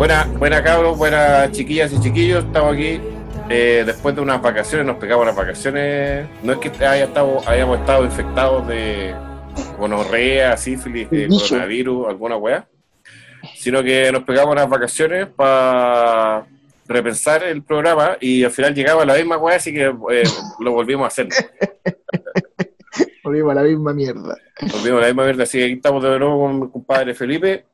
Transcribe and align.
Buena, 0.00 0.24
buena 0.38 0.64
cabros, 0.64 0.96
buenas 0.96 1.52
chiquillas 1.52 1.92
y 1.92 2.00
chiquillos. 2.00 2.42
Estamos 2.42 2.72
aquí 2.72 2.98
eh, 3.50 3.82
después 3.84 4.16
de 4.16 4.22
unas 4.22 4.40
vacaciones, 4.40 4.86
nos 4.86 4.96
pegamos 4.96 5.26
las 5.26 5.36
vacaciones. 5.36 6.26
No 6.42 6.54
es 6.54 6.58
que 6.58 6.70
haya 6.86 7.04
estado, 7.04 7.46
hayamos 7.46 7.80
estado 7.80 8.06
infectados 8.06 8.66
de 8.66 9.14
gonorrea, 9.76 10.56
sífilis, 10.56 11.10
de 11.10 11.28
coronavirus, 11.28 12.08
alguna 12.08 12.38
weá, 12.38 12.66
sino 13.54 13.82
que 13.82 14.10
nos 14.10 14.22
pegamos 14.22 14.56
las 14.56 14.70
vacaciones 14.70 15.26
para 15.26 16.46
repensar 16.88 17.44
el 17.44 17.62
programa 17.62 18.16
y 18.22 18.42
al 18.42 18.52
final 18.52 18.74
llegaba 18.74 19.04
la 19.04 19.16
misma 19.16 19.36
weá, 19.36 19.56
así 19.56 19.70
que 19.70 19.84
eh, 19.84 20.22
lo 20.60 20.72
volvimos 20.72 21.04
a 21.04 21.08
hacer. 21.08 21.28
volvimos 23.22 23.50
a 23.50 23.54
la 23.54 23.62
misma 23.64 23.92
mierda. 23.92 24.34
Volvimos 24.62 24.96
a 24.96 25.02
la 25.02 25.06
misma 25.08 25.24
mierda, 25.24 25.42
así 25.42 25.58
que 25.58 25.64
aquí 25.64 25.74
estamos 25.74 26.02
de 26.02 26.18
nuevo 26.18 26.40
con 26.40 26.58
mi 26.58 26.70
compadre 26.70 27.14
Felipe, 27.14 27.66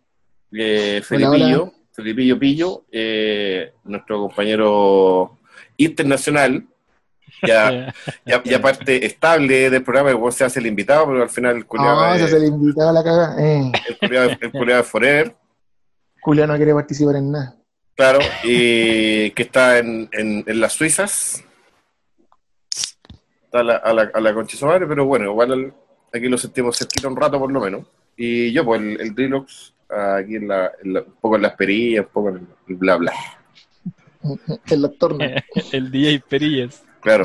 eh, 0.51 1.01
Felipillo, 1.05 1.76
Felipillo 1.97 2.39
Pillo, 2.39 2.85
eh, 2.93 3.73
nuestro 3.85 4.21
compañero 4.21 5.39
internacional, 5.79 6.67
ya, 7.47 7.95
ya, 8.27 8.43
ya, 8.45 8.61
parte 8.61 9.05
estable 9.07 9.71
del 9.71 9.83
programa, 9.83 10.13
que 10.13 10.33
se 10.33 10.45
hace 10.45 10.61
el 10.61 10.67
invitado, 10.67 11.07
pero 11.07 11.23
al 11.23 11.31
final 11.31 11.57
el 11.57 11.67
culiado. 11.67 12.07
No, 12.07 12.19
se 12.19 12.25
hace 12.25 12.37
el 12.37 12.45
invitado 12.45 12.91
a 12.91 12.93
la 12.93 13.03
caga. 13.03 13.35
Eh. 13.39 13.73
El 13.89 13.99
culiado 13.99 14.31
el 14.31 14.39
de 14.53 14.83
Forever. 14.83 15.37
Julián 16.21 16.49
no 16.49 16.57
quiere 16.57 16.75
participar 16.75 17.17
en 17.17 17.33
nada. 17.33 17.57
Claro, 17.97 18.19
y 18.45 19.31
que 19.31 19.43
está 19.43 19.79
en, 19.79 20.11
en, 20.13 20.45
en 20.47 20.61
las 20.61 20.75
Suizas. 20.75 21.43
Está 23.45 23.61
a 23.61 23.63
la, 23.63 23.77
a 23.77 23.93
la, 23.95 24.11
a 24.13 24.21
la 24.21 24.35
concha 24.35 24.67
madre, 24.67 24.87
pero 24.87 25.07
bueno, 25.07 25.31
igual 25.31 25.73
aquí 26.13 26.29
lo 26.29 26.37
sentimos 26.37 26.77
cerquita 26.77 27.09
un 27.09 27.17
rato 27.17 27.39
por 27.39 27.51
lo 27.51 27.61
menos. 27.61 27.87
Y 28.19 28.53
yo, 28.53 28.67
pues 28.67 28.83
el, 28.83 29.01
el 29.01 29.15
Drilox, 29.15 29.73
aquí 29.89 30.37
en 30.37 30.49
la, 30.49 30.73
en 30.83 30.95
la, 30.95 31.01
un 31.01 31.15
poco 31.21 31.37
en 31.37 31.43
las 31.43 31.55
perillas, 31.55 32.07
un 32.07 32.13
poco 32.13 32.29
en 32.31 32.49
el 32.69 32.75
bla 32.75 32.97
bla. 32.97 33.13
el 34.67 34.83
doctor. 34.83 35.17
el 35.73 35.91
DJ 35.91 36.23
Perillas. 36.29 36.83
Claro, 37.01 37.25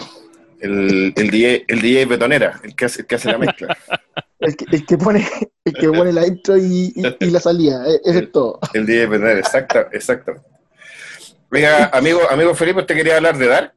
el, 0.60 1.14
el, 1.16 1.30
DJ, 1.30 1.66
el 1.68 1.82
DJ 1.82 2.06
Betonera, 2.06 2.60
el 2.64 2.76
que 2.76 2.86
hace, 2.86 3.02
el 3.02 3.08
que 3.08 3.16
hace 3.16 3.32
la 3.32 3.38
mezcla. 3.40 3.78
el, 4.40 4.56
que, 4.56 4.66
el, 4.72 4.86
que, 4.86 4.98
pone, 4.98 5.28
el 5.66 5.74
que 5.74 5.90
pone 5.90 6.14
la 6.14 6.28
intro 6.28 6.58
y, 6.58 6.94
y, 6.96 7.18
y 7.20 7.30
la 7.32 7.40
salida, 7.40 7.84
e, 7.88 8.00
eso 8.04 8.20
es 8.20 8.32
todo. 8.32 8.60
El 8.74 8.86
DJ 8.86 9.08
Betonera, 9.08 9.40
exacto, 9.40 9.80
exacto. 9.92 10.36
Venga, 11.50 11.88
amigo, 11.88 12.22
amigo 12.30 12.56
Felipe, 12.56 12.84
¿te 12.84 12.96
quería 12.96 13.18
hablar 13.18 13.38
de 13.38 13.48
Dark? 13.48 13.74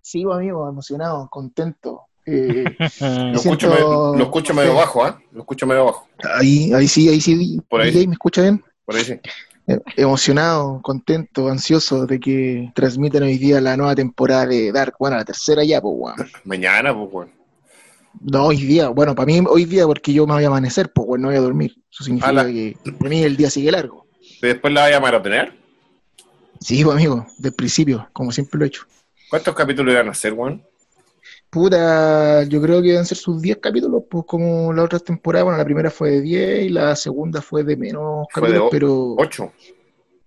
Sí, 0.00 0.22
amigo, 0.30 0.68
emocionado, 0.68 1.28
contento. 1.28 2.02
Eh, 2.26 2.64
lo, 2.80 3.34
escucho 3.34 3.68
medio, 3.68 4.14
lo, 4.16 4.24
escucho 4.24 4.54
medio, 4.54 4.74
bajo, 4.74 5.04
¿ah? 5.04 5.20
¿eh? 5.20 5.26
Lo 5.32 5.40
escucho 5.40 5.66
medio 5.66 5.84
bajo. 5.84 6.08
Ahí, 6.34 6.72
ahí 6.72 6.88
sí, 6.88 7.06
ahí 7.08 7.20
sí. 7.20 7.60
Por 7.68 7.82
ahí. 7.82 8.06
¿Me 8.06 8.14
escucha 8.14 8.40
bien? 8.40 8.64
Por 8.86 8.96
ahí 8.96 9.04
sí. 9.04 9.20
Eh, 9.66 9.78
emocionado, 9.96 10.80
contento, 10.82 11.48
ansioso 11.48 12.06
de 12.06 12.20
que 12.20 12.70
transmitan 12.74 13.22
hoy 13.22 13.38
día 13.38 13.60
la 13.60 13.76
nueva 13.76 13.94
temporada 13.94 14.46
de 14.46 14.72
Dark, 14.72 14.94
bueno, 14.98 15.16
la 15.16 15.24
tercera 15.24 15.64
ya, 15.64 15.80
pues, 15.80 15.94
bueno. 15.96 16.24
Mañana, 16.44 16.94
pues, 16.94 17.10
bueno. 17.10 17.32
No, 18.20 18.46
hoy 18.46 18.58
día, 18.58 18.88
bueno, 18.88 19.14
para 19.14 19.26
mí 19.26 19.42
hoy 19.48 19.64
día 19.64 19.86
porque 19.86 20.12
yo 20.12 20.26
me 20.26 20.34
voy 20.34 20.44
a 20.44 20.48
amanecer, 20.48 20.92
pues, 20.92 21.06
bueno, 21.06 21.22
no 21.22 21.28
voy 21.28 21.38
a 21.38 21.40
dormir. 21.40 21.74
Eso 21.90 22.04
significa 22.04 22.46
que 22.46 22.76
para 22.98 23.10
mí 23.10 23.22
el 23.22 23.36
día 23.36 23.50
sigue 23.50 23.70
largo. 23.72 24.06
¿Y 24.20 24.46
después 24.46 24.72
la 24.72 24.84
voy 24.84 24.92
a 24.92 25.00
maratonear? 25.00 25.52
Sí, 26.60 26.84
pues, 26.84 26.96
amigo, 26.96 27.26
del 27.38 27.54
principio, 27.54 28.08
como 28.12 28.32
siempre 28.32 28.58
lo 28.58 28.64
he 28.64 28.68
hecho. 28.68 28.82
¿Cuántos 29.30 29.54
capítulos 29.54 29.92
iban 29.92 30.08
a 30.08 30.10
hacer, 30.12 30.34
Juan? 30.34 30.62
Puta, 31.54 32.42
yo 32.42 32.60
creo 32.60 32.82
que 32.82 32.88
deben 32.88 33.06
ser 33.06 33.16
sus 33.16 33.40
10 33.40 33.58
capítulos, 33.58 34.02
pues 34.10 34.24
como 34.26 34.72
la 34.72 34.82
otra 34.82 34.98
temporada, 34.98 35.44
bueno, 35.44 35.56
la 35.56 35.64
primera 35.64 35.88
fue 35.88 36.10
de 36.10 36.20
10 36.20 36.64
y 36.64 36.68
la 36.70 36.96
segunda 36.96 37.40
fue 37.40 37.62
de 37.62 37.76
menos 37.76 38.26
capítulos, 38.34 38.70
pero... 38.72 39.14
8. 39.16 39.52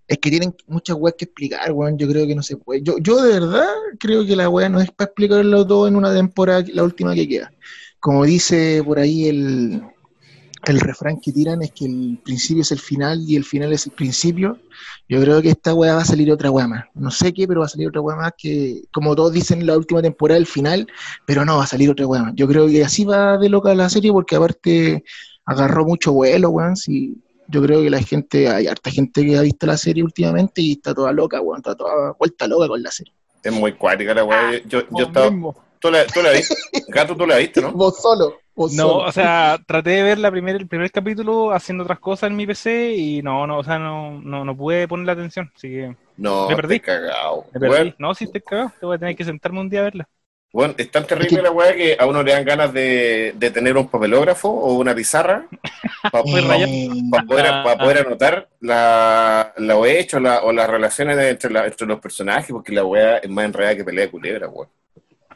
Es 0.08 0.20
que 0.20 0.30
tienen 0.30 0.56
muchas 0.68 0.96
weas 0.96 1.16
que 1.18 1.26
explicar, 1.26 1.70
weón, 1.74 1.98
yo 1.98 2.08
creo 2.08 2.26
que 2.26 2.34
no 2.34 2.42
se 2.42 2.56
puede. 2.56 2.82
Yo, 2.82 2.98
yo 3.00 3.22
de 3.22 3.42
verdad 3.42 3.68
creo 4.00 4.26
que 4.26 4.38
la 4.38 4.48
wea 4.48 4.70
no 4.70 4.80
es 4.80 4.90
para 4.90 5.08
explicarlo 5.08 5.68
todo 5.68 5.90
en 5.90 5.98
una 5.98 6.14
temporada, 6.14 6.64
la 6.74 6.84
última 6.84 7.14
que 7.14 7.28
queda. 7.28 7.52
Como 8.00 8.24
dice 8.24 8.82
por 8.86 8.98
ahí 8.98 9.28
el, 9.28 9.82
el 10.66 10.80
refrán 10.80 11.20
que 11.20 11.32
tiran 11.32 11.62
es 11.62 11.72
que 11.72 11.86
el 11.86 12.20
principio 12.24 12.62
es 12.62 12.72
el 12.72 12.80
final 12.80 13.22
y 13.28 13.36
el 13.36 13.44
final 13.44 13.72
es 13.74 13.86
el 13.86 13.92
principio. 13.92 14.60
Yo 15.08 15.22
creo 15.22 15.42
que 15.42 15.50
esta 15.50 15.74
weá 15.74 15.96
va 15.96 16.02
a 16.02 16.06
salir 16.06 16.32
otra 16.32 16.52
weá 16.52 16.68
más. 16.68 16.86
No 16.94 17.12
sé 17.12 17.34
qué, 17.34 17.48
pero 17.48 17.62
va 17.62 17.68
a 17.68 17.70
salir 17.70 17.88
otra 17.88 18.02
weá 18.02 18.16
más 18.16 18.34
que, 18.38 18.84
como 18.92 19.16
todos 19.16 19.34
dicen, 19.34 19.66
la 19.66 19.78
última 19.78 20.02
temporada, 20.02 20.38
el 20.38 20.46
final, 20.46 20.88
pero 21.26 21.46
no, 21.46 21.58
va 21.58 21.64
a 21.64 21.68
salir 21.68 21.90
otra 21.90 22.08
weá 22.08 22.24
más. 22.24 22.34
Yo 22.36 22.48
creo 22.48 22.68
que 22.68 22.84
así 22.84 23.06
va 23.06 23.38
de 23.38 23.50
loca 23.50 23.74
la 23.76 23.90
serie 23.90 24.12
porque 24.12 24.36
aparte 24.36 25.04
agarró 25.46 25.86
mucho 25.86 26.12
vuelo, 26.12 26.50
weón. 26.50 26.76
Sí, 26.76 27.18
yo 27.48 27.62
creo 27.62 27.82
que 27.82 27.90
la 27.90 28.02
gente, 28.02 28.50
hay 28.50 28.68
harta 28.68 28.92
gente 28.92 29.26
que 29.26 29.38
ha 29.38 29.42
visto 29.42 29.66
la 29.68 29.78
serie 29.78 30.04
últimamente 30.04 30.62
y 30.62 30.74
está 30.74 30.94
toda 30.94 31.12
loca, 31.12 31.40
weón, 31.40 31.60
está 31.60 31.76
toda 31.76 32.14
vuelta 32.20 32.48
loca 32.48 32.68
con 32.68 32.82
la 32.82 32.92
serie. 32.92 33.14
Es 33.44 33.54
muy 33.54 33.74
cuática 33.74 34.14
la 34.14 34.26
weá. 34.26 34.62
Yo, 34.66 34.82
yo 34.92 35.06
estaba... 35.06 35.32
¿Tú 35.80 35.92
la, 35.92 36.06
tú 36.08 36.22
la 36.22 36.32
viste? 36.32 36.56
Gato, 36.88 37.16
tú 37.16 37.26
la 37.26 37.38
viste, 37.38 37.62
¿no? 37.62 37.72
Vos 37.72 38.02
solo. 38.02 38.40
Vos 38.56 38.74
no, 38.74 38.84
solo. 38.84 38.98
o 39.06 39.12
sea, 39.12 39.60
traté 39.68 39.92
de 39.92 40.04
ver 40.04 40.18
la 40.18 40.32
primer, 40.32 40.56
el 40.56 40.68
primer 40.68 40.92
capítulo 40.92 41.52
haciendo 41.52 41.84
otras 41.84 42.00
cosas 42.00 42.30
en 42.30 42.36
mi 42.36 42.48
PC 42.48 42.96
y 42.96 43.22
no, 43.22 43.46
no, 43.46 43.60
o 43.60 43.64
sea, 43.64 43.78
no, 43.78 44.20
no, 44.20 44.44
no 44.44 44.58
pude 44.58 44.88
poner 44.88 45.06
la 45.06 45.12
atención, 45.14 45.52
así 45.56 45.70
que 45.70 45.96
no, 46.18 46.50
me 46.50 46.56
perdí. 46.56 46.80
cagado. 46.80 47.46
Me 47.54 47.60
perdí. 47.60 47.76
Bueno, 47.76 47.96
no, 48.00 48.16
si 48.16 48.26
estoy 48.26 48.42
cagado, 48.42 48.72
te 48.80 48.86
voy 48.86 48.96
a 48.96 49.00
tener 49.00 49.16
que 49.16 49.26
sentarme 49.26 49.60
un 49.60 49.70
día 49.70 49.82
a 49.82 49.84
verla. 49.84 50.10
Bueno, 50.54 50.74
es 50.78 50.90
tan 50.90 51.06
terrible 51.06 51.42
la 51.42 51.52
weá 51.52 51.76
que 51.76 51.98
a 52.00 52.06
uno 52.06 52.24
le 52.24 52.32
dan 52.32 52.46
ganas 52.46 52.74
de, 52.74 53.34
de 53.36 53.52
tener 53.52 53.78
un 53.78 53.90
papelógrafo 53.90 54.50
o 54.50 54.74
una 54.76 54.96
pizarra 54.96 55.46
para 56.12 56.24
poder, 56.24 56.48
para 57.12 57.26
poder, 57.26 57.46
para 57.64 57.78
poder 57.78 57.98
anotar 58.00 58.50
la, 58.62 59.54
lo 59.58 59.86
hecho 59.86 60.20
la, 60.20 60.42
o 60.42 60.52
las 60.54 60.70
relaciones 60.70 61.18
entre, 61.20 61.52
la, 61.52 61.66
entre 61.66 61.86
los 61.86 62.00
personajes, 62.00 62.50
porque 62.50 62.74
la 62.74 62.86
weá 62.86 63.18
es 63.18 63.30
más 63.30 63.46
enredada 63.46 63.76
que 63.76 63.84
pelea 63.84 64.06
de 64.06 64.12
culebra, 64.12 64.48
weá. 64.48 64.68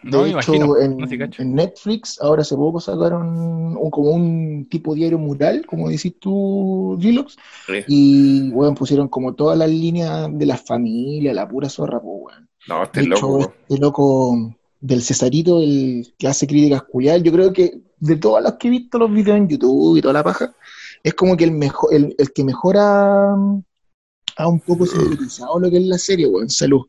De 0.03 0.09
no, 0.09 0.25
hecho, 0.25 0.53
imagino. 0.56 0.78
en, 0.79 0.97
no 0.97 1.07
en, 1.07 1.56
Netflix 1.56 2.19
ahora 2.22 2.41
hace 2.41 2.56
poco 2.56 2.79
sacaron 2.79 3.78
un, 3.78 3.91
como 3.91 4.09
un 4.09 4.67
tipo 4.69 4.95
diario 4.95 5.19
mural, 5.19 5.66
como 5.67 5.89
decís 5.89 6.16
tú, 6.19 6.97
Gilox, 7.00 7.38
sí. 7.67 7.84
y 7.88 8.50
bueno, 8.50 8.73
pusieron 8.73 9.07
como 9.09 9.35
todas 9.35 9.57
las 9.57 9.69
líneas 9.69 10.28
de 10.31 10.45
la 10.45 10.57
familia, 10.57 11.34
la 11.34 11.47
pura 11.47 11.69
zorra, 11.69 12.01
pues, 12.01 12.16
weón. 12.19 12.50
No, 12.67 12.84
este 12.84 13.01
de 13.01 13.07
loco. 13.07 13.40
Hecho, 13.40 13.53
este 13.69 13.81
loco 13.81 14.56
del 14.79 15.03
Cesarito, 15.03 15.61
el 15.61 16.13
que 16.17 16.28
hace 16.28 16.47
críticas 16.47 16.84
culiadas, 16.84 17.22
yo 17.22 17.31
creo 17.31 17.53
que 17.53 17.81
de 18.00 18.16
todas 18.16 18.44
las 18.44 18.53
que 18.53 18.69
he 18.69 18.72
visto 18.72 18.97
los 18.97 19.11
videos 19.11 19.38
en 19.38 19.50
YouTube 19.50 19.97
y 19.97 20.01
toda 20.01 20.16
la 20.16 20.23
paja, 20.23 20.56
es 21.03 21.13
como 21.13 21.38
que 21.38 21.44
el 21.44 21.51
mejor, 21.51 21.94
el, 21.94 22.16
el 22.17 22.34
que 22.34 22.44
mejora 22.44 23.34
ha 24.38 24.47
un 24.47 24.59
poco 24.61 24.88
sintetizado 24.88 25.59
lo 25.59 25.69
que 25.69 25.78
es 25.78 25.84
la 25.84 26.00
serie, 26.00 26.25
weón, 26.25 26.50
salud 26.50 26.88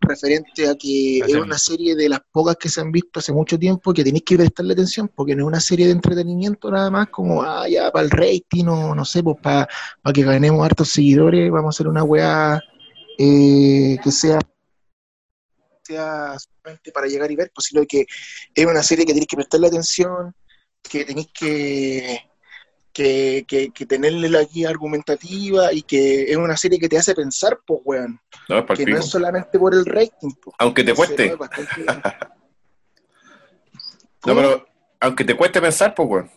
referente 0.00 0.68
a 0.68 0.74
que 0.74 1.18
es 1.18 1.34
una 1.34 1.58
serie 1.58 1.94
de 1.94 2.08
las 2.08 2.20
pocas 2.30 2.56
que 2.56 2.68
se 2.68 2.80
han 2.80 2.92
visto 2.92 3.20
hace 3.20 3.32
mucho 3.32 3.58
tiempo 3.58 3.92
que 3.92 4.04
tenéis 4.04 4.24
que 4.24 4.36
prestarle 4.36 4.74
atención 4.74 5.10
porque 5.14 5.34
no 5.34 5.44
es 5.44 5.48
una 5.48 5.60
serie 5.60 5.86
de 5.86 5.92
entretenimiento 5.92 6.70
nada 6.70 6.90
más 6.90 7.08
como 7.08 7.42
ah, 7.42 7.68
ya 7.68 7.90
para 7.90 8.04
el 8.04 8.10
rating 8.10 8.66
o 8.66 8.94
no 8.94 9.04
sé, 9.04 9.22
pues 9.22 9.36
para 9.42 9.68
pa 10.02 10.12
que 10.12 10.22
ganemos 10.22 10.64
hartos 10.64 10.90
seguidores, 10.90 11.50
vamos 11.50 11.74
a 11.74 11.76
hacer 11.76 11.88
una 11.88 12.04
weá 12.04 12.60
eh, 13.18 13.96
que 14.02 14.10
sea 14.10 14.38
sea 15.82 16.36
solamente 16.38 16.92
para 16.92 17.06
llegar 17.06 17.30
y 17.30 17.36
ver, 17.36 17.50
pues 17.54 17.66
sino 17.66 17.84
que 17.86 18.06
es 18.54 18.66
una 18.66 18.82
serie 18.82 19.04
que 19.04 19.12
tenéis 19.12 19.28
que 19.28 19.36
prestarle 19.36 19.66
atención, 19.68 20.34
que 20.82 21.04
tenéis 21.04 21.28
que 21.32 22.20
que, 22.94 23.44
que, 23.46 23.70
que, 23.70 23.86
tenerle 23.86 24.30
la 24.30 24.44
guía 24.44 24.70
argumentativa 24.70 25.72
y 25.72 25.82
que 25.82 26.30
es 26.30 26.36
una 26.36 26.56
serie 26.56 26.78
que 26.78 26.88
te 26.88 26.96
hace 26.96 27.14
pensar, 27.14 27.58
pues, 27.66 27.80
weón. 27.84 28.20
No, 28.48 28.60
es 28.60 28.78
que 28.78 28.86
no 28.86 28.98
es 28.98 29.06
solamente 29.06 29.58
por 29.58 29.74
el 29.74 29.84
rating. 29.84 30.30
Pues. 30.40 30.56
Aunque 30.58 30.84
te 30.84 30.94
cueste. 30.94 31.30
No, 31.30 31.36
bastante... 31.36 31.84
no, 34.26 34.34
pero 34.34 34.66
aunque 35.00 35.24
te 35.24 35.36
cueste 35.36 35.60
pensar, 35.60 35.94
pues, 35.94 36.08
weón. 36.08 36.30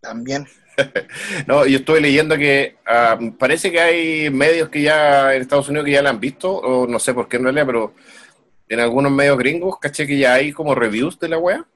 También. 0.00 0.46
no, 1.46 1.66
yo 1.66 1.78
estoy 1.78 2.00
leyendo 2.00 2.36
que 2.38 2.76
uh, 2.86 3.32
parece 3.36 3.70
que 3.70 3.80
hay 3.80 4.30
medios 4.30 4.68
que 4.68 4.82
ya 4.82 5.34
en 5.34 5.42
Estados 5.42 5.68
Unidos 5.68 5.84
que 5.84 5.92
ya 5.92 6.02
la 6.02 6.10
han 6.10 6.20
visto, 6.20 6.52
o 6.52 6.86
no 6.86 6.98
sé 6.98 7.12
por 7.12 7.28
qué 7.28 7.38
en 7.38 7.44
realidad, 7.44 7.66
pero 7.66 7.94
en 8.68 8.80
algunos 8.80 9.12
medios 9.12 9.36
gringos, 9.36 9.78
caché 9.80 10.06
que 10.06 10.16
ya 10.16 10.34
hay 10.34 10.52
como 10.52 10.74
reviews 10.74 11.18
de 11.18 11.28
la 11.28 11.38
wea. 11.38 11.66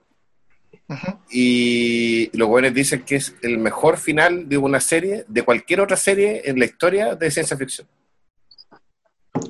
Uh 0.88 0.94
-huh. 0.94 1.18
Y 1.30 2.36
los 2.36 2.48
buenos 2.48 2.72
dicen 2.72 3.02
que 3.02 3.16
es 3.16 3.34
el 3.42 3.58
mejor 3.58 3.96
final 3.96 4.48
de 4.48 4.56
una 4.56 4.80
serie, 4.80 5.24
de 5.26 5.42
cualquier 5.42 5.80
otra 5.80 5.96
serie 5.96 6.42
en 6.44 6.58
la 6.58 6.64
historia 6.64 7.14
de 7.14 7.30
ciencia 7.30 7.56
ficción. 7.56 7.88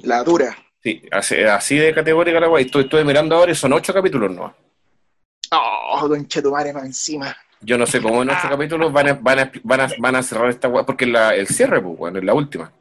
La 0.03 0.23
dura. 0.23 0.56
Sí, 0.83 1.03
así, 1.11 1.43
así 1.43 1.77
de 1.77 1.93
categórica 1.93 2.41
la 2.41 2.47
guay. 2.47 2.65
Estoy, 2.65 2.85
estoy, 2.85 3.05
mirando 3.05 3.37
ahora 3.37 3.53
y 3.53 3.55
son 3.55 3.73
ocho 3.73 3.93
capítulos 3.93 4.31
no. 4.31 4.55
Oh, 5.50 6.09
don 6.09 6.27
Chetumare 6.27 6.73
más 6.73 6.85
encima. 6.85 7.37
Yo 7.61 7.77
no 7.77 7.87
sé 7.87 8.00
cómo 8.00 8.23
en 8.23 8.31
ocho 8.31 8.49
capítulos 8.49 8.93
van 8.93 9.09
a, 9.09 9.12
van 9.15 9.38
a, 9.38 9.53
van 9.62 9.81
a, 9.81 9.88
van 9.99 10.17
a 10.17 10.23
cerrar 10.23 10.50
esta 10.50 10.69
guay, 10.69 10.85
porque 10.85 11.06
la, 11.06 11.35
el 11.35 11.49
cierre, 11.49 11.81
pues, 11.81 11.97
bueno, 11.97 12.19
es 12.19 12.25
la 12.25 12.35
última. 12.35 12.73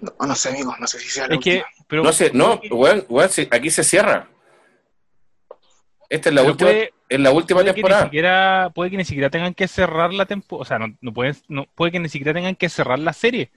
No, 0.00 0.26
no 0.26 0.34
sé, 0.34 0.50
amigo, 0.50 0.74
no 0.78 0.86
sé 0.86 0.98
si 0.98 1.08
sea 1.08 1.28
la 1.28 1.34
es 1.34 1.38
última. 1.38 1.56
que, 1.56 1.84
pero, 1.86 2.02
no 2.02 2.12
sé, 2.12 2.30
no, 2.34 2.60
bueno, 2.70 3.02
bueno, 3.08 3.30
aquí 3.50 3.70
se 3.70 3.84
cierra. 3.84 4.28
Esta 6.08 6.28
es 6.28 6.34
la 6.34 6.40
Pero 6.42 6.52
última, 6.52 6.70
puede- 6.70 6.92
es 7.08 7.20
la 7.20 7.30
última 7.32 7.56
puede 7.60 7.66
que, 7.66 7.70
ni 7.70 7.74
temporada. 7.82 8.02
siquiera, 8.04 8.70
puede 8.74 8.90
que 8.90 8.96
ni 8.96 9.04
siquiera 9.04 9.30
tengan 9.30 9.54
que 9.54 9.68
cerrar 9.68 10.12
la 10.12 10.26
temporada, 10.26 10.62
o 10.62 10.64
sea, 10.64 10.78
no, 10.78 10.96
no 11.00 11.12
pueden, 11.12 11.36
no, 11.48 11.66
puede 11.74 11.92
que 11.92 11.98
ni 12.00 12.08
siquiera 12.08 12.32
tengan 12.34 12.54
que 12.56 12.68
cerrar 12.68 12.98
la 12.98 13.12
serie. 13.12 13.50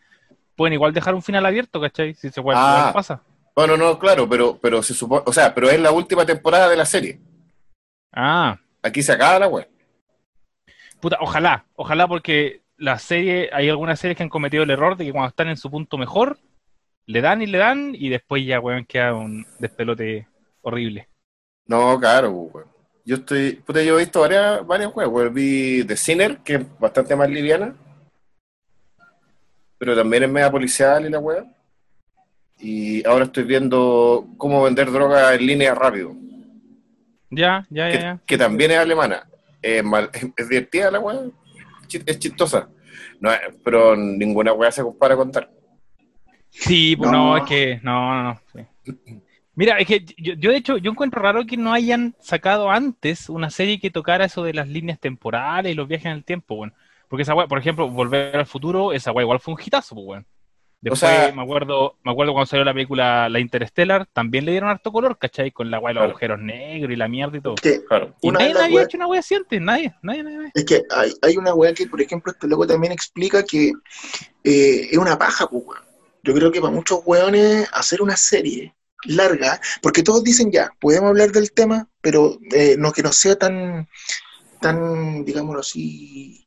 pueden 0.56 0.74
igual 0.74 0.94
dejar 0.94 1.16
un 1.16 1.22
final 1.24 1.46
abierto, 1.46 1.80
¿cachai? 1.80 2.14
Si 2.16 2.30
se 2.30 2.42
puede, 2.42 2.58
Ah. 2.60 2.92
pasa. 2.94 3.22
Bueno, 3.56 3.78
no, 3.78 3.98
claro, 3.98 4.28
pero, 4.28 4.58
pero 4.62 4.84
se 4.84 4.94
supone, 4.94 5.24
o 5.26 5.32
sea, 5.32 5.54
pero 5.56 5.70
es 5.70 5.80
la 5.80 5.92
última 5.92 6.26
temporada 6.26 6.68
de 6.68 6.76
la 6.76 6.86
serie. 6.86 7.20
Ah, 8.12 8.58
Aquí 8.84 9.02
se 9.04 9.12
acaba 9.14 9.40
la 9.40 9.48
web. 9.48 9.70
puta, 11.00 11.18
ojalá, 11.22 11.66
ojalá 11.76 12.08
porque 12.08 12.62
la 12.78 12.98
serie, 13.00 13.50
hay 13.54 13.70
algunas 13.70 14.00
series 14.00 14.18
que 14.18 14.24
han 14.24 14.30
cometido 14.30 14.64
el 14.64 14.70
error 14.70 14.96
de 14.98 15.06
que 15.06 15.12
cuando 15.12 15.30
están 15.30 15.48
en 15.50 15.58
su 15.58 15.70
punto 15.72 15.98
mejor, 15.98 16.38
le 17.06 17.22
dan 17.22 17.42
y 17.42 17.46
le 17.48 17.58
dan 17.58 17.96
y 17.96 18.10
después 18.10 18.46
ya, 18.46 18.60
weón, 18.60 18.86
queda 18.86 19.14
un 19.14 19.46
despelote 19.60 20.28
horrible. 20.62 21.08
No, 21.70 22.00
claro, 22.00 22.32
weón. 22.32 22.68
Yo 23.06 23.16
estoy, 23.18 23.54
puta, 23.66 23.82
yo 23.84 23.96
he 23.96 24.04
visto 24.04 24.20
varias, 24.22 24.66
varias 24.66 24.92
weas, 24.94 25.10
weón. 25.10 25.34
Vi 25.34 25.84
The 25.86 25.96
Sinner, 25.96 26.38
que 26.40 26.56
es 26.56 26.80
bastante 26.80 27.16
más 27.16 27.30
liviana, 27.30 27.76
pero 29.78 29.96
también 29.96 30.24
es 30.24 30.30
media 30.30 30.52
policial 30.52 31.06
y 31.06 31.10
la 31.10 31.20
wea. 31.20 31.46
Y 32.58 33.06
ahora 33.08 33.26
estoy 33.26 33.44
viendo 33.44 34.28
cómo 34.38 34.64
vender 34.64 34.92
droga 34.92 35.34
en 35.34 35.46
línea 35.46 35.74
rápido, 35.74 36.14
Ya, 37.30 37.66
ya, 37.70 37.88
ya, 37.90 37.92
que, 37.92 38.02
ya. 38.04 38.20
que 38.26 38.38
también 38.38 38.72
es 38.72 38.78
alemana. 38.80 39.30
Es, 39.62 39.84
mal- 39.84 40.10
es 40.36 40.50
divertida 40.50 40.90
la 40.92 41.02
chi- 41.88 42.02
es 42.06 42.20
chistosa. 42.20 42.68
No, 43.22 43.30
pero 43.64 43.96
ninguna 43.96 44.54
wea 44.54 44.72
se 44.72 44.82
compara 44.82 45.16
con 45.16 45.32
Dark. 45.32 45.50
Sí, 46.50 46.96
pues 46.98 47.12
No. 47.12 47.28
no, 47.28 47.38
es 47.38 47.44
que, 47.44 47.80
no, 47.84 48.24
no, 48.24 48.24
no. 48.34 48.42
sí. 48.54 49.22
Mira, 49.60 49.78
es 49.78 49.88
que 49.88 50.06
yo, 50.18 50.36
yo 50.36 50.52
de 50.52 50.56
hecho, 50.56 50.78
yo 50.78 50.90
encuentro 50.90 51.22
raro 51.22 51.46
que 51.46 51.58
no 51.58 51.74
hayan 51.74 52.16
sacado 52.22 52.72
antes 52.72 53.28
una 53.28 53.50
serie 53.50 53.78
que 53.78 53.92
tocara 53.92 54.24
eso 54.24 54.42
de 54.46 54.54
las 54.54 54.70
líneas 54.70 55.02
temporales 55.02 55.74
y 55.74 55.76
los 55.76 55.86
viajes 55.86 56.06
en 56.06 56.14
el 56.14 56.24
tiempo, 56.24 56.56
bueno. 56.56 56.72
Porque 57.10 57.24
esa 57.24 57.36
weá, 57.36 57.46
por 57.46 57.60
ejemplo, 57.60 57.90
Volver 57.90 58.38
al 58.38 58.46
Futuro, 58.46 58.94
esa 58.94 59.12
weá 59.12 59.24
igual 59.26 59.42
fue 59.42 59.54
un 59.56 59.60
hitazo, 59.60 59.96
pues, 59.96 60.08
weón. 60.08 60.26
Después, 60.80 61.02
sea- 61.02 61.34
me 61.36 61.42
acuerdo, 61.42 61.98
me 62.06 62.12
acuerdo 62.14 62.32
cuando 62.32 62.46
salió 62.46 62.64
la 62.64 62.74
película 62.74 63.28
La 63.28 63.42
Interstellar, 63.42 64.06
también 64.14 64.46
le 64.46 64.52
dieron 64.52 64.70
harto 64.70 64.94
color, 64.94 65.18
¿cachai? 65.18 65.52
Con 65.52 65.70
la 65.70 65.78
weá 65.80 65.90
de 65.90 65.96
los 65.96 66.02
Claro. 66.04 66.12
agujeros 66.12 66.40
negros 66.40 66.94
y 66.94 66.96
la 66.96 67.08
mierda 67.10 67.38
y 67.38 67.42
todo. 67.42 67.56
Que 67.56 67.84
Claro. 67.84 68.16
Y 68.22 68.30
una 68.30 68.40
de 68.40 68.54
nadie 68.54 68.64
había 68.66 68.76
weas- 68.78 68.86
hecho 68.86 68.96
una 68.98 69.08
weá 69.08 69.20
así 69.20 69.36
antes, 69.36 69.60
nadie, 69.60 69.94
nadie, 70.02 70.24
nadie. 70.24 70.38
nadie. 70.38 70.52
Es 70.56 70.64
que 70.64 70.84
hay, 70.96 71.12
hay 71.22 71.36
una 71.36 71.54
weá 71.54 71.74
que, 71.74 71.86
por 71.86 72.00
ejemplo, 72.00 72.32
este 72.32 72.48
loco 72.48 72.66
también 72.66 72.94
explica 72.94 73.44
que 73.44 73.74
eh, 74.46 74.88
es 74.92 74.98
una 74.98 75.18
paja, 75.18 75.48
pues, 75.50 75.64
weón. 75.66 75.84
Yo 76.24 76.34
creo 76.34 76.50
que 76.50 76.62
para 76.62 76.72
muchos 76.74 77.02
weones 77.06 77.68
hacer 77.74 78.02
una 78.02 78.16
serie 78.16 78.74
larga, 79.06 79.60
porque 79.82 80.04
todos 80.04 80.24
dicen 80.24 80.52
ya, 80.52 80.72
podemos 80.80 81.10
hablar 81.10 81.32
del 81.32 81.52
tema, 81.52 81.88
pero 82.02 82.38
eh, 82.52 82.76
no 82.78 82.92
que 82.92 83.02
no 83.04 83.12
sea 83.12 83.36
tan, 83.38 83.88
tan, 84.62 85.24
digámoslo 85.26 85.62
así, 85.62 86.46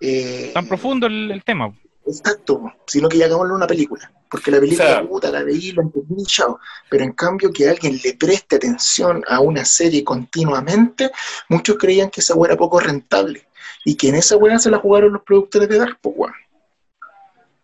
eh, 0.00 0.50
Tan 0.52 0.66
profundo 0.66 1.06
el, 1.06 1.30
el 1.30 1.44
tema. 1.44 1.72
Exacto, 2.06 2.60
sino 2.86 3.08
que 3.08 3.18
ya 3.18 3.26
hagámoslo 3.26 3.54
una 3.54 3.66
película. 3.68 4.10
Porque 4.28 4.50
la 4.50 4.58
película, 4.60 4.84
O 4.84 4.88
sea- 4.88 5.08
puta, 5.08 5.30
la 5.30 5.42
veí, 5.44 5.72
la 5.72 5.82
entendí, 5.82 6.24
chao. 6.24 6.58
Pero 6.90 7.04
en 7.04 7.12
cambio, 7.12 7.52
que 7.52 7.68
alguien 7.68 8.00
le 8.02 8.14
preste 8.14 8.56
atención 8.56 9.22
a 9.28 9.40
una 9.40 9.64
serie 9.64 10.02
continuamente, 10.02 11.10
muchos 11.50 11.76
creían 11.78 12.10
que 12.10 12.20
esa 12.22 12.34
weá 12.34 12.48
era 12.52 12.56
poco 12.58 12.80
rentable. 12.80 13.46
Y 13.84 13.94
que 13.94 14.08
en 14.08 14.14
esa 14.16 14.36
weá 14.38 14.58
se 14.58 14.70
la 14.70 14.78
jugaron 14.78 15.12
los 15.12 15.22
productores 15.22 15.68
de 15.68 15.78
Dark, 15.78 15.98
pues. 16.00 16.32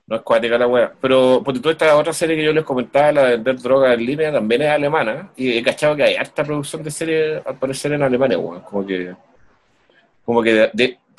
No 0.08 0.16
es 0.16 0.22
cuática 0.22 0.56
la 0.58 0.66
wea. 0.66 0.92
Pero 1.00 1.42
porque 1.44 1.60
toda 1.60 1.72
esta 1.72 1.96
otra 1.96 2.12
serie 2.14 2.34
que 2.36 2.44
yo 2.44 2.52
les 2.52 2.64
comentaba, 2.64 3.12
la 3.12 3.24
de 3.24 3.30
vender 3.36 3.58
droga 3.58 3.92
en 3.94 4.06
línea, 4.06 4.32
también 4.32 4.62
es 4.62 4.68
alemana. 4.70 5.30
Y 5.36 5.58
he 5.58 5.62
cachado 5.62 5.94
que 5.96 6.02
hay 6.04 6.14
harta 6.16 6.44
producción 6.44 6.82
de 6.82 6.90
series, 6.90 7.46
al 7.46 7.56
parecer, 7.58 7.92
en 7.92 8.02
Alemania, 8.02 8.38
weón. 8.38 8.62
Como 8.62 8.86
que. 8.86 9.14
Como 10.24 10.42
que. 10.42 10.70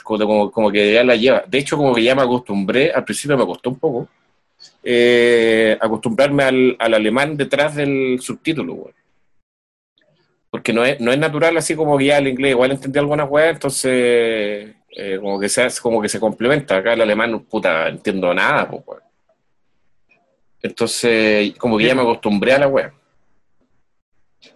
como 0.03 0.71
que 0.71 0.94
ya 0.94 1.03
la 1.03 1.15
lleva. 1.15 1.44
De 1.47 1.59
hecho, 1.59 1.77
como 1.77 1.94
que 1.94 2.03
ya 2.03 2.15
me 2.15 2.24
acostumbré. 2.24 2.91
Al 2.91 3.06
principio 3.06 3.38
me 3.38 3.45
costó 3.45 3.69
un 3.69 3.80
poco. 3.80 4.07
eh, 4.83 5.77
acostumbrarme 5.80 6.44
al, 6.44 6.75
al 6.80 6.94
alemán 6.95 7.38
detrás 7.38 7.75
del 7.75 8.19
subtítulo, 8.21 8.74
weón. 8.74 8.94
Porque 10.50 10.74
no 10.74 10.83
es, 10.83 11.00
no 11.00 11.12
es 11.12 11.19
natural 11.19 11.56
así 11.57 11.75
como 11.75 11.97
que 11.97 12.06
ya 12.06 12.18
el 12.18 12.27
inglés 12.30 12.51
igual 12.51 12.71
entendí 12.71 12.97
algunas 13.00 13.30
weas, 13.30 13.53
entonces 13.53 14.75
eh, 14.91 15.18
como 15.21 15.39
que 15.39 15.50
se 15.50 15.63
hace- 15.63 15.81
como 15.81 16.01
que 16.01 16.09
se 16.09 16.19
complementa. 16.19 16.77
Acá 16.77 16.94
el 16.94 17.01
alemán, 17.01 17.39
puta, 17.41 17.88
entiendo 17.89 18.33
nada, 18.33 18.69
pues, 18.69 18.83
weón. 18.86 19.01
Entonces, 20.62 21.53
como 21.57 21.77
que 21.77 21.86
ya 21.86 21.95
me 21.95 22.01
acostumbré 22.01 22.53
a 22.53 22.59
la 22.59 22.68
wea. 22.68 22.91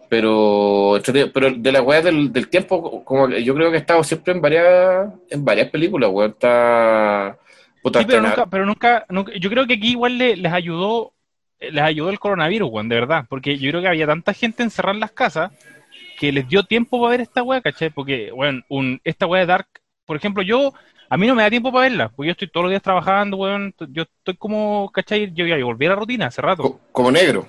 Pero, 0.09 0.99
pero 1.33 1.51
de 1.51 1.71
la 1.71 1.81
wea 1.81 2.01
del, 2.01 2.31
del 2.31 2.47
tiempo, 2.49 3.03
como 3.03 3.27
que 3.27 3.43
yo 3.43 3.55
creo 3.55 3.69
que 3.71 3.77
he 3.77 3.79
estado 3.79 4.03
siempre 4.03 4.33
en 4.33 4.41
varias, 4.41 5.07
en 5.29 5.43
varias 5.43 5.69
películas, 5.69 6.09
weón. 6.11 6.31
Está. 6.31 7.37
Puta, 7.81 7.99
Sí, 7.99 8.05
pero 8.07 8.21
nunca, 8.21 8.45
pero 8.45 8.65
nunca, 8.65 9.05
nunca- 9.09 9.33
yo 9.37 9.49
creo 9.49 9.65
que 9.67 9.73
aquí 9.73 9.91
igual 9.91 10.17
le- 10.17 10.37
les 10.37 10.53
ayudó, 10.53 11.13
les 11.59 11.81
ayudó 11.83 12.09
el 12.09 12.19
coronavirus, 12.19 12.69
weón, 12.71 12.89
de 12.89 12.95
verdad, 12.95 13.25
porque 13.27 13.57
yo 13.57 13.69
creo 13.71 13.81
que 13.81 13.87
había 13.89 14.07
tanta 14.07 14.33
gente 14.33 14.63
encerrada 14.63 14.93
en 14.93 14.99
las 15.01 15.11
casas 15.11 15.51
que 16.19 16.31
les 16.31 16.47
dio 16.47 16.63
tiempo 16.63 16.99
para 17.01 17.11
ver 17.11 17.21
esta 17.21 17.43
weá, 17.43 17.61
¿cachai? 17.61 17.89
Porque, 17.89 18.31
weón, 18.31 18.63
un, 18.69 19.01
esta 19.03 19.25
weá 19.25 19.41
de 19.41 19.47
Dark, 19.47 19.67
por 20.05 20.17
ejemplo, 20.17 20.43
yo, 20.43 20.73
a 21.09 21.17
mí 21.17 21.27
no 21.27 21.35
me 21.35 21.43
da 21.43 21.49
tiempo 21.49 21.71
para 21.71 21.83
verla, 21.89 22.09
porque 22.09 22.27
yo 22.27 22.31
estoy 22.33 22.49
todos 22.49 22.65
los 22.65 22.71
días 22.71 22.81
trabajando, 22.81 23.37
weón, 23.37 23.73
yo 23.89 24.03
estoy 24.03 24.35
como, 24.37 24.89
¿cachai? 24.93 25.31
Yo 25.33 25.45
ya 25.45 25.63
volví 25.63 25.85
a 25.85 25.89
la 25.89 25.95
rutina 25.95 26.27
hace 26.27 26.41
rato. 26.41 26.63
co- 26.63 26.79
como 26.91 27.11
negro. 27.11 27.47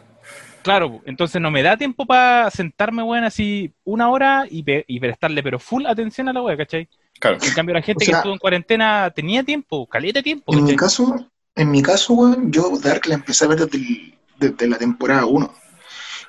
Claro, 0.63 1.03
entonces 1.05 1.43
no 1.43 1.51
me 1.51 1.63
da 1.63 1.77
tiempo 1.77 2.07
para 2.07 2.51
sentarme, 2.51 3.03
weón, 3.03 3.25
así 3.25 3.73
una 3.85 4.09
hora 4.11 4.47
y, 4.51 4.63
pe- 4.63 4.85
y 4.89 4.99
prestarle, 4.99 5.43
pero 5.43 5.59
full 5.59 5.85
atención 5.87 6.29
a 6.29 6.33
la 6.33 6.41
weá, 6.43 6.57
¿cachai? 6.57 6.89
Claro. 7.21 7.37
En 7.43 7.53
cambio, 7.53 7.75
la 7.75 7.83
gente 7.83 8.03
O 8.03 8.07
sea- 8.07 8.13
que 8.15 8.17
estuvo 8.19 8.33
en 8.33 8.39
cuarentena 8.39 9.11
tenía 9.15 9.43
tiempo, 9.43 9.87
caleta 9.87 10.21
de 10.21 10.23
tiempo, 10.23 10.53
En 10.55 10.65
mi 10.65 10.75
caso, 10.75 11.29
en 11.55 11.71
mi 11.71 11.83
caso, 11.83 12.15
weón, 12.15 12.51
yo 12.51 12.71
Dark 12.83 13.07
la 13.07 13.15
empecé 13.17 13.45
a 13.45 13.49
ver 13.49 13.59
desde, 13.67 13.77
el- 13.79 14.15
desde 14.39 14.67
la 14.69 14.79
temporada 14.79 15.27
1. 15.27 15.53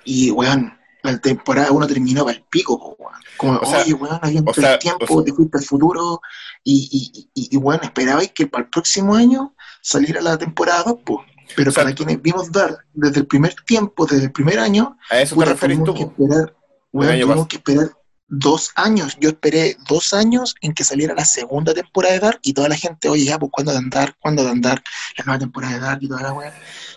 Y, 0.04 0.31
weón, 0.31 0.77
la 1.06 1.18
temporada 1.19 1.72
1 1.72 1.88
terminó 1.88 2.25
para 2.25 2.38
el 2.38 2.44
pico, 2.44 2.78
po. 2.80 2.98
Como, 3.38 3.60
O 3.60 3.66
sea, 3.66 3.81
oye, 3.81 3.94
weón, 3.94 4.19
hay 4.22 4.38
un 4.38 4.54
sea, 4.54 4.80
tiempo, 4.80 5.06
o 5.10 5.18
sea- 5.18 5.24
te 5.25 5.34
fuiste 5.34 5.57
al 5.57 5.63
futuro. 5.63 6.22
Y, 6.63 6.90
y, 6.92 7.30
y, 7.34 7.50
y, 7.56 7.57
weón, 7.57 7.81
esperabais 7.84 8.31
que 8.31 8.48
para 8.48 8.63
el 8.63 8.69
próximo 8.69 9.16
año 9.16 9.56
saliera 9.81 10.22
la 10.22 10.38
temporada 10.38 10.84
2, 10.84 10.96
po. 11.06 11.24
Pero 11.56 11.72
para 11.72 11.94
quienes 11.94 12.22
vimos 12.22 12.51
Dark 12.51 12.79
desde 12.94 13.20
el 13.20 13.27
primer 13.27 13.53
tiempo, 13.65 14.06
desde 14.06 14.25
el 14.25 14.32
primer 14.32 14.58
año, 14.60 14.98
A 15.12 15.20
eso 15.22 15.36
puta, 15.36 15.56
tú. 15.56 15.94
que 15.94 16.03
esperar, 16.03 16.56
weón, 16.91 17.20
tuvimos 17.22 17.48
que 17.48 17.58
esperar 17.58 17.91
dos 18.27 18.72
años. 18.75 19.15
Yo 19.20 19.29
esperé 19.29 19.77
dos 19.88 20.13
años 20.13 20.56
en 20.62 20.74
que 20.74 20.84
saliera 20.84 21.13
la 21.13 21.24
segunda 21.25 21.74
temporada 21.75 22.13
de 22.15 22.20
Dark 22.20 22.39
y 22.41 22.53
toda 22.53 22.68
la 22.70 22.75
gente, 22.75 23.10
oye, 23.10 23.25
ya, 23.25 23.38
pues, 23.38 23.51
¿cuándo 23.51 23.72
de 23.74 23.77
andar? 23.77 24.15
¿Cuándo 24.20 24.44
de 24.44 24.50
andar? 24.50 24.82
La 25.18 25.25
nueva 25.25 25.39
temporada 25.39 25.74
de 25.75 25.79
Dark 25.82 26.00
y 26.01 26.08
toda 26.08 26.24
la 26.24 26.34
weá. 26.34 26.53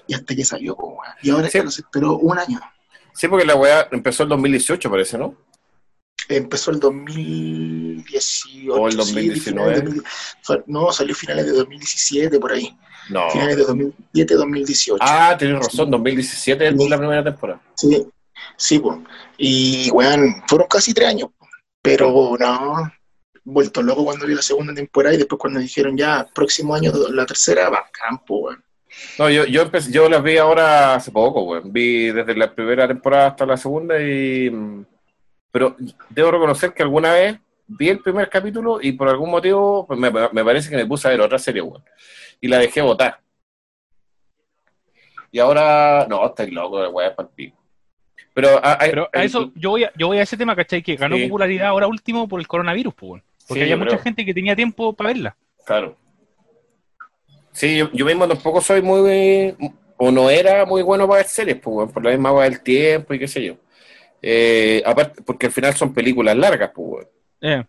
Y 0.06 0.14
hasta 0.14 0.34
que 0.34 0.44
salió, 0.46 0.74
pues, 0.76 0.92
weón. 0.92 1.14
Y 1.22 1.30
ahora 1.30 1.50
Sí. 1.50 1.60
se 1.70 1.82
esperó 1.82 2.16
un 2.16 2.38
año. 2.38 2.58
Sí, 3.18 3.26
porque 3.26 3.44
la 3.44 3.56
weá 3.56 3.88
empezó 3.90 4.22
en 4.22 4.28
2018, 4.28 4.88
parece, 4.88 5.18
¿no? 5.18 5.34
Empezó 6.28 6.70
el 6.70 6.78
2018. 6.78 8.72
O 8.74 8.86
el 8.86 8.92
sí, 8.92 8.98
2019. 8.98 9.40
finales 9.40 9.80
de 9.80 9.86
2000 9.86 10.04
fue- 10.42 10.62
no, 10.68 10.92
salió 10.92 11.16
finales 11.16 11.46
de 11.46 11.52
2017, 11.52 12.38
por 12.38 12.52
ahí. 12.52 12.78
No. 13.10 13.28
Finales 13.30 13.56
de 13.56 13.64
2007, 13.64 14.34
2018. 14.34 14.98
Ah, 15.04 15.34
tienes 15.36 15.58
razón, 15.58 15.90
2017 15.90 16.68
es 16.68 16.74
la 16.88 16.96
primera 16.96 17.24
temporada. 17.24 17.60
Sí, 17.74 18.06
sí, 18.56 18.78
pues. 18.78 18.98
Y, 19.36 19.90
weón, 19.90 20.36
fueron 20.46 20.68
casi 20.68 20.94
tres 20.94 21.08
años. 21.08 21.30
Pero 21.82 22.36
no, 22.38 22.92
vuelto 23.42 23.82
loco 23.82 24.04
cuando 24.04 24.26
vi 24.26 24.34
la 24.36 24.42
segunda 24.42 24.72
temporada 24.72 25.16
y 25.16 25.18
después 25.18 25.40
cuando 25.40 25.58
dijeron 25.58 25.96
ya, 25.96 26.24
próximo 26.32 26.72
año 26.72 26.92
la 27.10 27.26
tercera, 27.26 27.68
va 27.68 27.84
campo, 27.90 28.38
weón. 28.42 28.62
No, 29.18 29.28
yo, 29.30 29.44
yo, 29.44 29.62
empecé, 29.62 29.92
yo 29.92 30.08
las 30.08 30.22
vi 30.22 30.36
ahora 30.38 30.94
hace 30.94 31.10
poco, 31.10 31.42
weón. 31.42 31.72
Vi 31.72 32.10
desde 32.10 32.34
la 32.36 32.52
primera 32.54 32.86
temporada 32.88 33.28
hasta 33.28 33.46
la 33.46 33.56
segunda 33.56 34.00
y... 34.00 34.50
mm, 34.50 34.84
Pero 35.50 35.76
debo 36.10 36.30
reconocer 36.30 36.72
que 36.72 36.82
alguna 36.82 37.12
vez 37.12 37.38
vi 37.66 37.88
el 37.90 37.98
primer 38.00 38.28
capítulo 38.30 38.78
y 38.80 38.92
por 38.92 39.08
algún 39.08 39.30
motivo 39.30 39.86
pues, 39.86 39.98
me, 40.00 40.10
me 40.10 40.44
parece 40.44 40.70
que 40.70 40.76
me 40.76 40.86
puse 40.86 41.06
a 41.06 41.10
ver 41.10 41.20
otra 41.20 41.38
serie, 41.38 41.60
weón. 41.62 41.84
Y 42.40 42.48
la 42.48 42.58
dejé 42.58 42.80
botar. 42.80 43.20
Y 45.30 45.38
ahora... 45.38 46.06
No, 46.08 46.26
estáis 46.26 46.52
loco, 46.52 46.80
la 46.82 46.88
weá 46.88 47.08
es 47.08 47.14
para 47.14 47.28
el 47.28 47.34
pico. 47.34 47.56
Pero, 48.32 48.56
a, 48.64 48.72
a- 48.74 48.78
Pero 48.78 49.10
a 49.12 49.24
eso, 49.24 49.50
yo 49.54 49.70
voy 49.70 49.84
a, 49.84 49.92
yo 49.96 50.06
voy 50.06 50.18
a 50.18 50.22
ese 50.22 50.36
tema, 50.36 50.54
¿cachai? 50.56 50.82
Que 50.82 50.96
ganó 50.96 51.16
Sí. 51.16 51.24
popularidad 51.24 51.68
ahora 51.68 51.86
último 51.88 52.28
por 52.28 52.40
el 52.40 52.46
coronavirus, 52.46 52.94
pues. 52.94 53.22
Porque 53.46 53.60
Sí, 53.60 53.62
había 53.64 53.76
mucha 53.76 53.90
creo. 53.90 54.02
gente 54.02 54.24
que 54.24 54.32
tenía 54.34 54.54
tiempo 54.56 54.92
para 54.92 55.08
verla. 55.08 55.36
Claro. 55.66 55.96
Sí, 57.58 57.76
yo, 57.76 57.90
yo 57.92 58.06
mismo 58.06 58.28
tampoco 58.28 58.60
soy 58.60 58.80
muy, 58.82 59.54
o 59.96 60.10
no 60.12 60.30
era 60.30 60.64
muy 60.64 60.82
bueno 60.82 61.08
para 61.08 61.18
ver 61.22 61.28
series, 61.28 61.56
pues, 61.56 61.74
weón, 61.76 61.90
por 61.90 62.04
la 62.04 62.10
misma 62.12 62.28
agua 62.28 62.44
del 62.44 62.60
tiempo 62.62 63.14
y 63.14 63.18
qué 63.18 63.26
sé 63.26 63.42
yo. 63.44 63.54
Eh, 64.22 64.80
aparte, 64.86 65.22
porque 65.22 65.46
al 65.46 65.52
final 65.52 65.74
son 65.74 65.92
películas 65.92 66.36
largas, 66.36 66.70
pues, 66.74 66.86
weón. 66.88 67.06
Eh, 67.40 67.64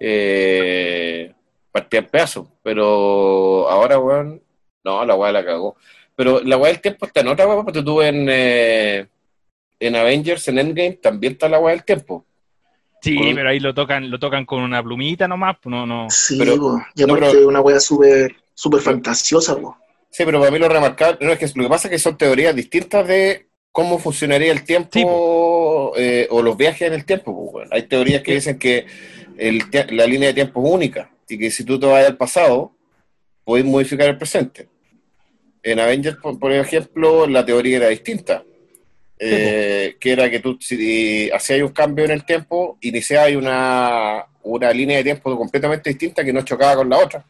Eh, 0.00 1.32
partía 1.72 2.00
en 2.00 2.06
pedazos, 2.06 2.46
pero 2.62 3.68
ahora, 3.68 3.98
weón, 3.98 4.40
no, 4.84 5.04
la 5.04 5.14
weá 5.14 5.32
la 5.32 5.44
cagó. 5.44 5.76
Pero 6.14 6.40
la 6.40 6.56
weá 6.56 6.70
del 6.72 6.80
tiempo 6.80 7.06
está 7.06 7.20
en 7.20 7.28
otra 7.28 7.46
weá, 7.46 7.56
porque 7.64 7.82
tú 7.82 8.00
en, 8.02 8.26
eh, 8.28 9.06
en 9.80 9.96
Avengers, 9.96 10.46
en 10.48 10.58
Endgame, 10.58 10.92
también 11.02 11.32
está 11.34 11.48
la 11.48 11.58
weá 11.58 11.74
del 11.74 11.84
tiempo. 11.84 12.24
sí, 13.00 13.16
Con- 13.16 13.34
pero 13.34 13.48
ahí 13.50 13.60
lo 13.60 13.74
tocan, 13.74 14.10
lo 14.10 14.18
tocan 14.18 14.46
con 14.46 14.62
una 14.62 14.82
plumita 14.82 15.26
nomás, 15.28 15.56
pues, 15.60 15.70
no, 15.70 15.84
no. 15.86 16.06
Sí, 16.10 16.36
Pero- 16.38 16.56
po. 16.56 16.82
y 16.94 17.04
no, 17.04 17.14
aparte 17.14 17.34
pero- 17.36 17.48
una 17.48 17.60
weá 17.60 17.78
súper 17.80 18.34
súper 18.54 18.80
fantasiosa, 18.80 19.56
po. 19.56 19.76
Sí, 20.10 20.24
pero 20.24 20.38
para 20.38 20.52
mí 20.52 20.58
lo 20.58 20.68
remarcable, 20.68 21.18
no, 21.20 21.32
es 21.32 21.38
que 21.38 21.46
lo 21.54 21.64
que 21.64 21.68
pasa 21.68 21.88
es 21.88 21.92
que 21.92 21.98
son 21.98 22.16
teorías 22.16 22.54
distintas 22.54 23.06
de 23.06 23.48
cómo 23.72 23.98
funcionaría 23.98 24.52
el 24.52 24.62
tiempo 24.62 25.92
Sí, 25.96 26.02
eh, 26.02 26.28
o 26.30 26.40
los 26.40 26.56
viajes 26.56 26.86
en 26.86 26.94
el 26.94 27.04
tiempo. 27.04 27.32
bueno. 27.32 27.68
Hay 27.72 27.82
teorías 27.82 28.22
que 28.22 28.34
dicen 28.34 28.58
que 28.58 28.86
el 29.36 29.64
la 29.90 30.06
línea 30.06 30.28
de 30.28 30.34
tiempo 30.34 30.64
es 30.64 30.72
única 30.72 31.10
y 31.28 31.36
que 31.36 31.50
si 31.50 31.64
tú 31.64 31.80
te 31.80 31.86
vas 31.86 32.06
al 32.06 32.16
pasado, 32.16 32.72
puedes 33.44 33.66
modificar 33.66 34.08
el 34.08 34.16
presente. 34.16 34.68
En 35.62 35.80
Avengers, 35.80 36.18
por, 36.18 36.38
por 36.38 36.52
ejemplo, 36.52 37.26
la 37.26 37.44
teoría 37.44 37.78
era 37.78 37.88
distinta. 37.88 38.44
Eh, 39.18 39.96
que 39.98 40.12
era 40.12 40.28
que 40.28 40.40
tú, 40.40 40.58
si 40.60 41.30
hacías 41.30 41.62
un 41.62 41.68
cambio 41.68 42.04
en 42.04 42.10
el 42.10 42.24
tiempo, 42.24 42.78
iniciabas 42.82 43.34
una, 43.34 44.26
una 44.42 44.70
línea 44.72 44.98
de 44.98 45.04
tiempo 45.04 45.36
completamente 45.36 45.90
distinta 45.90 46.24
que 46.24 46.32
no 46.32 46.42
chocaba 46.42 46.76
con 46.76 46.90
la 46.90 46.98
otra. 46.98 47.24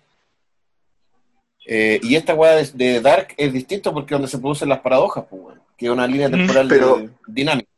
Eh, 1.66 1.99
y 2.02 2.14
esta 2.16 2.35
weá 2.35 2.56
de, 2.56 2.71
de 2.75 3.00
Dark 3.00 3.28
es 3.37 3.52
distinto 3.52 3.92
porque 3.92 4.14
es 4.14 4.18
donde 4.21 4.28
se 4.30 4.38
producen 4.38 4.68
las 4.68 4.80
paradojas, 4.80 5.25
pues, 5.28 5.42
weón, 5.42 5.61
que 5.76 5.87
es 5.87 5.90
una 5.92 6.06
línea 6.06 6.30
temporal 6.30 6.68
pero- 6.68 6.97
de- 6.99 7.11
dinámica. 7.26 7.68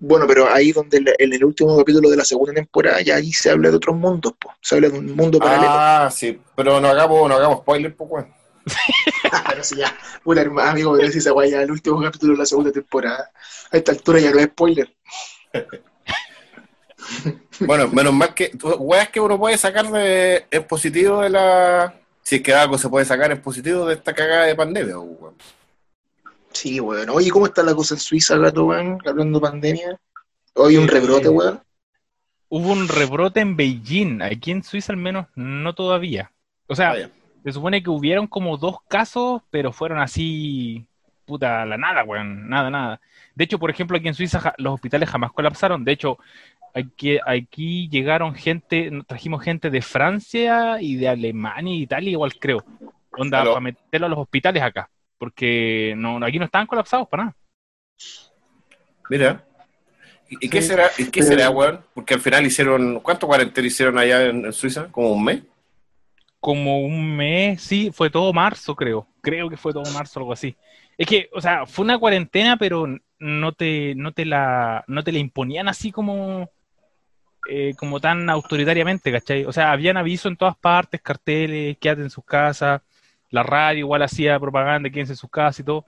Bueno, 0.00 0.26
pero 0.28 0.48
ahí 0.52 0.70
donde 0.72 0.98
el- 0.98 1.14
en 1.18 1.32
el 1.32 1.44
último 1.44 1.76
capítulo 1.76 2.08
de 2.10 2.16
la 2.16 2.24
segunda 2.24 2.54
temporada 2.54 3.00
ya 3.00 3.16
ahí 3.16 3.32
se 3.32 3.50
habla 3.50 3.70
de 3.70 3.76
otros 3.76 3.96
mundos, 3.96 4.32
po. 4.38 4.52
se 4.60 4.76
habla 4.76 4.88
de 4.90 4.98
un 4.98 5.14
mundo 5.16 5.38
paralelo. 5.38 5.70
Ah, 5.72 6.08
sí, 6.12 6.38
pero 6.54 6.80
no 6.80 6.88
hagamos, 6.88 7.28
no 7.28 7.34
hagamos 7.34 7.58
spoiler, 7.58 7.94
pues, 7.96 8.10
weón. 8.10 8.34
Pero 9.48 9.64
si 9.64 9.76
ya, 9.76 9.96
puta 10.22 10.42
hermano, 10.42 10.70
amigo, 10.72 10.94
pero 10.94 11.10
si 11.10 11.18
esa 11.18 11.32
weá 11.32 11.48
ya 11.48 11.62
el 11.62 11.70
último 11.70 12.02
capítulo 12.02 12.34
de 12.34 12.38
la 12.40 12.44
segunda 12.46 12.70
temporada. 12.70 13.30
A 13.72 13.76
esta 13.78 13.92
altura 13.92 14.20
ya 14.20 14.30
no 14.30 14.38
es 14.38 14.44
spoiler. 14.46 14.94
Bueno, 17.60 17.88
menos 17.88 18.12
mal 18.12 18.34
que, 18.34 18.50
weas 18.78 19.08
que 19.08 19.20
uno 19.20 19.38
puede 19.38 19.56
sacar 19.56 19.90
de, 19.90 20.44
en 20.50 20.64
positivo 20.64 21.22
de 21.22 21.30
la. 21.30 21.94
Si 22.28 22.36
es 22.36 22.42
que 22.42 22.52
algo 22.52 22.76
se 22.76 22.90
puede 22.90 23.06
sacar 23.06 23.32
en 23.32 23.40
positivo 23.40 23.86
de 23.86 23.94
esta 23.94 24.12
cagada 24.12 24.44
de 24.44 24.54
pandemia, 24.54 24.96
pues, 24.96 25.18
weón. 25.18 25.34
Sí, 26.52 26.78
weón. 26.78 27.08
Oye, 27.08 27.30
¿cómo 27.30 27.46
está 27.46 27.62
la 27.62 27.74
cosa 27.74 27.94
en 27.94 28.00
Suiza, 28.00 28.36
gato, 28.36 28.66
weón? 28.66 28.98
Hablando 29.06 29.40
de 29.40 29.46
pandemia. 29.48 29.98
Hoy 30.52 30.76
un 30.76 30.88
rebrote, 30.88 31.30
weón. 31.30 31.62
Hubo 32.50 32.70
un 32.70 32.86
rebrote 32.86 33.40
en 33.40 33.56
Beijing, 33.56 34.20
aquí 34.20 34.50
en 34.50 34.62
Suiza 34.62 34.92
al 34.92 34.98
menos 34.98 35.28
no 35.36 35.74
todavía. 35.74 36.30
O 36.66 36.74
sea, 36.74 36.90
Vaya. 36.90 37.10
se 37.44 37.52
supone 37.52 37.82
que 37.82 37.88
hubieron 37.88 38.26
como 38.26 38.58
dos 38.58 38.76
casos, 38.86 39.40
pero 39.48 39.72
fueron 39.72 39.98
así, 39.98 40.86
puta, 41.24 41.64
la 41.64 41.78
nada, 41.78 42.04
weón, 42.04 42.46
nada, 42.46 42.68
nada. 42.68 43.00
De 43.36 43.44
hecho, 43.44 43.58
por 43.58 43.70
ejemplo, 43.70 43.96
aquí 43.96 44.06
en 44.06 44.14
Suiza 44.14 44.52
los 44.58 44.74
hospitales 44.74 45.08
jamás 45.08 45.32
colapsaron. 45.32 45.82
De 45.82 45.92
hecho, 45.92 46.18
aquí, 46.74 47.18
aquí 47.26 47.88
llegaron 47.88 48.34
gente, 48.34 48.90
trajimos 49.06 49.42
gente 49.42 49.70
de 49.70 49.82
Francia 49.82 50.80
y 50.80 50.96
de 50.96 51.08
Alemania 51.08 51.74
y 51.74 51.82
Italia, 51.82 52.10
igual 52.10 52.34
creo. 52.38 52.64
Onda, 53.16 53.40
Aló. 53.42 53.50
para 53.52 53.60
meterlo 53.60 54.06
a 54.06 54.10
los 54.10 54.18
hospitales 54.18 54.62
acá. 54.62 54.90
Porque 55.18 55.94
no, 55.96 56.24
aquí 56.24 56.38
no 56.38 56.44
estaban 56.44 56.66
colapsados 56.66 57.08
para 57.08 57.24
nada. 57.24 57.36
Mira. 59.10 59.44
¿Y, 60.30 60.48
qué 60.48 60.60
Sí. 60.60 60.68
será, 60.68 60.90
y 60.98 61.06
qué 61.10 61.22
será, 61.22 61.48
weón? 61.50 61.80
Porque 61.94 62.14
al 62.14 62.20
final 62.20 62.44
hicieron. 62.46 63.00
¿Cuánto 63.00 63.26
cuarentena 63.26 63.66
hicieron 63.66 63.98
allá 63.98 64.26
en, 64.26 64.44
en 64.44 64.52
Suiza? 64.52 64.88
¿Como 64.92 65.12
un 65.12 65.24
mes? 65.24 65.42
como 66.40 66.80
un 66.82 67.16
mes, 67.16 67.60
sí, 67.60 67.90
fue 67.92 68.10
todo 68.10 68.32
marzo, 68.32 68.76
creo. 68.76 69.08
Creo 69.22 69.50
que 69.50 69.56
fue 69.56 69.72
todo 69.72 69.90
marzo, 69.92 70.20
algo 70.20 70.32
así. 70.32 70.56
Es 70.96 71.04
que, 71.08 71.28
o 71.32 71.40
sea, 71.40 71.66
fue 71.66 71.84
una 71.84 71.98
cuarentena, 71.98 72.56
pero 72.56 72.86
no 73.18 73.52
te, 73.52 73.94
no 73.96 74.12
te 74.12 74.24
la, 74.24 74.84
no 74.86 75.02
te 75.02 75.10
la 75.10 75.18
imponían 75.18 75.66
así 75.66 75.90
como, 75.90 76.48
eh, 77.48 77.74
como 77.76 78.00
tan 78.00 78.28
autoritariamente, 78.30 79.10
¿cachai? 79.10 79.44
O 79.44 79.52
sea, 79.52 79.72
habían 79.72 79.96
aviso 79.96 80.28
en 80.28 80.36
todas 80.36 80.56
partes, 80.56 81.00
carteles, 81.00 81.78
quédate 81.78 82.02
en 82.02 82.10
sus 82.10 82.24
casas, 82.24 82.82
la 83.30 83.42
radio 83.42 83.80
igual 83.80 84.02
hacía 84.02 84.38
propaganda, 84.38 84.90
quédense 84.90 85.14
en 85.14 85.16
sus 85.16 85.30
casas 85.30 85.60
y 85.60 85.64
todo. 85.64 85.86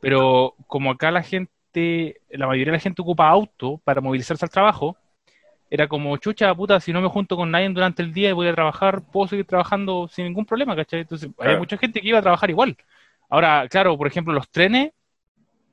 Pero 0.00 0.54
como 0.66 0.90
acá 0.90 1.10
la 1.10 1.22
gente, 1.22 2.20
la 2.30 2.46
mayoría 2.46 2.72
de 2.72 2.78
la 2.78 2.82
gente 2.82 3.02
ocupa 3.02 3.28
auto 3.28 3.80
para 3.84 4.00
movilizarse 4.00 4.44
al 4.44 4.50
trabajo, 4.50 4.96
era 5.70 5.88
como, 5.88 6.16
chucha, 6.18 6.54
puta, 6.54 6.78
si 6.80 6.92
no 6.92 7.00
me 7.00 7.08
junto 7.08 7.34
con 7.34 7.50
nadie 7.50 7.68
durante 7.70 8.02
el 8.02 8.12
día 8.12 8.28
y 8.28 8.32
voy 8.32 8.46
a 8.46 8.54
trabajar, 8.54 9.02
puedo 9.10 9.26
seguir 9.28 9.46
trabajando 9.46 10.06
sin 10.06 10.26
ningún 10.26 10.44
problema, 10.44 10.76
¿cachai? 10.76 11.00
Entonces, 11.00 11.30
había 11.38 11.52
Claro. 11.52 11.58
mucha 11.60 11.78
gente 11.78 12.00
que 12.00 12.08
iba 12.08 12.18
a 12.18 12.22
trabajar 12.22 12.50
igual. 12.50 12.76
Ahora, 13.30 13.66
claro, 13.70 13.96
por 13.96 14.06
ejemplo, 14.06 14.34
los 14.34 14.50
trenes, 14.50 14.92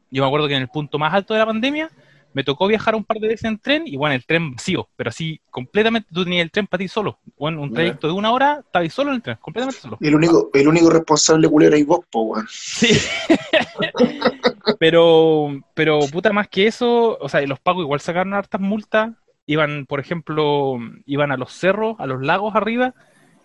yo 0.09 0.23
me 0.23 0.27
acuerdo 0.27 0.47
que 0.47 0.55
en 0.55 0.61
el 0.61 0.69
punto 0.69 0.97
más 0.97 1.13
alto 1.13 1.33
de 1.33 1.41
la 1.41 1.45
pandemia, 1.45 1.89
me 2.33 2.43
tocó 2.43 2.67
viajar 2.67 2.95
un 2.95 3.03
par 3.03 3.17
de 3.17 3.27
veces 3.27 3.45
en 3.45 3.57
tren 3.57 3.83
y 3.85 3.97
bueno, 3.97 4.15
el 4.15 4.25
tren 4.25 4.51
vacío, 4.51 4.87
pero 4.95 5.09
así 5.09 5.41
completamente 5.49 6.09
tú 6.13 6.23
tenías 6.23 6.43
el 6.43 6.51
tren 6.51 6.67
para 6.67 6.79
ti 6.79 6.87
solo. 6.87 7.19
Bueno, 7.37 7.61
un 7.61 7.73
trayecto 7.73 8.07
de 8.07 8.13
una 8.13 8.31
hora, 8.31 8.61
estabas 8.65 8.93
solo 8.93 9.09
en 9.11 9.15
el 9.17 9.21
tren, 9.21 9.37
completamente 9.41 9.81
solo. 9.81 9.97
Y 9.99 10.07
el 10.07 10.15
único, 10.15 10.49
el 10.53 10.67
único 10.67 10.89
responsable 10.89 11.49
culero 11.49 11.75
y 11.77 11.83
vos, 11.83 12.01
po, 12.09 12.21
weón. 12.21 12.47
Sí. 12.49 12.97
pero, 14.79 15.59
pero 15.73 15.99
puta, 16.11 16.31
más 16.31 16.47
que 16.47 16.67
eso, 16.67 17.17
o 17.19 17.29
sea, 17.29 17.41
los 17.41 17.59
pagos 17.59 17.83
igual 17.83 17.99
sacaron 17.99 18.33
hartas 18.33 18.61
multas. 18.61 19.11
Iban, 19.45 19.87
por 19.87 19.99
ejemplo, 19.99 20.77
iban 21.07 21.31
a 21.31 21.37
los 21.37 21.51
cerros, 21.51 21.95
a 21.99 22.05
los 22.05 22.21
lagos 22.21 22.55
arriba, 22.55 22.93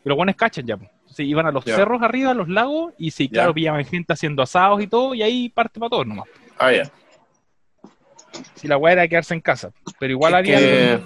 y 0.05 0.09
los 0.09 0.17
buenos 0.17 0.37
cachan 0.37 0.67
ya. 0.67 0.77
po. 0.77 0.85
Entonces, 1.01 1.27
iban 1.27 1.47
a 1.47 1.51
los 1.51 1.65
cerros 1.65 2.03
arriba, 2.03 2.33
a 2.33 2.35
los 2.35 2.49
lagos, 2.49 2.93
y 2.99 3.11
sí, 3.11 3.29
claro, 3.31 3.55
pillaban 3.55 3.87
gente 3.87 4.13
haciendo 4.13 4.43
asados 4.43 4.83
y 4.83 4.87
todo, 4.87 5.15
y 5.15 5.23
ahí 5.23 5.49
parte 5.49 5.81
para 5.81 5.89
todos 5.89 6.07
nomás. 6.07 6.27
Ah, 6.59 6.73
ya. 6.73 6.91
Si 8.55 8.69
la 8.69 8.77
weá 8.77 8.93
era 8.93 9.09
quedarse 9.09 9.35
en 9.35 9.41
casa. 9.41 9.73
Pero 9.99 10.13
igual 10.13 10.35
había 10.35 10.59
que- 10.59 11.03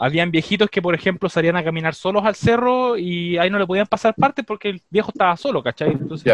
habían 0.00 0.30
viejitos 0.30 0.70
que, 0.70 0.80
por 0.80 0.94
ejemplo, 0.94 1.28
salían 1.28 1.56
a 1.56 1.64
caminar 1.64 1.94
solos 1.94 2.24
al 2.24 2.34
cerro 2.34 2.96
y 2.96 3.36
ahí 3.38 3.50
no 3.50 3.58
le 3.58 3.66
podían 3.66 3.86
pasar 3.86 4.14
parte 4.14 4.42
porque 4.44 4.68
el 4.70 4.82
viejo 4.90 5.10
estaba 5.10 5.36
solo, 5.36 5.62
¿cachai? 5.62 5.90
Entonces. 5.90 6.26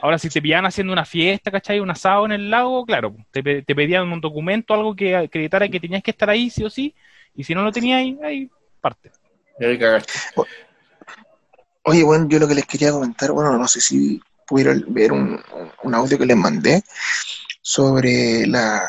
Ahora, 0.00 0.18
si 0.18 0.28
te 0.28 0.42
pillaban 0.42 0.66
haciendo 0.66 0.92
una 0.92 1.04
fiesta, 1.04 1.50
¿cachai? 1.50 1.78
Un 1.80 1.90
asado 1.90 2.24
en 2.26 2.32
el 2.32 2.50
lago, 2.50 2.84
claro, 2.84 3.14
te, 3.30 3.62
te 3.62 3.74
pedían 3.74 4.10
un 4.12 4.20
documento, 4.20 4.74
algo 4.74 4.94
que 4.94 5.14
acreditara 5.14 5.68
que 5.68 5.80
tenías 5.80 6.02
que 6.02 6.10
estar 6.10 6.28
ahí, 6.28 6.50
sí 6.50 6.64
o 6.64 6.70
sí, 6.70 6.94
y 7.34 7.44
si 7.44 7.54
no 7.54 7.62
lo 7.62 7.70
tenías 7.72 8.00
ahí, 8.00 8.18
ahí 8.24 8.50
parte. 8.80 9.10
Oye, 11.84 12.02
bueno, 12.02 12.26
yo 12.28 12.38
lo 12.38 12.48
que 12.48 12.54
les 12.54 12.66
quería 12.66 12.92
comentar, 12.92 13.32
bueno, 13.32 13.56
no 13.56 13.66
sé 13.68 13.80
si 13.80 14.20
pudieron 14.46 14.84
ver 14.88 15.12
un, 15.12 15.40
un 15.82 15.94
audio 15.94 16.18
que 16.18 16.26
les 16.26 16.36
mandé 16.36 16.82
sobre 17.68 18.46
la, 18.46 18.88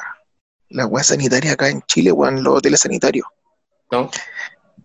la 0.69 0.85
weá 0.85 1.03
sanitaria 1.03 1.51
acá 1.51 1.67
en 1.67 1.81
Chile, 1.81 2.13
weón, 2.13 2.41
los 2.41 2.59
hoteles 2.59 2.79
sanitarios. 2.79 3.27
¿No? 3.91 4.09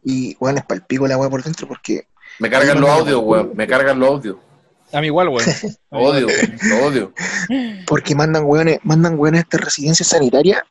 Y, 0.02 0.36
weón, 0.40 0.58
es 0.58 0.64
palpico 0.64 1.06
la 1.06 1.16
weá 1.16 1.30
por 1.30 1.44
dentro 1.44 1.68
porque, 1.68 2.08
Me 2.40 2.50
cargan 2.50 2.80
los 2.80 2.90
audios, 2.90 3.22
weón. 3.22 3.52
Me 3.54 3.68
cargan 3.68 4.00
los 4.00 4.08
audios. 4.08 4.36
A 4.92 5.00
mí 5.00 5.06
igual, 5.06 5.28
weón. 5.28 5.48
Odio, 5.90 6.26
lo 6.62 6.86
odio. 6.86 7.14
porque 7.86 8.16
mandan 8.16 8.46
weones, 8.46 8.80
mandan 8.82 9.16
weones 9.16 9.38
a 9.38 9.42
esta 9.42 9.58
residencia 9.58 10.04
sanitaria 10.04 10.66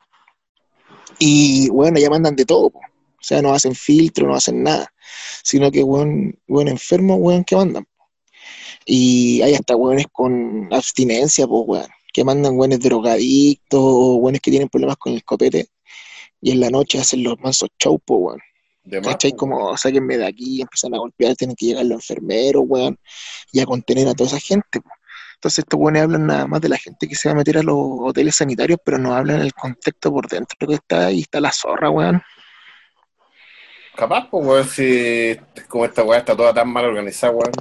y, 1.17 1.69
weón, 1.69 1.95
allá 1.95 2.09
mandan 2.09 2.35
de 2.35 2.43
todo, 2.43 2.71
po. 2.71 2.79
O 2.79 3.25
sea, 3.25 3.41
no 3.41 3.53
hacen 3.53 3.73
filtro, 3.73 4.27
no 4.27 4.35
hacen 4.35 4.63
nada, 4.63 4.91
sino 5.43 5.71
que, 5.71 5.81
weón, 5.81 6.37
weón 6.45 6.67
enfermo, 6.67 7.15
weón, 7.15 7.45
que 7.45 7.55
mandan. 7.55 7.87
Y 8.85 9.41
hay 9.43 9.55
hasta 9.55 9.77
weones 9.77 10.07
con 10.11 10.67
abstinencia, 10.73 11.47
pues, 11.47 11.63
weón, 11.65 11.87
que 12.13 12.23
mandan 12.23 12.57
weones 12.57 12.79
drogadictos 12.79 13.79
o 13.81 14.31
que 14.31 14.51
tienen 14.51 14.69
problemas 14.69 14.97
con 14.97 15.13
el 15.13 15.23
copete 15.23 15.67
y 16.39 16.51
en 16.51 16.59
la 16.59 16.69
noche 16.69 16.99
hacen 16.99 17.23
los 17.23 17.39
mansos 17.39 17.69
pues, 17.79 17.99
weón. 18.07 18.39
De 18.83 18.99
más, 18.99 19.13
¿Cachai? 19.13 19.31
Como 19.31 19.75
sáquenme 19.77 20.17
de 20.17 20.27
aquí, 20.27 20.61
empiezan 20.61 20.93
a 20.93 20.97
golpear, 20.97 21.35
tienen 21.35 21.55
que 21.55 21.67
llegar 21.67 21.85
los 21.85 22.01
enfermeros, 22.09 22.63
weón, 22.67 22.99
y 23.53 23.61
a 23.61 23.65
contener 23.65 24.09
a 24.09 24.13
toda 24.13 24.27
esa 24.27 24.39
gente, 24.39 24.81
po. 24.81 24.89
Entonces 25.35 25.59
estos 25.59 25.79
weones 25.79 26.03
hablan 26.03 26.27
nada 26.27 26.47
más 26.47 26.61
de 26.61 26.69
la 26.69 26.77
gente 26.77 27.07
que 27.07 27.15
se 27.15 27.29
va 27.29 27.33
a 27.33 27.37
meter 27.37 27.57
a 27.57 27.63
los 27.63 27.75
hoteles 27.77 28.35
sanitarios, 28.35 28.79
pero 28.83 28.97
no 28.97 29.13
hablan 29.13 29.41
el 29.41 29.53
contexto 29.53 30.11
por 30.11 30.27
dentro 30.27 30.67
que 30.67 30.75
está 30.75 31.07
ahí, 31.07 31.21
está 31.21 31.39
la 31.39 31.51
zorra, 31.51 31.89
weón. 31.89 32.21
Capaz, 33.95 34.27
pues, 34.29 34.45
weón, 34.45 34.67
si 34.67 35.37
como 35.67 35.85
esta 35.85 36.03
weá 36.03 36.19
está 36.19 36.35
toda 36.35 36.53
tan 36.53 36.69
mal 36.69 36.85
organizada, 36.85 37.33
weón. 37.33 37.51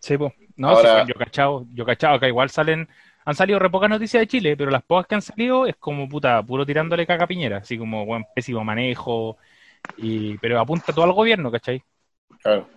Sí, 0.00 0.16
po. 0.16 0.32
No, 0.56 0.70
Ahora- 0.70 1.04
sí, 1.04 1.12
yo 1.12 1.18
cachado, 1.18 1.66
yo 1.74 1.84
cachado, 1.84 2.14
acá 2.14 2.28
igual 2.28 2.50
salen, 2.50 2.88
han 3.30 3.36
salido 3.36 3.58
re 3.58 3.70
pocas 3.70 3.88
noticias 3.88 4.20
de 4.20 4.26
Chile, 4.26 4.56
pero 4.56 4.70
las 4.70 4.82
pocas 4.82 5.06
que 5.06 5.14
han 5.14 5.22
salido 5.22 5.66
es 5.66 5.76
como 5.76 6.08
puta, 6.08 6.42
puro 6.42 6.66
tirándole 6.66 7.06
caca 7.06 7.24
a 7.24 7.26
Piñera, 7.26 7.58
así 7.58 7.78
como 7.78 8.04
buen 8.04 8.24
pésimo 8.34 8.64
manejo, 8.64 9.36
y, 9.96 10.36
pero 10.38 10.60
apunta 10.60 10.92
todo 10.92 11.04
al 11.04 11.12
gobierno, 11.12 11.50
¿cachai? 11.50 11.82
Claro. 12.42 12.68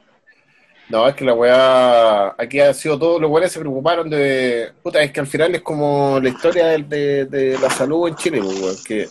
No, 0.89 1.07
es 1.07 1.15
que 1.15 1.25
la 1.25 1.33
weá. 1.33 2.35
Aquí 2.37 2.59
ha 2.59 2.73
sido 2.73 2.99
todo. 2.99 3.19
Los 3.19 3.31
weones 3.31 3.51
se 3.51 3.59
preocuparon 3.59 4.09
de. 4.09 4.71
Puta, 4.83 5.01
es 5.01 5.11
que 5.11 5.21
al 5.21 5.27
final 5.27 5.55
es 5.55 5.61
como 5.61 6.19
la 6.21 6.29
historia 6.29 6.67
de, 6.77 7.25
de 7.25 7.57
la 7.57 7.69
salud 7.69 8.09
en 8.09 8.15
Chile, 8.15 8.39
pues, 8.43 8.61
weón, 8.61 8.75
que 8.85 9.07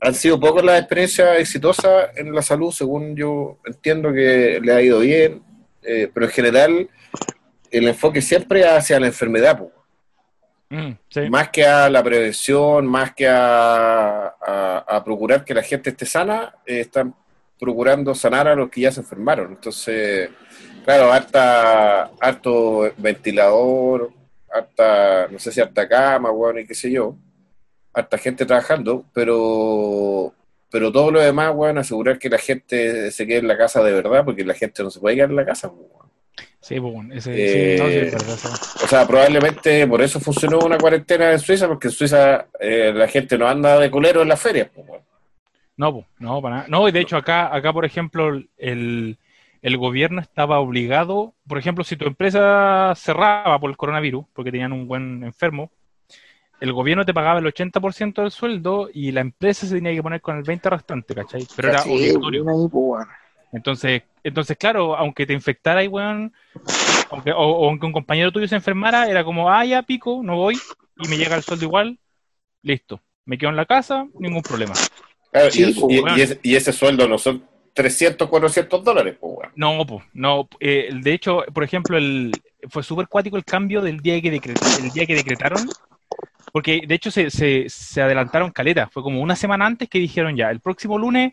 han 0.00 0.14
sido 0.14 0.40
pocas 0.40 0.64
las 0.64 0.80
experiencias 0.80 1.38
exitosas 1.38 2.10
en 2.16 2.34
la 2.34 2.42
salud, 2.42 2.72
según 2.72 3.14
yo 3.14 3.58
entiendo 3.64 4.12
que 4.12 4.60
le 4.62 4.72
ha 4.72 4.82
ido 4.82 5.00
bien, 5.00 5.42
eh, 5.82 6.10
pero 6.12 6.26
en 6.26 6.32
general 6.32 6.90
el 7.70 7.88
enfoque 7.88 8.20
siempre 8.22 8.66
hacia 8.66 8.98
la 8.98 9.06
enfermedad, 9.06 9.58
pues. 9.58 9.79
Mm, 10.70 10.92
más 11.30 11.50
que 11.50 11.64
a 11.66 11.90
la 11.90 12.02
prevención, 12.02 12.86
más 12.86 13.14
que 13.14 13.26
a, 13.28 14.28
a- 14.86 15.04
procurar 15.04 15.44
que 15.44 15.54
la 15.54 15.62
gente 15.62 15.90
esté 15.90 16.06
sana, 16.06 16.54
eh, 16.66 16.80
están 16.80 17.14
procurando 17.58 18.14
sanar 18.14 18.46
a 18.48 18.54
los 18.54 18.70
que 18.70 18.82
ya 18.82 18.92
se 18.92 19.00
enfermaron. 19.00 19.52
Entonces, 19.52 20.30
Claro, 20.84 21.12
harta, 21.12 22.10
harto 22.20 22.90
ventilador, 22.98 24.10
harta, 24.52 25.28
no 25.30 25.38
sé 25.38 25.52
si 25.52 25.60
harta 25.60 25.88
cama, 25.88 26.30
bueno, 26.30 26.58
y 26.60 26.66
qué 26.66 26.74
sé 26.74 26.90
yo, 26.90 27.16
harta 27.94 28.18
gente 28.18 28.46
trabajando, 28.46 29.04
pero 29.14 30.34
pero 30.70 30.92
todo 30.92 31.10
lo 31.12 31.20
demás, 31.20 31.52
weón, 31.54 31.78
asegurar 31.78 32.18
que 32.18 32.28
la 32.30 32.38
gente 32.38 33.10
se 33.12 33.26
quede 33.26 33.38
en 33.38 33.48
la 33.48 33.58
casa 33.58 33.82
de 33.82 33.92
verdad, 33.92 34.24
porque 34.24 34.44
la 34.44 34.54
gente 34.54 34.82
no 34.84 34.90
se 34.90 35.00
puede 35.00 35.16
quedar 35.16 35.30
en 35.30 35.36
la 35.36 35.46
casa. 35.46 35.70
Sí, 36.60 36.78
pues, 36.78 36.92
bueno, 36.92 37.14
ese, 37.14 37.32
Eh, 37.34 37.76
sí, 37.76 37.82
no, 37.82 37.88
sí, 37.88 37.96
es 37.98 38.12
verdad, 38.12 38.34
eso. 38.34 38.84
O 38.84 38.88
sea, 38.88 39.06
probablemente 39.06 39.86
por 39.86 40.02
eso 40.02 40.20
funcionó 40.20 40.58
una 40.58 40.78
cuarentena 40.78 41.32
en 41.32 41.38
Suiza, 41.38 41.66
porque 41.66 41.88
en 41.88 41.92
Suiza 41.92 42.46
eh, 42.60 42.92
la 42.94 43.08
gente 43.08 43.38
no 43.38 43.48
anda 43.48 43.78
de 43.78 43.90
culero 43.90 44.22
en 44.22 44.28
las 44.28 44.40
ferias, 44.40 44.68
pues. 44.74 44.86
No, 45.76 45.92
pues, 45.94 46.06
no, 46.18 46.42
para 46.42 46.56
nada. 46.56 46.68
No, 46.68 46.86
y 46.88 46.92
de 46.92 47.00
hecho 47.00 47.16
acá, 47.16 47.54
acá 47.54 47.72
por 47.72 47.86
ejemplo, 47.86 48.38
el, 48.58 49.18
el 49.62 49.76
gobierno 49.78 50.20
estaba 50.20 50.60
obligado, 50.60 51.34
por 51.48 51.56
ejemplo, 51.58 51.84
si 51.84 51.96
tu 51.96 52.06
empresa 52.06 52.92
cerraba 52.94 53.58
por 53.58 53.70
el 53.70 53.76
coronavirus, 53.78 54.26
porque 54.34 54.50
tenían 54.52 54.72
un 54.72 54.86
buen 54.86 55.24
enfermo, 55.24 55.70
el 56.60 56.74
gobierno 56.74 57.06
te 57.06 57.14
pagaba 57.14 57.38
el 57.38 57.46
80% 57.46 58.20
del 58.20 58.30
sueldo 58.30 58.90
y 58.92 59.12
la 59.12 59.22
empresa 59.22 59.66
se 59.66 59.76
tenía 59.76 59.94
que 59.94 60.02
poner 60.02 60.20
con 60.20 60.36
el 60.36 60.44
20% 60.44 60.70
restante, 60.70 61.14
¿cachai? 61.14 61.46
Pero 61.56 61.68
era 61.68 61.82
Sí, 61.82 61.90
obligatorio. 61.90 62.44
Entonces, 63.52 64.02
entonces, 64.22 64.56
claro, 64.56 64.96
aunque 64.96 65.26
te 65.26 65.32
infectara, 65.32 65.82
weón, 65.88 66.32
aunque, 67.10 67.32
o, 67.32 67.38
o 67.38 67.68
aunque 67.68 67.86
un 67.86 67.92
compañero 67.92 68.32
tuyo 68.32 68.48
se 68.48 68.56
enfermara, 68.56 69.08
era 69.10 69.24
como, 69.24 69.50
ah, 69.50 69.64
ya 69.64 69.82
pico, 69.82 70.20
no 70.22 70.36
voy, 70.36 70.56
y 70.96 71.08
me 71.08 71.16
llega 71.16 71.36
el 71.36 71.42
sueldo 71.42 71.64
igual, 71.64 71.98
listo. 72.62 73.00
Me 73.24 73.38
quedo 73.38 73.50
en 73.50 73.56
la 73.56 73.66
casa, 73.66 74.06
ningún 74.18 74.42
problema. 74.42 74.74
Claro, 75.30 75.50
Sí, 75.50 75.62
y, 75.62 75.72
pues, 75.80 75.92
y- 75.92 76.18
y 76.18 76.20
ese, 76.22 76.40
y 76.42 76.54
ese 76.56 76.72
sueldo 76.72 77.06
no 77.08 77.18
son 77.18 77.44
300, 77.74 78.28
400 78.28 78.82
dólares, 78.84 79.16
pues, 79.20 79.32
weón. 79.36 79.52
No, 79.56 79.86
pues, 79.86 80.04
no. 80.12 80.48
eh, 80.60 80.90
de 80.92 81.12
hecho, 81.12 81.44
por 81.52 81.64
ejemplo, 81.64 81.96
el, 81.98 82.42
fue 82.68 82.82
súper 82.82 83.08
cuático 83.08 83.36
el 83.36 83.44
cambio 83.44 83.80
del 83.80 84.00
día 84.00 84.20
que, 84.20 84.32
decre- 84.32 84.58
el 84.76 84.90
día 84.92 85.06
que 85.06 85.14
decretaron, 85.14 85.72
porque 86.52 86.82
de 86.86 86.94
hecho 86.94 87.10
se, 87.10 87.30
se, 87.30 87.66
se 87.68 88.02
adelantaron 88.02 88.50
caleta. 88.50 88.88
Fue 88.88 89.02
como 89.02 89.20
una 89.20 89.36
semana 89.36 89.66
antes 89.66 89.88
que 89.88 89.98
dijeron 89.98 90.36
ya, 90.36 90.50
el 90.50 90.60
próximo 90.60 90.98
lunes 90.98 91.32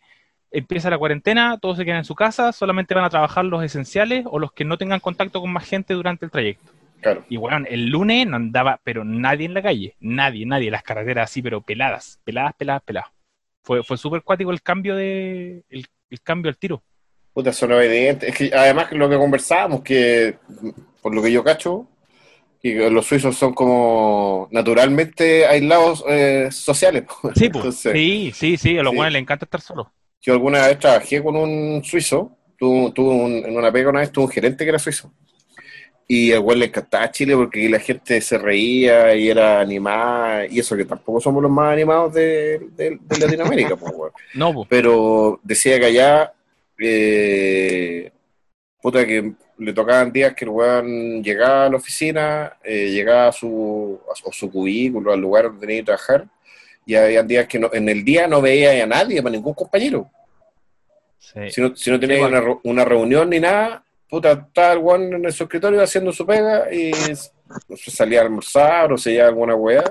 empieza 0.52 0.90
la 0.90 0.98
cuarentena, 0.98 1.58
todos 1.62 1.78
se 1.78 1.86
quedan 1.86 2.00
en 2.00 2.06
su 2.06 2.16
casa, 2.16 2.52
solamente 2.52 2.94
van 2.94 3.04
a 3.04 3.10
trabajar 3.10 3.46
los 3.46 3.64
esenciales 3.64 4.26
o 4.28 4.40
los 4.40 4.52
que 4.52 4.66
no 4.66 4.78
tengan 4.78 5.00
contacto 5.00 5.42
con 5.42 5.52
más 5.52 5.68
gente 5.68 5.94
durante 5.94 6.26
el 6.26 6.32
trayecto. 6.32 6.72
Claro. 7.02 7.24
Y 7.30 7.38
bueno, 7.38 7.66
el 7.70 7.90
lunes 7.90 8.26
no 8.28 8.38
andaba, 8.38 8.80
pero 8.84 9.04
nadie 9.04 9.46
en 9.46 9.54
la 9.54 9.62
calle, 9.62 9.96
nadie, 10.00 10.46
nadie, 10.46 10.72
las 10.72 10.84
carreteras 10.84 11.30
así, 11.30 11.42
pero 11.42 11.62
peladas, 11.62 12.20
peladas, 12.24 12.54
peladas, 12.58 12.84
peladas. 12.84 13.10
Fue, 13.62 13.84
fue 13.84 13.98
súper 13.98 14.24
cuático 14.24 14.52
el 14.52 14.62
cambio 14.62 14.96
de, 14.96 15.64
el, 15.70 15.86
el 16.10 16.22
cambio 16.22 16.50
al 16.50 16.58
tiro. 16.58 16.82
Puta, 17.34 17.54
son 17.54 17.72
evidentes. 17.74 18.30
Es 18.30 18.36
que 18.36 18.56
además 18.56 18.92
lo 18.94 19.10
que 19.10 19.18
conversábamos, 19.18 19.82
que 19.84 20.38
por 21.02 21.14
lo 21.14 21.22
que 21.22 21.32
yo 21.32 21.44
cacho, 21.44 21.88
que 22.62 22.90
los 22.90 23.06
suizos 23.06 23.36
son 23.38 23.54
como 23.54 24.48
naturalmente 24.52 25.46
aislados 25.46 26.04
eh, 26.08 26.50
sociales. 26.52 27.04
Sí, 27.36 27.50
pues, 27.50 27.56
Entonces, 27.56 27.94
sí, 27.94 28.32
sí, 28.34 28.58
sí, 28.58 28.78
a 28.78 28.84
los 28.84 28.92
sí. 28.92 28.98
buenos 28.98 29.14
les 29.14 29.22
encanta 29.22 29.46
estar 29.46 29.62
solos. 29.62 29.88
Yo 30.22 30.34
alguna 30.34 30.68
vez 30.68 30.80
trabajé 30.80 31.22
con 31.24 31.36
un 31.36 31.84
suizo, 31.84 32.32
tuve, 32.58 32.92
tuve 32.92 33.14
un- 33.14 33.46
en 33.46 33.56
una 33.58 33.72
pega 33.72 33.90
una 33.90 34.00
vez 34.02 34.12
tuve 34.12 34.26
un 34.26 34.32
gerente 34.32 34.64
que 34.66 34.70
era 34.70 34.80
suizo. 34.80 35.12
Y 36.10 36.32
al 36.32 36.40
güey 36.40 36.58
le 36.58 36.66
encantaba 36.68 37.12
Chile 37.12 37.36
porque 37.36 37.68
la 37.70 37.80
gente 37.80 38.22
se 38.22 38.38
reía 38.38 39.14
y 39.16 39.30
era 39.30 39.60
animada, 39.60 40.46
y 40.48 40.60
eso 40.60 40.76
que 40.78 40.86
tampoco 40.86 41.20
somos 41.20 41.44
los 41.44 41.52
más 41.52 41.74
animados 41.74 42.14
de, 42.14 42.60
de- 42.78 42.98
de 43.02 43.18
Latinoamérica, 43.20 43.76
pues, 43.78 43.94
güey. 43.94 44.12
No, 44.34 44.54
pues, 44.54 44.68
pero 44.70 45.40
decía 45.44 45.78
que 45.80 45.86
allá, 45.86 46.34
eh, 46.80 48.12
puta, 48.82 49.06
que 49.06 49.34
le 49.58 49.74
tocaban 49.74 50.12
días 50.14 50.34
que 50.34 50.46
el 50.46 50.50
weón 50.52 51.24
llegaba 51.24 51.66
a 51.66 51.70
la 51.70 51.78
oficina, 51.78 52.54
eh, 52.64 52.90
llegaba 52.92 53.28
a 53.28 53.32
su, 53.32 54.00
a 54.12 54.16
su, 54.16 54.30
a 54.30 54.34
su 54.34 54.50
cubículo, 54.52 55.12
al 55.12 55.20
lugar 55.20 55.46
donde 55.46 55.60
tenía 55.62 55.82
que 55.82 55.86
trabajar, 55.86 56.26
y 56.88 56.96
había 56.96 57.22
días 57.22 57.46
que 57.48 57.60
no- 57.60 57.70
en 57.74 57.88
el 57.90 58.04
día 58.04 58.28
no 58.28 58.42
veía 58.42 58.82
a 58.84 58.88
nadie, 58.88 59.22
para 59.22 59.34
ningún 59.36 59.54
compañero. 59.54 60.10
sí. 61.20 61.50
Si 61.52 61.62
no, 61.62 61.76
si 61.76 61.92
no 61.92 62.00
tenía 62.00 62.18
Sí, 62.18 62.24
una, 62.24 62.42
una 62.64 62.86
reunión 62.86 63.30
ni 63.30 63.40
nada, 63.40 63.84
puta, 64.10 64.32
estaba 64.32 64.72
el 64.74 64.80
weón 64.80 65.14
en 65.26 65.32
su 65.32 65.44
escritorio 65.44 65.82
haciendo 65.84 66.12
su 66.14 66.26
pega 66.26 66.74
y 66.74 66.92
no 67.68 67.76
sé, 67.76 67.92
salía 67.92 68.22
a 68.22 68.24
almorzar 68.24 68.92
o 68.94 68.98
se 68.98 69.12
llevaba 69.12 69.30
alguna 69.30 69.56
weá. 69.56 69.84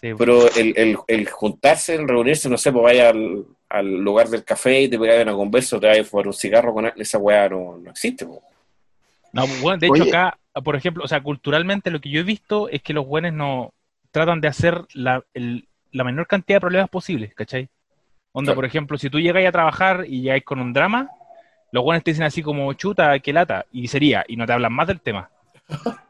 sí, 0.00 0.12
Pero 0.18 0.48
el, 0.56 0.74
el, 0.76 0.96
el 1.06 1.28
juntarse, 1.28 1.94
el 1.94 2.08
reunirse, 2.08 2.48
no 2.48 2.58
sé, 2.58 2.72
pues 2.72 2.82
vaya 2.82 3.10
al, 3.10 3.46
al 3.68 3.86
lugar 3.98 4.28
del 4.28 4.44
café 4.44 4.82
y 4.82 4.88
te 4.88 4.98
pegas 4.98 5.22
una 5.22 5.32
conversa 5.34 5.76
o 5.76 5.80
te 5.80 5.86
vayas 5.86 6.06
a 6.06 6.10
fumar 6.10 6.26
un 6.26 6.32
cigarro 6.34 6.74
con 6.74 6.86
alguien, 6.86 7.02
esa 7.02 7.18
weá 7.18 7.48
no, 7.48 7.78
no 7.78 7.90
existe. 7.90 8.26
pues. 8.26 8.40
No, 9.32 9.46
pues, 9.46 9.60
bueno, 9.60 9.78
de 9.78 9.86
hecho 9.86 10.02
Oye. 10.02 10.10
acá, 10.10 10.38
por 10.64 10.74
ejemplo, 10.74 11.04
o 11.04 11.08
sea, 11.08 11.22
culturalmente 11.22 11.90
lo 11.90 12.00
que 12.00 12.10
yo 12.10 12.20
he 12.20 12.24
visto 12.24 12.68
es 12.68 12.82
que 12.82 12.94
los 12.94 13.06
buenos 13.06 13.32
no 13.32 13.74
tratan 14.10 14.40
de 14.40 14.48
hacer 14.48 14.84
la, 14.94 15.22
el- 15.34 15.68
la 15.96 16.04
menor 16.04 16.26
cantidad 16.26 16.56
de 16.56 16.60
problemas 16.60 16.90
posibles, 16.90 17.34
¿cachai? 17.34 17.68
Onda, 18.32 18.52
Claro. 18.52 18.56
por 18.56 18.64
ejemplo, 18.66 18.98
si 18.98 19.10
tú 19.10 19.18
llegáis 19.20 19.48
a 19.48 19.52
trabajar 19.52 20.04
y 20.06 20.22
llegáis 20.22 20.44
con 20.44 20.60
un 20.60 20.72
drama, 20.72 21.10
los 21.72 21.82
buenos 21.84 22.04
te 22.04 22.10
dicen 22.12 22.24
así 22.24 22.42
como 22.42 22.72
chuta, 22.74 23.18
que 23.20 23.32
lata, 23.32 23.66
y 23.72 23.88
sería, 23.88 24.24
y 24.28 24.36
no 24.36 24.46
te 24.46 24.52
hablan 24.52 24.72
más 24.72 24.86
del 24.88 25.00
tema. 25.00 25.30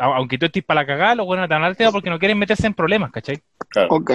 Aunque 0.00 0.38
tú 0.38 0.46
estés 0.46 0.62
para 0.64 0.82
la 0.82 0.86
cagada, 0.86 1.14
los 1.16 1.26
buenos 1.26 1.44
no 1.44 1.48
te 1.48 1.54
hablan 1.54 1.70
del 1.70 1.76
tema 1.76 1.90
porque 1.92 2.10
no 2.10 2.18
quieren 2.20 2.38
meterse 2.38 2.66
en 2.66 2.74
problemas, 2.74 3.10
¿cachai? 3.10 3.40
Claro. 3.68 3.88
Ok. 3.90 4.12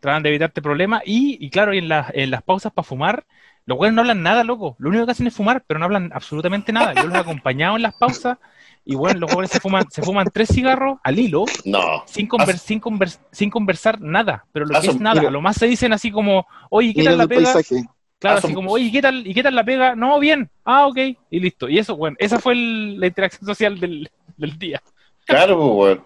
tratan 0.00 0.22
de 0.22 0.28
evitarte 0.28 0.62
problemas 0.62 1.02
y, 1.06 1.38
y 1.44 1.50
claro, 1.50 1.74
y 1.74 1.78
en, 1.78 1.88
las 1.88 2.10
en 2.14 2.30
las 2.30 2.42
pausas 2.42 2.72
para 2.72 2.84
fumar, 2.84 3.24
los 3.66 3.76
güeyes 3.78 3.94
no 3.94 4.02
hablan 4.02 4.22
nada, 4.22 4.44
loco. 4.44 4.76
Lo 4.78 4.90
único 4.90 5.06
que 5.06 5.12
hacen 5.12 5.26
es 5.26 5.34
fumar, 5.34 5.64
pero 5.66 5.78
no 5.80 5.86
hablan 5.86 6.10
absolutamente 6.14 6.72
nada. 6.72 6.92
Yo 6.94 7.04
los 7.06 7.14
he 7.14 7.18
acompañado 7.18 7.76
en 7.76 7.82
las 7.82 7.94
pausas 7.94 8.38
y 8.84 8.94
bueno, 8.94 9.20
los 9.20 9.32
güeyes 9.32 9.50
se 9.50 9.60
fuman, 9.60 9.84
se 9.90 10.02
fuman 10.02 10.28
tres 10.32 10.48
cigarros 10.52 10.98
al 11.02 11.18
hilo 11.18 11.44
No. 11.64 12.02
sin, 12.06 12.28
conver- 12.28 12.58
sin, 12.58 12.80
conver- 12.80 13.18
sin 13.32 13.50
conversar 13.50 14.00
nada, 14.00 14.44
pero 14.52 14.66
lo 14.66 14.78
que 14.80 14.86
es 14.88 15.00
nada, 15.00 15.20
mira. 15.20 15.30
lo 15.30 15.40
más 15.40 15.56
se 15.56 15.66
dicen 15.66 15.92
así 15.92 16.10
como, 16.10 16.46
oye, 16.70 16.92
¿qué 16.94 17.02
tal 17.04 17.16
la 17.18 17.26
pega? 17.26 17.52
paisaje. 17.52 17.84
Claro, 18.18 18.38
así 18.38 18.54
como, 18.54 18.70
oye, 18.72 18.90
¿qué 18.92 19.02
tal, 19.02 19.26
¿y 19.26 19.34
qué 19.34 19.42
tal 19.42 19.54
la 19.54 19.64
pega? 19.64 19.94
No, 19.94 20.18
bien, 20.18 20.50
ah, 20.64 20.86
ok, 20.86 20.96
y 21.30 21.40
listo. 21.40 21.68
Y 21.68 21.78
eso, 21.78 21.96
bueno, 21.96 22.16
esa 22.18 22.38
fue 22.38 22.54
el- 22.54 22.98
la 23.00 23.06
interacción 23.06 23.46
social 23.46 23.78
del, 23.78 24.10
del 24.36 24.58
día. 24.58 24.80
Claro, 25.26 25.56
pues, 25.58 25.70
weón. 25.96 26.04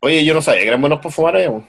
Oye, 0.00 0.24
yo 0.24 0.34
no 0.34 0.42
sabía 0.42 0.62
que 0.62 0.68
eran 0.68 0.80
buenos 0.80 0.98
por 1.00 1.12
fumar 1.12 1.36
allá, 1.36 1.50
weón. 1.50 1.66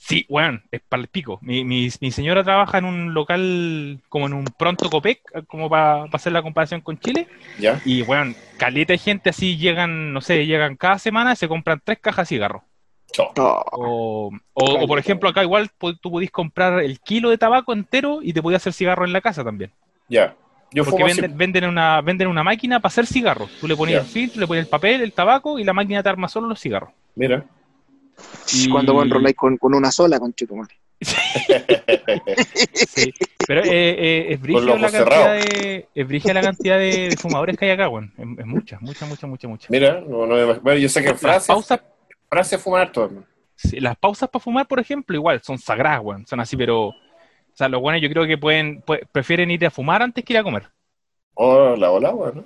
Sí, 0.00 0.24
bueno, 0.28 0.60
es 0.70 0.80
para 0.88 1.02
el 1.02 1.08
pico. 1.08 1.38
Mi, 1.42 1.64
mi, 1.64 1.88
mi 2.00 2.10
señora 2.12 2.44
trabaja 2.44 2.78
en 2.78 2.84
un 2.84 3.14
local 3.14 3.98
como 4.08 4.26
en 4.26 4.32
un 4.32 4.44
pronto 4.44 4.88
Copec, 4.88 5.20
como 5.48 5.68
para 5.68 6.04
hacer 6.04 6.32
la 6.32 6.40
comparación 6.40 6.80
con 6.80 6.98
Chile. 6.98 7.26
¿Ya? 7.58 7.80
Y 7.84 8.02
bueno, 8.02 8.32
caleta 8.58 8.92
de 8.92 8.98
gente 8.98 9.30
así 9.30 9.56
llegan, 9.58 10.12
no 10.12 10.20
sé, 10.20 10.46
llegan 10.46 10.76
cada 10.76 10.98
semana 10.98 11.32
y 11.32 11.36
se 11.36 11.48
compran 11.48 11.82
tres 11.84 11.98
cajas 11.98 12.28
de 12.28 12.36
cigarros. 12.36 12.62
No, 13.18 13.24
O, 13.72 14.30
o, 14.54 14.64
o, 14.84 14.86
por 14.86 14.98
ejemplo, 14.98 15.28
acá 15.28 15.42
igual 15.42 15.68
tú 15.78 16.10
podís 16.10 16.30
comprar 16.30 16.78
el 16.80 17.00
kilo 17.00 17.30
de 17.30 17.38
tabaco 17.38 17.72
entero 17.72 18.20
y 18.22 18.32
te 18.32 18.40
podías 18.40 18.62
hacer 18.62 18.74
cigarro 18.74 19.04
en 19.04 19.12
la 19.12 19.20
casa 19.20 19.42
también. 19.42 19.72
Ya. 20.08 20.36
Yo 20.70 20.84
Porque 20.84 21.02
venden, 21.02 21.36
venden, 21.36 21.64
una, 21.64 22.00
venden 22.02 22.28
una 22.28 22.44
máquina 22.44 22.78
para 22.78 22.88
hacer 22.90 23.06
cigarros. 23.06 23.50
Tú 23.60 23.66
le 23.66 23.74
ponías 23.74 24.02
Ya. 24.02 24.06
el 24.06 24.12
filtro, 24.12 24.40
le 24.40 24.46
ponías 24.46 24.66
el 24.66 24.70
papel, 24.70 25.00
el 25.00 25.12
tabaco 25.12 25.58
y 25.58 25.64
la 25.64 25.72
máquina 25.72 26.02
te 26.02 26.08
arma 26.08 26.28
solo 26.28 26.46
los 26.46 26.60
cigarros. 26.60 26.90
Mira. 27.16 27.44
Y- 28.52 28.68
Cuando 28.70 28.94
vos 28.94 29.04
enroláis 29.04 29.36
con, 29.36 29.56
con 29.56 29.74
una 29.74 29.90
sola, 29.90 30.18
con 30.18 30.32
chico, 30.34 30.56
Sí, 32.74 33.14
pero 33.46 33.62
eh, 33.62 33.70
eh, 33.70 34.26
es 34.30 34.40
brígida 34.40 34.74
la 34.78 34.90
cantidad 34.90 35.32
de, 35.34 35.88
es 35.94 36.34
la 36.34 36.42
cantidad 36.42 36.78
de, 36.78 37.08
de 37.10 37.16
fumadores 37.16 37.56
que 37.56 37.64
hay 37.66 37.70
acá, 37.70 37.88
weón. 37.88 38.12
Es, 38.16 38.26
es 38.40 38.46
mucha, 38.46 38.78
mucha, 38.80 39.06
mucha, 39.06 39.26
mucha, 39.26 39.48
mucha. 39.48 39.66
Mira, 39.70 40.00
no, 40.00 40.26
no 40.26 40.34
me- 40.34 40.54
bueno, 40.54 40.78
yo 40.78 40.88
sé 40.88 41.02
que 41.02 41.10
en 41.10 41.18
Francia, 41.18 41.54
pausas, 41.54 41.80
Francia 42.28 42.58
harto, 42.76 43.04
hermano. 43.04 43.26
sí, 43.54 43.80
las 43.80 43.96
pausas 43.96 44.28
para 44.28 44.42
fumar, 44.42 44.66
por 44.66 44.80
ejemplo, 44.80 45.14
igual, 45.16 45.40
son 45.42 45.58
sagradas, 45.58 46.00
weón. 46.02 46.26
Son 46.26 46.40
así, 46.40 46.56
pero, 46.56 46.88
o 46.88 46.94
sea, 47.54 47.68
los 47.68 47.80
buenos 47.80 48.02
yo 48.02 48.08
creo 48.08 48.26
que 48.26 48.38
pueden, 48.38 48.82
pue- 48.82 49.06
prefieren 49.12 49.50
ir 49.50 49.64
a 49.66 49.70
fumar 49.70 50.02
antes 50.02 50.24
que 50.24 50.32
ir 50.32 50.38
a 50.38 50.42
comer. 50.42 50.64
Hola, 51.34 51.90
hola, 51.90 52.10
weón. 52.10 52.44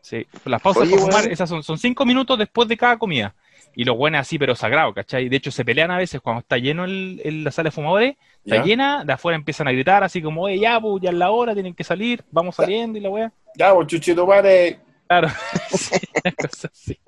Sí, 0.00 0.26
las 0.44 0.60
pausas 0.60 0.82
Oye, 0.82 0.90
para 0.92 1.02
fumar, 1.02 1.26
esas 1.26 1.48
son, 1.48 1.62
son 1.62 1.78
cinco 1.78 2.04
minutos 2.04 2.38
después 2.38 2.68
de 2.68 2.76
cada 2.76 2.98
comida. 2.98 3.34
Y 3.76 3.84
los 3.84 3.96
buenos 3.96 4.20
así, 4.20 4.38
pero 4.38 4.54
sagrado, 4.54 4.94
¿cachai? 4.94 5.28
De 5.28 5.36
hecho, 5.36 5.50
se 5.50 5.64
pelean 5.64 5.90
a 5.90 5.98
veces 5.98 6.20
cuando 6.20 6.40
está 6.40 6.58
lleno 6.58 6.84
el, 6.84 7.20
el- 7.24 7.44
la 7.44 7.50
sala 7.50 7.68
de 7.68 7.72
fumadores, 7.72 8.16
está 8.44 8.56
¿Ya? 8.56 8.64
llena, 8.64 9.04
de 9.04 9.12
afuera 9.12 9.36
empiezan 9.36 9.66
a 9.68 9.72
gritar 9.72 10.04
así 10.04 10.22
como, 10.22 10.42
oye, 10.42 10.58
ya, 10.60 10.80
pues, 10.80 11.02
ya 11.02 11.10
es 11.10 11.16
la 11.16 11.30
hora, 11.30 11.54
tienen 11.54 11.74
que 11.74 11.84
salir, 11.84 12.22
vamos 12.30 12.54
saliendo 12.56 12.98
y 12.98 13.00
la 13.00 13.10
weá. 13.10 13.32
Ya, 13.56 13.74
pues, 13.74 13.86
chuchito, 13.88 14.26
padre. 14.26 14.78
Claro, 15.08 15.28
sí, 15.70 15.96
cosa 16.40 16.68
así. 16.72 16.98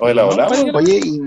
Hola, 0.00 0.22
No, 0.22 0.28
hola. 0.28 0.48
Oye, 0.74 1.00
y, 1.04 1.20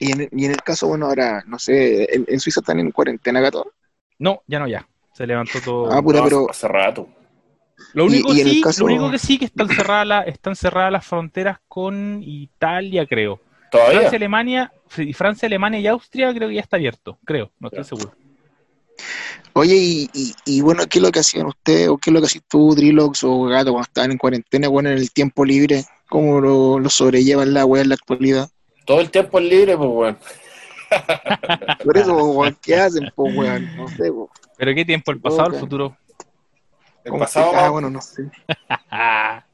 y, 0.00 0.12
en, 0.12 0.28
y 0.32 0.44
en 0.44 0.50
el 0.52 0.62
caso, 0.62 0.88
bueno, 0.88 1.06
ahora, 1.06 1.42
no 1.46 1.58
sé, 1.58 2.14
en, 2.14 2.24
en 2.28 2.40
Suiza 2.40 2.60
están 2.60 2.80
en 2.80 2.90
cuarentena 2.90 3.50
todos. 3.50 3.68
No, 4.18 4.42
ya 4.46 4.58
no, 4.58 4.68
ya. 4.68 4.86
Se 5.12 5.26
levantó 5.26 5.60
todo. 5.64 5.92
Ah, 5.92 6.02
puta, 6.02 6.18
No, 6.18 6.24
pero 6.24 6.50
Hace 6.50 6.68
rato. 6.68 7.08
Lo, 7.94 8.04
único 8.06 8.32
y- 8.32 8.42
sí, 8.42 8.60
caso- 8.60 8.80
lo 8.80 8.86
único 8.86 9.10
que 9.10 9.18
sí 9.18 9.38
que 9.38 9.44
están 9.46 9.68
cerradas, 9.68 10.06
la- 10.06 10.22
están 10.22 10.56
cerradas 10.56 10.92
las 10.92 11.06
fronteras 11.06 11.58
con 11.68 12.22
Italia, 12.22 13.06
creo. 13.06 13.40
¿Todavía? 13.70 14.00
Francia, 14.00 14.16
Alemania, 14.16 14.72
Francia, 15.14 15.46
Alemania 15.46 15.80
y 15.80 15.86
Austria 15.86 16.34
creo 16.34 16.48
que 16.48 16.56
ya 16.56 16.60
está 16.60 16.76
abierto, 16.76 17.18
creo, 17.24 17.52
no 17.60 17.68
estoy 17.68 17.84
seguro. 17.84 18.12
Oye, 19.52 19.74
y, 19.76 20.10
y, 20.12 20.32
y 20.44 20.60
bueno, 20.60 20.84
¿qué 20.88 20.98
es 20.98 21.02
lo 21.02 21.10
que 21.10 21.20
hacían 21.20 21.46
ustedes? 21.46 21.88
¿O 21.88 21.98
qué 21.98 22.10
es 22.10 22.14
lo 22.14 22.20
que 22.20 22.26
hacías 22.26 22.44
tú, 22.48 22.74
Drilox 22.74 23.24
o 23.24 23.44
Gato, 23.44 23.72
cuando 23.72 23.86
estaban 23.86 24.12
en 24.12 24.18
cuarentena, 24.18 24.68
bueno, 24.68 24.90
en 24.90 24.98
el 24.98 25.10
tiempo 25.12 25.44
libre? 25.44 25.84
¿Cómo 26.08 26.40
lo, 26.40 26.78
lo 26.78 26.88
sobrellevan 26.90 27.54
la 27.54 27.64
weá 27.64 27.82
en 27.82 27.88
la 27.88 27.94
actualidad? 27.96 28.48
Todo 28.84 29.00
el 29.00 29.10
tiempo 29.10 29.38
es 29.38 29.44
libre, 29.46 29.76
pues, 29.76 29.90
weón. 29.90 30.18
Por 31.84 31.96
eso, 31.96 32.14
weón, 32.14 32.56
¿qué 32.62 32.76
hacen, 32.76 33.10
pues, 33.14 33.36
weón? 33.36 33.76
No 33.76 33.88
sé, 33.88 34.10
weón. 34.10 34.28
¿Pero 34.56 34.74
qué 34.74 34.84
tiempo? 34.84 35.10
¿El 35.12 35.20
pasado 35.20 35.44
o 35.50 35.54
el 35.54 35.60
futuro? 35.60 35.96
El 37.04 37.10
¿Cómo 37.12 37.20
pasado, 37.20 37.52
Ah, 37.54 37.70
bueno, 37.70 37.88
no 37.90 38.00
sé. 38.00 38.22
En 38.22 38.28
la 38.90 39.44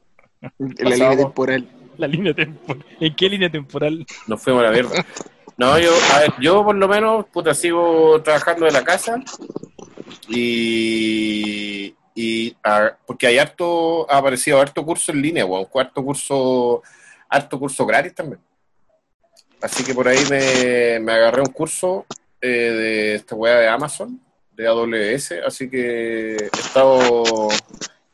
Pasado. 0.59 0.95
línea 0.95 1.17
temporal. 1.17 1.67
la 1.97 2.07
línea 2.07 2.33
temporal. 2.33 2.85
¿En 2.99 3.15
qué 3.15 3.29
línea 3.29 3.49
temporal? 3.49 4.05
nos 4.27 4.41
fuimos 4.41 4.61
a 4.61 4.65
la 4.65 4.71
mierda. 4.71 5.05
No, 5.57 5.79
yo, 5.79 5.91
a 6.13 6.19
ver, 6.19 6.33
yo 6.39 6.63
por 6.63 6.75
lo 6.75 6.87
menos, 6.87 7.25
puta, 7.27 7.53
sigo 7.55 8.21
trabajando 8.21 8.65
de 8.65 8.71
la 8.71 8.83
casa 8.83 9.19
y, 10.27 11.95
y 12.13 12.55
porque 13.05 13.27
hay 13.27 13.37
harto, 13.39 14.09
ha 14.11 14.17
aparecido 14.17 14.59
harto 14.61 14.85
curso 14.85 15.11
en 15.11 15.21
línea, 15.21 15.45
weón, 15.45 15.65
cuarto 15.65 16.03
curso, 16.03 16.83
harto 17.29 17.59
curso 17.59 17.85
gratis 17.85 18.13
también. 18.13 18.39
Así 19.61 19.83
que 19.83 19.93
por 19.95 20.07
ahí 20.07 20.19
me, 20.29 20.99
me 20.99 21.11
agarré 21.13 21.41
un 21.41 21.51
curso 21.51 22.05
eh, 22.41 22.47
de 22.47 23.15
esta 23.15 23.33
weá 23.35 23.55
de 23.57 23.67
Amazon, 23.67 24.21
de 24.57 24.67
AWS, 24.67 25.33
así 25.45 25.69
que 25.69 26.35
he 26.35 26.45
estado 26.47 27.47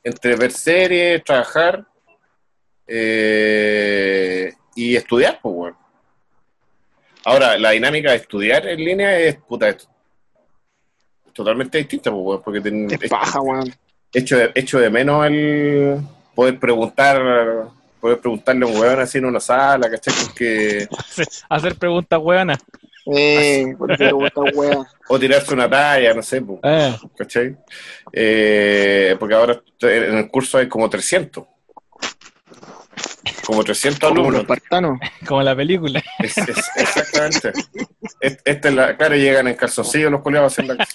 entre 0.04 0.36
ver 0.36 0.52
series, 0.52 1.24
trabajar 1.24 1.86
eh, 2.86 4.54
y 4.76 4.96
estudiar, 4.96 5.40
pues, 5.42 5.56
weón. 5.56 5.76
Ahora, 7.26 7.58
la 7.58 7.72
dinámica 7.72 8.12
de 8.12 8.18
estudiar 8.18 8.68
en 8.68 8.80
línea 8.84 9.18
es, 9.18 9.36
puta, 9.38 9.70
es 9.70 9.88
totalmente 11.32 11.78
distinta, 11.78 12.12
pues, 12.12 12.22
weón, 12.26 12.42
porque 12.44 12.60
ten- 12.62 12.92
Es 12.92 13.10
paja, 13.10 13.40
weón. 13.40 13.74
echo, 14.12 14.38
de, 14.38 14.52
echo 14.54 14.80
de 14.80 14.90
menos 14.90 15.26
el 15.26 16.02
poder 16.36 16.60
preguntar, 16.60 17.70
poder 18.02 18.20
preguntarle 18.20 18.66
a 18.66 18.68
un 18.70 18.78
weón 18.78 19.00
así 19.00 19.18
en 19.20 19.26
una 19.26 19.40
sala, 19.40 19.90
¿cachai? 19.90 20.14
Porque, 20.26 20.88
Hacer 21.50 21.76
preguntas 21.78 22.20
hueonas. 22.22 22.60
Eh, 23.06 23.76
weón. 24.54 24.86
o 25.10 25.20
tirarse 25.20 25.54
una 25.54 25.70
talla, 25.70 26.14
no 26.14 26.22
sé, 26.24 26.42
pues, 26.42 26.60
Eh, 26.64 26.96
¿cachai? 27.18 27.56
Eh, 28.12 29.16
porque 29.20 29.36
ahora 29.36 29.62
en 29.82 30.18
el 30.20 30.30
curso 30.30 30.58
hay 30.58 30.68
como 30.70 30.90
300. 30.90 31.44
Como 33.46 33.62
300 33.64 34.00
Como 34.10 34.16
los 34.16 34.28
alumnos. 34.30 34.46
como 35.28 35.44
la 35.44 35.54
película. 35.56 36.02
Es- 36.20 36.38
es- 36.38 36.70
exactamente. 36.78 37.52
Es- 38.22 38.38
Esta 38.46 38.70
es 38.70 38.74
la, 38.76 38.96
claro, 38.96 39.16
llegan 39.16 39.48
en 39.50 39.56
calzoncillo 39.56 40.10
los 40.10 40.22
a 40.46 40.48
hacer 40.48 40.66
la... 40.66 40.88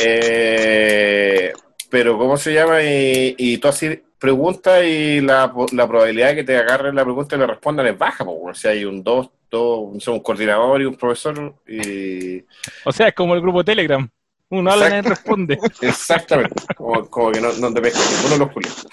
Eh, 0.00 1.52
pero, 1.90 2.18
¿cómo 2.18 2.36
se 2.36 2.52
llama? 2.52 2.82
Y, 2.82 3.34
y 3.38 3.58
tú 3.58 3.68
así 3.68 4.02
preguntas 4.18 4.84
y 4.84 5.20
la, 5.20 5.52
la 5.72 5.86
probabilidad 5.88 6.28
de 6.30 6.34
que 6.36 6.44
te 6.44 6.56
agarren 6.56 6.94
la 6.94 7.04
pregunta 7.04 7.36
y 7.36 7.38
le 7.38 7.46
respondan 7.46 7.86
es 7.86 7.96
baja, 7.98 8.24
po, 8.24 8.40
o 8.48 8.54
sea, 8.54 8.72
hay 8.72 8.84
un 8.84 9.02
dos, 9.02 9.30
dos, 9.50 10.06
un 10.08 10.20
coordinador 10.20 10.82
y 10.82 10.86
un 10.86 10.96
profesor 10.96 11.54
y... 11.66 12.44
O 12.84 12.92
sea, 12.92 13.08
es 13.08 13.14
como 13.14 13.34
el 13.34 13.40
grupo 13.40 13.64
Telegram. 13.64 14.08
Uno 14.50 14.70
habla 14.72 14.98
y 14.98 15.00
responde. 15.02 15.58
Exactamente, 15.82 16.54
como, 16.74 17.08
como 17.10 17.30
que 17.32 17.40
no, 17.40 17.52
no 17.54 17.72
te 17.74 17.80
pesca 17.82 18.00
ninguno 18.10 18.34
de 18.34 18.38
los 18.38 18.50
culiados. 18.52 18.86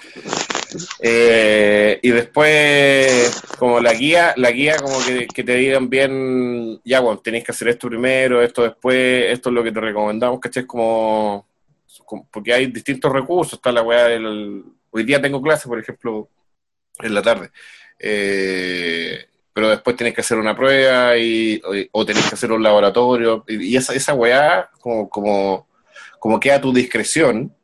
Eh, 1.00 1.98
y 2.02 2.10
después, 2.10 3.42
como 3.58 3.80
la 3.80 3.92
guía, 3.94 4.34
la 4.36 4.50
guía 4.50 4.76
como 4.76 4.98
que, 5.04 5.26
que 5.26 5.44
te 5.44 5.54
digan 5.54 5.88
bien, 5.88 6.80
ya, 6.84 7.00
bueno, 7.00 7.18
tenéis 7.20 7.44
que 7.44 7.52
hacer 7.52 7.68
esto 7.68 7.88
primero, 7.88 8.42
esto 8.42 8.62
después, 8.62 9.32
esto 9.32 9.48
es 9.48 9.54
lo 9.54 9.62
que 9.64 9.72
te 9.72 9.80
recomendamos, 9.80 10.40
¿cachai? 10.40 10.66
Como, 10.66 11.46
como- 12.04 12.28
porque 12.30 12.52
hay 12.52 12.66
distintos 12.66 13.10
recursos, 13.12 13.54
está 13.54 13.72
la 13.72 13.82
weá 13.82 14.04
del... 14.08 14.62
Hoy 14.96 15.04
día 15.04 15.20
tengo 15.20 15.42
clase, 15.42 15.68
por 15.68 15.78
ejemplo, 15.78 16.30
en 17.00 17.14
la 17.14 17.20
tarde. 17.20 17.50
Eh, 17.98 19.26
pero 19.52 19.68
después 19.68 19.94
tenés 19.94 20.14
que 20.14 20.22
hacer 20.22 20.38
una 20.38 20.56
prueba 20.56 21.18
y, 21.18 21.60
o, 21.64 22.00
o 22.00 22.06
tenés 22.06 22.26
que 22.26 22.34
hacer 22.34 22.50
un 22.50 22.62
laboratorio. 22.62 23.44
Y, 23.46 23.76
esa, 23.76 23.92
esa 23.94 24.14
weá, 24.14 24.70
como, 24.80 25.10
como, 25.10 25.68
como 26.18 26.40
queda 26.40 26.56
a 26.56 26.60
tu 26.62 26.72
discreción, 26.72 27.54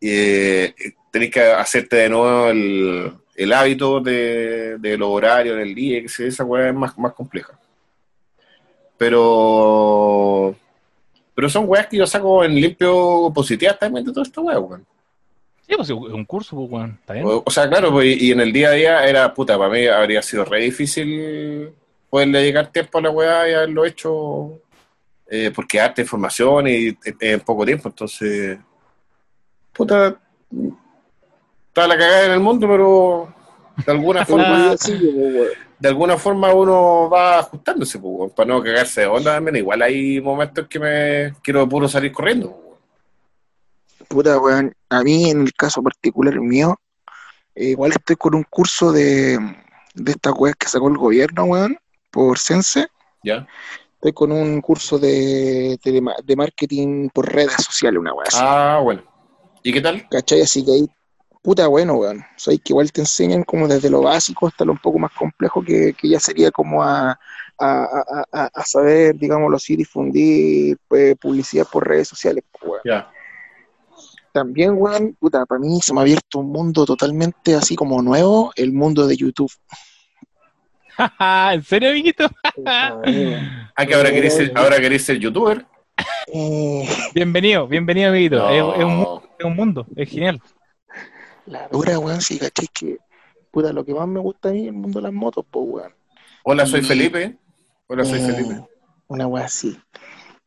eh, 0.00 0.72
tenés 1.10 1.30
que 1.32 1.42
hacerte 1.42 1.96
de 1.96 2.08
nuevo 2.10 2.48
el, 2.48 3.12
el 3.34 3.52
hábito 3.52 3.98
de, 4.00 4.78
de 4.78 4.96
los 4.96 5.08
horarios 5.08 5.56
del 5.56 5.74
día, 5.74 6.00
que 6.00 6.26
esa 6.28 6.44
weá 6.44 6.68
es 6.68 6.74
más, 6.74 6.96
más 6.96 7.12
compleja. 7.12 7.58
Pero 8.96 10.56
pero 11.34 11.50
son 11.50 11.64
weas 11.68 11.86
que 11.88 11.98
yo 11.98 12.06
saco 12.06 12.44
en 12.44 12.54
limpio 12.54 13.30
de 13.34 14.04
toda 14.04 14.22
esta 14.22 14.40
wea, 14.40 14.58
weón. 14.58 14.86
Sí, 15.66 15.74
pues 15.76 15.90
es 15.90 15.96
un 15.96 16.24
curso, 16.24 16.54
pues, 16.56 16.70
weón. 16.70 16.98
Está 17.00 17.14
bien. 17.14 17.26
O, 17.26 17.42
o 17.44 17.50
sea, 17.50 17.68
claro, 17.68 17.90
pues, 17.90 18.20
y 18.22 18.30
en 18.30 18.40
el 18.40 18.52
día 18.52 18.68
a 18.68 18.72
día 18.72 19.04
era, 19.06 19.34
puta, 19.34 19.58
para 19.58 19.70
mí 19.70 19.86
habría 19.86 20.22
sido 20.22 20.44
re 20.44 20.60
difícil 20.60 21.72
poderle 22.08 22.38
dedicar 22.38 22.70
tiempo 22.70 22.98
a 22.98 23.02
la 23.02 23.10
weá 23.10 23.50
y 23.50 23.54
haberlo 23.54 23.84
hecho, 23.84 24.60
eh, 25.28 25.50
porque 25.52 25.78
darte 25.78 26.02
información 26.02 26.68
y 26.68 26.88
eh, 26.88 26.96
en 27.20 27.40
poco 27.40 27.66
tiempo, 27.66 27.88
entonces, 27.88 28.58
puta, 29.72 30.16
está 31.68 31.88
la 31.88 31.98
cagada 31.98 32.26
en 32.26 32.32
el 32.32 32.40
mundo, 32.40 32.68
pero 32.68 33.34
de 33.84 33.90
alguna 33.92 34.24
forma, 34.26 34.76
sí, 34.76 34.92
weón. 34.94 35.48
de 35.80 35.88
alguna 35.88 36.16
forma 36.16 36.54
uno 36.54 37.10
va 37.10 37.40
ajustándose, 37.40 37.98
pues, 37.98 38.32
para 38.32 38.48
no 38.48 38.62
cagarse 38.62 39.00
de 39.00 39.08
onda 39.08 39.34
también. 39.34 39.56
Igual 39.56 39.82
hay 39.82 40.20
momentos 40.20 40.68
que 40.68 40.78
me 40.78 41.34
quiero 41.42 41.68
puro 41.68 41.88
salir 41.88 42.12
corriendo. 42.12 42.65
Puta, 44.08 44.38
weón. 44.38 44.74
A 44.88 45.02
mí, 45.02 45.30
en 45.30 45.42
el 45.42 45.52
caso 45.54 45.82
particular 45.82 46.38
mío, 46.40 46.78
eh, 47.54 47.70
igual 47.70 47.92
estoy 47.92 48.16
con 48.16 48.34
un 48.34 48.44
curso 48.44 48.92
de, 48.92 49.38
de 49.94 50.12
estas 50.12 50.34
weas 50.36 50.56
que 50.56 50.68
sacó 50.68 50.88
el 50.88 50.96
gobierno, 50.98 51.44
weón, 51.44 51.76
por 52.10 52.38
Sense. 52.38 52.86
¿Ya? 53.22 53.46
Estoy 53.94 54.12
con 54.12 54.30
un 54.30 54.60
curso 54.60 54.98
de, 54.98 55.78
de, 55.82 56.02
de 56.24 56.36
marketing 56.36 57.08
por 57.08 57.32
redes 57.32 57.54
sociales, 57.64 57.98
una 57.98 58.12
wea 58.12 58.26
así. 58.28 58.38
Ah, 58.40 58.80
bueno. 58.82 59.02
¿Y 59.62 59.72
qué 59.72 59.80
tal? 59.80 60.06
¿Cachai? 60.08 60.42
Así 60.42 60.64
que 60.64 60.70
ahí, 60.72 60.86
puta, 61.42 61.66
bueno, 61.66 61.94
weón. 61.94 62.20
O 62.20 62.38
sea, 62.38 62.54
que 62.56 62.72
igual 62.72 62.92
te 62.92 63.00
enseñan 63.00 63.42
como 63.42 63.66
desde 63.66 63.90
lo 63.90 64.02
básico 64.02 64.46
hasta 64.46 64.64
lo 64.64 64.72
un 64.72 64.78
poco 64.78 64.98
más 64.98 65.12
complejo 65.12 65.62
que, 65.62 65.94
que 65.94 66.08
ya 66.10 66.20
sería 66.20 66.50
como 66.52 66.82
a, 66.84 67.18
a, 67.58 67.82
a, 67.82 68.24
a- 68.32 68.50
a 68.54 68.64
saber, 68.64 69.16
digámoslo 69.16 69.56
así, 69.56 69.74
difundir 69.74 70.76
eh, 70.90 71.16
publicidad 71.20 71.66
por 71.66 71.88
redes 71.88 72.06
sociales, 72.06 72.44
pues, 72.52 72.70
weón. 72.70 72.82
Ya. 72.84 73.10
También, 74.36 74.74
weón, 74.76 75.16
puta, 75.18 75.46
para 75.46 75.58
mí 75.58 75.80
se 75.80 75.94
me 75.94 76.00
ha 76.00 76.02
abierto 76.02 76.40
un 76.40 76.52
mundo 76.52 76.84
totalmente 76.84 77.54
así 77.54 77.74
como 77.74 78.02
nuevo, 78.02 78.52
el 78.56 78.70
mundo 78.70 79.06
de 79.06 79.16
YouTube. 79.16 79.50
¿En 81.54 81.62
serio, 81.62 81.88
amiguito? 81.88 82.26
Ah, 82.66 83.00
que 83.86 83.94
ahora 83.94 84.10
querés 84.10 84.34
ser, 84.36 84.52
ahora 84.54 84.78
querés 84.78 85.02
ser 85.06 85.18
youtuber. 85.18 85.64
Eh, 86.34 86.86
Bienvenido, 87.14 87.66
bienvenido, 87.66 88.10
amiguito. 88.10 88.36
No. 88.36 88.50
Es, 88.50 88.78
es 88.78 88.84
un, 88.84 89.20
es 89.38 89.44
un 89.46 89.56
mundo, 89.56 89.86
es 89.96 90.06
genial. 90.10 90.42
la 91.46 91.68
dura, 91.68 91.98
weón, 91.98 92.20
sí, 92.20 92.38
¿cachai? 92.38 92.68
Que, 92.74 92.98
puta, 93.50 93.72
lo 93.72 93.86
que 93.86 93.94
más 93.94 94.06
me 94.06 94.20
gusta 94.20 94.50
a 94.50 94.52
mí 94.52 94.62
es 94.64 94.66
el 94.66 94.74
mundo 94.74 94.98
de 94.98 95.04
las 95.04 95.14
motos, 95.14 95.46
pues, 95.50 95.64
weón. 95.66 95.94
Hola, 96.44 96.66
soy 96.66 96.80
Y- 96.80 96.84
Felipe. 96.84 97.38
Hola, 97.86 98.04
soy 98.04 98.18
Eh, 98.20 98.22
Felipe. 98.22 98.60
Una 99.08 99.26
wea 99.28 99.46
así. 99.46 99.78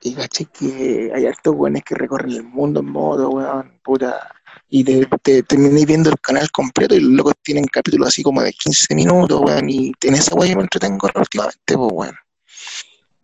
Y 0.01 0.13
caché 0.15 0.45
que 0.45 1.11
hay 1.13 1.25
hartos 1.25 1.53
weones 1.55 1.83
que 1.83 1.93
recorren 1.95 2.31
el 2.31 2.43
mundo 2.43 2.79
en 2.79 2.85
moto, 2.89 3.29
weón, 3.29 3.79
puta. 3.83 4.29
Y 4.69 4.83
te, 4.83 5.05
te 5.21 5.43
terminé 5.43 5.85
viendo 5.85 6.09
el 6.09 6.19
canal 6.19 6.49
completo 6.51 6.95
y 6.95 6.99
los 7.01 7.11
locos 7.11 7.33
tienen 7.43 7.65
capítulos 7.65 8.07
así 8.07 8.23
como 8.23 8.41
de 8.41 8.53
15 8.53 8.95
minutos, 8.95 9.41
weón. 9.41 9.69
Y 9.69 9.91
en 10.01 10.13
esa 10.15 10.35
wea 10.35 10.49
yo 10.51 10.55
me 10.57 10.63
entretengo 10.63 11.09
últimamente, 11.15 11.75
pues, 11.75 11.91
weón. 11.91 12.15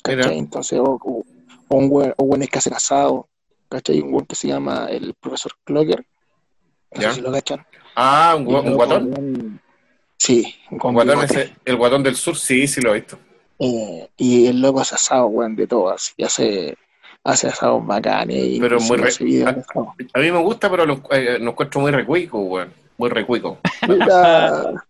Entonces, 0.07 0.79
o, 0.79 0.99
o, 1.01 1.23
o 1.69 1.77
un 1.77 1.87
weón, 1.89 2.13
o 2.17 2.23
weones 2.25 2.49
que 2.49 2.59
hacen 2.59 2.73
asado, 2.73 3.29
¿cachai? 3.69 4.01
Un 4.01 4.13
weón 4.13 4.25
que 4.25 4.35
se 4.35 4.47
llama 4.47 4.87
el 4.89 5.13
profesor 5.15 5.53
Clocker. 5.63 6.05
No 6.93 7.01
Ya. 7.01 7.09
sé 7.09 7.15
si 7.15 7.21
lo 7.21 7.31
cachan. 7.31 7.65
Ah, 7.95 8.35
un, 8.37 8.45
guatón. 8.75 9.09
weón, 9.13 9.61
Sí, 10.17 10.55
un 10.71 10.77
guatón 10.77 11.23
ese- 11.23 11.55
el 11.65 11.75
guatón 11.75 12.01
del 12.03 12.15
sur, 12.15 12.35
sí, 12.37 12.67
sí 12.67 12.81
lo 12.81 12.91
he 12.95 12.99
visto. 12.99 13.19
Eh, 13.59 14.07
y 14.17 14.47
el 14.47 14.61
loco 14.61 14.81
hace 14.81 14.95
asado, 14.95 15.27
weón, 15.27 15.55
de 15.55 15.67
todas. 15.67 16.13
Y 16.17 16.23
hace, 16.23 16.75
hace 17.23 17.47
asados 17.47 17.85
bacanes. 17.85 18.37
Y 18.45 18.59
Pero 18.59 18.79
muy 18.79 18.97
re- 18.97 19.09
asado. 19.09 19.93
A 20.13 20.19
mí 20.19 20.31
me 20.31 20.39
gusta, 20.39 20.69
pero 20.69 20.85
lo, 20.85 21.01
eh, 21.11 21.37
lo 21.39 21.51
encuentro 21.51 21.81
muy 21.81 21.91
recuico, 21.91 22.39
weón. 22.39 22.73
Muy 22.97 23.09
recuico. 23.09 23.57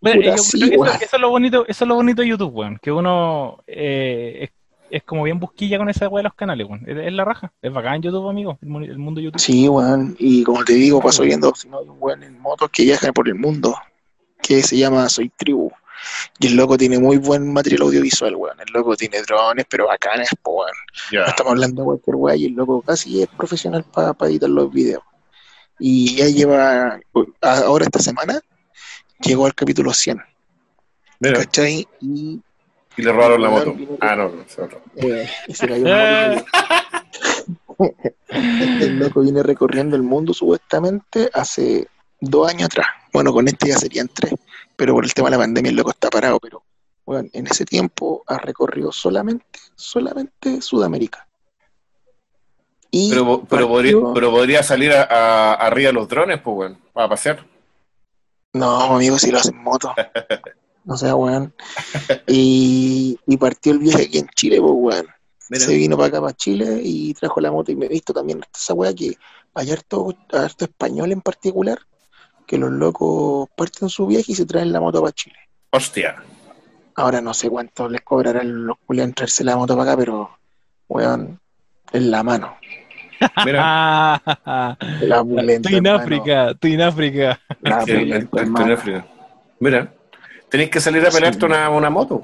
Bueno, 0.01 0.21
yo- 0.21 0.37
sí, 0.37 0.71
eso, 0.73 1.15
es 1.15 1.19
lo 1.19 1.29
bonito, 1.29 1.65
eso 1.67 1.83
es 1.85 1.87
lo 1.87 1.95
bonito 1.95 2.21
de 2.21 2.27
YouTube, 2.27 2.53
weón. 2.53 2.77
Que 2.81 2.91
uno 2.91 3.59
eh, 3.67 4.37
es, 4.43 4.49
es 4.91 5.03
como 5.03 5.23
bien 5.23 5.39
busquilla 5.39 5.77
con 5.79 5.89
esa 5.89 6.07
weá 6.07 6.19
de 6.19 6.23
los 6.25 6.33
canales, 6.35 6.67
weón. 6.67 6.83
Es, 6.87 6.97
es 6.97 7.13
la 7.13 7.25
raja. 7.25 7.51
Es 7.61 7.73
bacán 7.73 8.01
YouTube, 8.01 8.29
amigo. 8.29 8.57
El, 8.61 8.83
el 8.91 8.97
mundo 8.99 9.21
YouTube. 9.21 9.39
Sí, 9.39 9.67
weón. 9.67 10.15
Y 10.19 10.43
como 10.43 10.63
te 10.63 10.73
digo, 10.73 11.01
paso 11.01 11.23
viendo, 11.23 11.53
si 11.55 11.67
no 11.67 11.79
hay 11.79 11.87
un 11.89 11.97
weón 11.99 12.23
en 12.23 12.39
motos 12.39 12.69
que 12.71 12.83
viaja 12.83 13.11
por 13.11 13.27
el 13.27 13.35
mundo, 13.35 13.75
que 14.41 14.61
se 14.61 14.77
llama 14.77 15.09
Soy 15.09 15.29
Tribu. 15.29 15.71
Y 16.39 16.47
el 16.47 16.55
loco 16.55 16.77
tiene 16.77 16.99
muy 16.99 17.17
buen 17.17 17.51
material 17.53 17.83
audiovisual, 17.83 18.35
weón. 18.35 18.59
El 18.59 18.71
loco 18.73 18.95
tiene 18.95 19.21
drones, 19.21 19.65
pero 19.69 19.87
bacanes, 19.87 20.29
po, 20.41 20.51
weón. 20.61 20.71
Ya. 21.11 21.21
No 21.21 21.27
estamos 21.27 21.51
hablando 21.51 21.81
de 21.81 21.85
cualquier 21.85 22.15
weá 22.15 22.35
y 22.35 22.45
el 22.45 22.53
loco 22.53 22.81
casi 22.81 23.21
es 23.21 23.27
profesional 23.29 23.83
para 23.85 24.13
editar 24.29 24.49
los 24.49 24.71
videos. 24.71 25.03
Y 25.79 26.15
ya 26.15 26.25
lleva, 26.27 26.99
a- 27.41 27.57
ahora 27.59 27.85
esta 27.85 27.99
semana, 27.99 28.39
llegó 29.21 29.45
al 29.45 29.53
capítulo 29.55 29.93
100, 29.93 30.21
Mira, 31.19 31.39
¿cachai? 31.39 31.87
Y 32.01 32.41
y 32.97 33.01
le 33.01 33.11
robaron 33.11 33.41
la 33.41 33.49
moto. 33.49 33.75
Ah, 33.99 34.15
no, 34.15 34.29
no, 34.29 34.45
eh, 34.95 35.29
y 35.47 35.53
se 35.53 35.67
cayó 35.67 35.85
en 35.85 36.35
moto. 36.35 36.45
El 38.39 38.99
loco 38.99 39.21
viene 39.21 39.43
recorriendo 39.43 39.95
el 39.95 40.03
mundo 40.03 40.33
supuestamente 40.33 41.29
hace 41.33 41.87
dos 42.21 42.49
años 42.49 42.65
atrás. 42.67 42.87
Bueno, 43.11 43.33
con 43.33 43.47
este 43.47 43.69
ya 43.69 43.77
serían 43.77 44.09
tres, 44.13 44.33
pero 44.75 44.93
por 44.93 45.03
el 45.05 45.13
tema 45.13 45.29
de 45.29 45.37
la 45.37 45.43
pandemia 45.43 45.69
el 45.69 45.75
loco 45.75 45.91
está 45.91 46.09
parado. 46.09 46.39
Pero 46.39 46.63
bueno, 47.05 47.29
en 47.33 47.47
ese 47.47 47.65
tiempo 47.65 48.23
ha 48.27 48.37
recorrido 48.37 48.91
solamente, 48.91 49.59
solamente 49.75 50.61
Sudamérica. 50.61 51.27
Y 52.91 53.09
Pero, 53.09 53.43
pero, 53.49 53.67
partió- 53.67 53.67
podría, 53.67 54.13
pero 54.13 54.31
podría 54.31 54.63
salir 54.63 54.93
a, 54.93 55.03
a- 55.03 55.53
arriba 55.55 55.87
de 55.87 55.93
los 55.93 56.07
drones, 56.07 56.39
pues, 56.41 56.55
weón, 56.57 56.77
para 56.93 57.09
pasear. 57.09 57.45
No, 58.53 58.95
amigo, 58.95 59.17
si 59.19 59.31
lo 59.31 59.37
hacen 59.39 59.57
moto. 59.61 59.93
O 60.87 60.95
sea, 60.95 61.15
weón. 61.15 61.51
Y, 62.27 63.17
y 63.25 63.37
partió 63.37 63.71
el 63.71 63.79
viaje 63.79 64.03
aquí 64.03 64.19
en 64.19 64.27
Chile, 64.35 64.61
pues, 64.61 64.71
weón. 64.75 65.07
Mira. 65.49 65.65
Se 65.65 65.73
vino 65.75 65.97
para 65.97 66.09
acá, 66.09 66.21
para 66.21 66.33
Chile, 66.35 66.79
y 66.83 67.11
trajo 67.15 67.41
la 67.41 67.51
moto. 67.51 67.71
Y 67.71 67.75
me 67.75 67.87
he 67.87 67.89
visto 67.89 68.13
también 68.13 68.41
esa 68.55 68.75
weá 68.75 68.93
que 68.93 69.17
hay 69.55 69.71
harto, 69.71 70.15
harto 70.31 70.65
español 70.65 71.11
en 71.11 71.21
particular, 71.21 71.79
que 72.45 72.57
los 72.57 72.71
locos 72.71 73.49
parten 73.55 73.89
su 73.89 74.07
viaje 74.07 74.31
y 74.31 74.35
se 74.35 74.45
traen 74.45 74.71
la 74.71 74.79
moto 74.79 75.01
para 75.01 75.11
Chile. 75.13 75.35
Hostia. 75.71 76.15
Ahora 76.95 77.19
no 77.21 77.33
sé 77.33 77.49
cuánto 77.49 77.89
les 77.89 78.01
cobrarán 78.01 78.65
los 78.65 78.77
culiados 78.85 79.09
en 79.09 79.13
traerse 79.15 79.43
la 79.43 79.55
moto 79.57 79.75
para 79.77 79.91
acá, 79.91 79.99
pero, 79.99 80.29
weón, 80.87 81.39
en 81.91 82.11
la 82.11 82.23
mano. 82.23 82.55
Mira, 83.45 83.61
Ah, 83.63 84.77
La 85.01 85.21
estoy 85.21 85.75
en 85.75 85.85
hermano. 85.87 86.03
África, 86.03 86.49
estoy 86.51 86.73
en 86.73 86.81
África. 86.81 87.39
La 87.61 87.83
el- 87.83 88.13
el 88.13 88.29
hermano. 88.33 88.73
África. 88.73 89.05
Mira, 89.59 89.93
tenéis 90.49 90.69
que 90.69 90.79
salir 90.79 91.05
a 91.05 91.09
pelearte 91.09 91.45
una, 91.45 91.69
una 91.69 91.89
moto. 91.89 92.23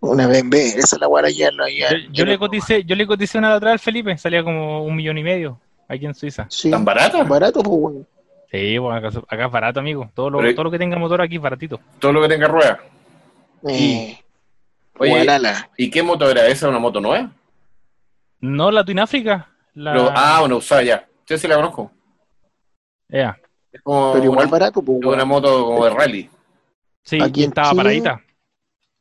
Una 0.00 0.26
BMB, 0.26 0.54
esa 0.54 0.96
es 0.96 1.00
la 1.00 1.08
weá 1.08 1.28
ya 1.30 1.50
lo 1.50 1.66
ya- 1.68 1.90
Yo, 1.90 1.96
yo 2.12 2.24
le 2.26 2.38
coticé, 2.38 2.84
yo 2.84 2.94
le 2.94 3.06
coticé 3.06 3.38
una 3.38 3.50
de 3.50 3.56
atrás 3.56 3.72
al 3.72 3.78
Felipe, 3.78 4.16
salía 4.18 4.44
como 4.44 4.84
un 4.84 4.94
millón 4.94 5.16
y 5.18 5.22
medio 5.22 5.58
aquí 5.88 6.04
en 6.06 6.14
Suiza. 6.14 6.46
Sí, 6.50 6.70
¿Tan 6.70 6.84
barata? 6.84 7.22
barato, 7.22 7.62
pues, 7.62 7.76
weón. 7.78 8.06
Sí, 8.50 8.78
bueno, 8.78 8.96
acá, 8.96 9.18
acá 9.28 9.46
es 9.46 9.50
barato, 9.52 9.80
amigo. 9.80 10.10
Todo 10.14 10.30
lo, 10.30 10.38
Pero- 10.38 10.54
todo 10.54 10.64
lo 10.64 10.70
que 10.70 10.78
tenga 10.78 10.96
motor 10.98 11.20
aquí 11.20 11.36
es 11.36 11.42
baratito. 11.42 11.80
Todo 11.98 12.12
lo 12.12 12.22
que 12.22 12.28
tenga 12.28 12.46
ruedas. 12.48 12.78
Eh, 13.68 14.18
Oye, 14.98 15.10
Gualala. 15.10 15.70
¿y 15.76 15.90
qué 15.90 16.02
moto 16.02 16.30
era 16.30 16.46
esa? 16.46 16.68
¿Una 16.68 16.78
moto 16.78 17.00
nueva? 17.00 17.30
No 18.40 18.70
la 18.70 18.84
Twin. 18.84 19.48
La... 19.74 19.92
Pero- 19.92 20.10
ah, 20.14 20.42
una 20.44 20.56
usada 20.56 20.82
ya. 20.82 21.08
Yo 21.26 21.36
sí 21.36 21.48
la 21.48 21.56
conozco. 21.56 21.90
Ea, 23.08 23.38
Es 23.72 23.82
como 23.82 24.12
Pero 24.14 24.24
igual 24.24 24.46
una, 24.46 24.50
barato, 24.50 24.82
pues, 24.82 24.98
es 25.00 25.06
una 25.06 25.24
moto 25.24 25.64
como 25.66 25.84
de 25.84 25.90
rally. 25.90 26.30
Sí, 27.02 27.18
Aquí 27.22 27.44
estaba 27.44 27.70
Chile- 27.70 27.82
paradita. 27.82 28.22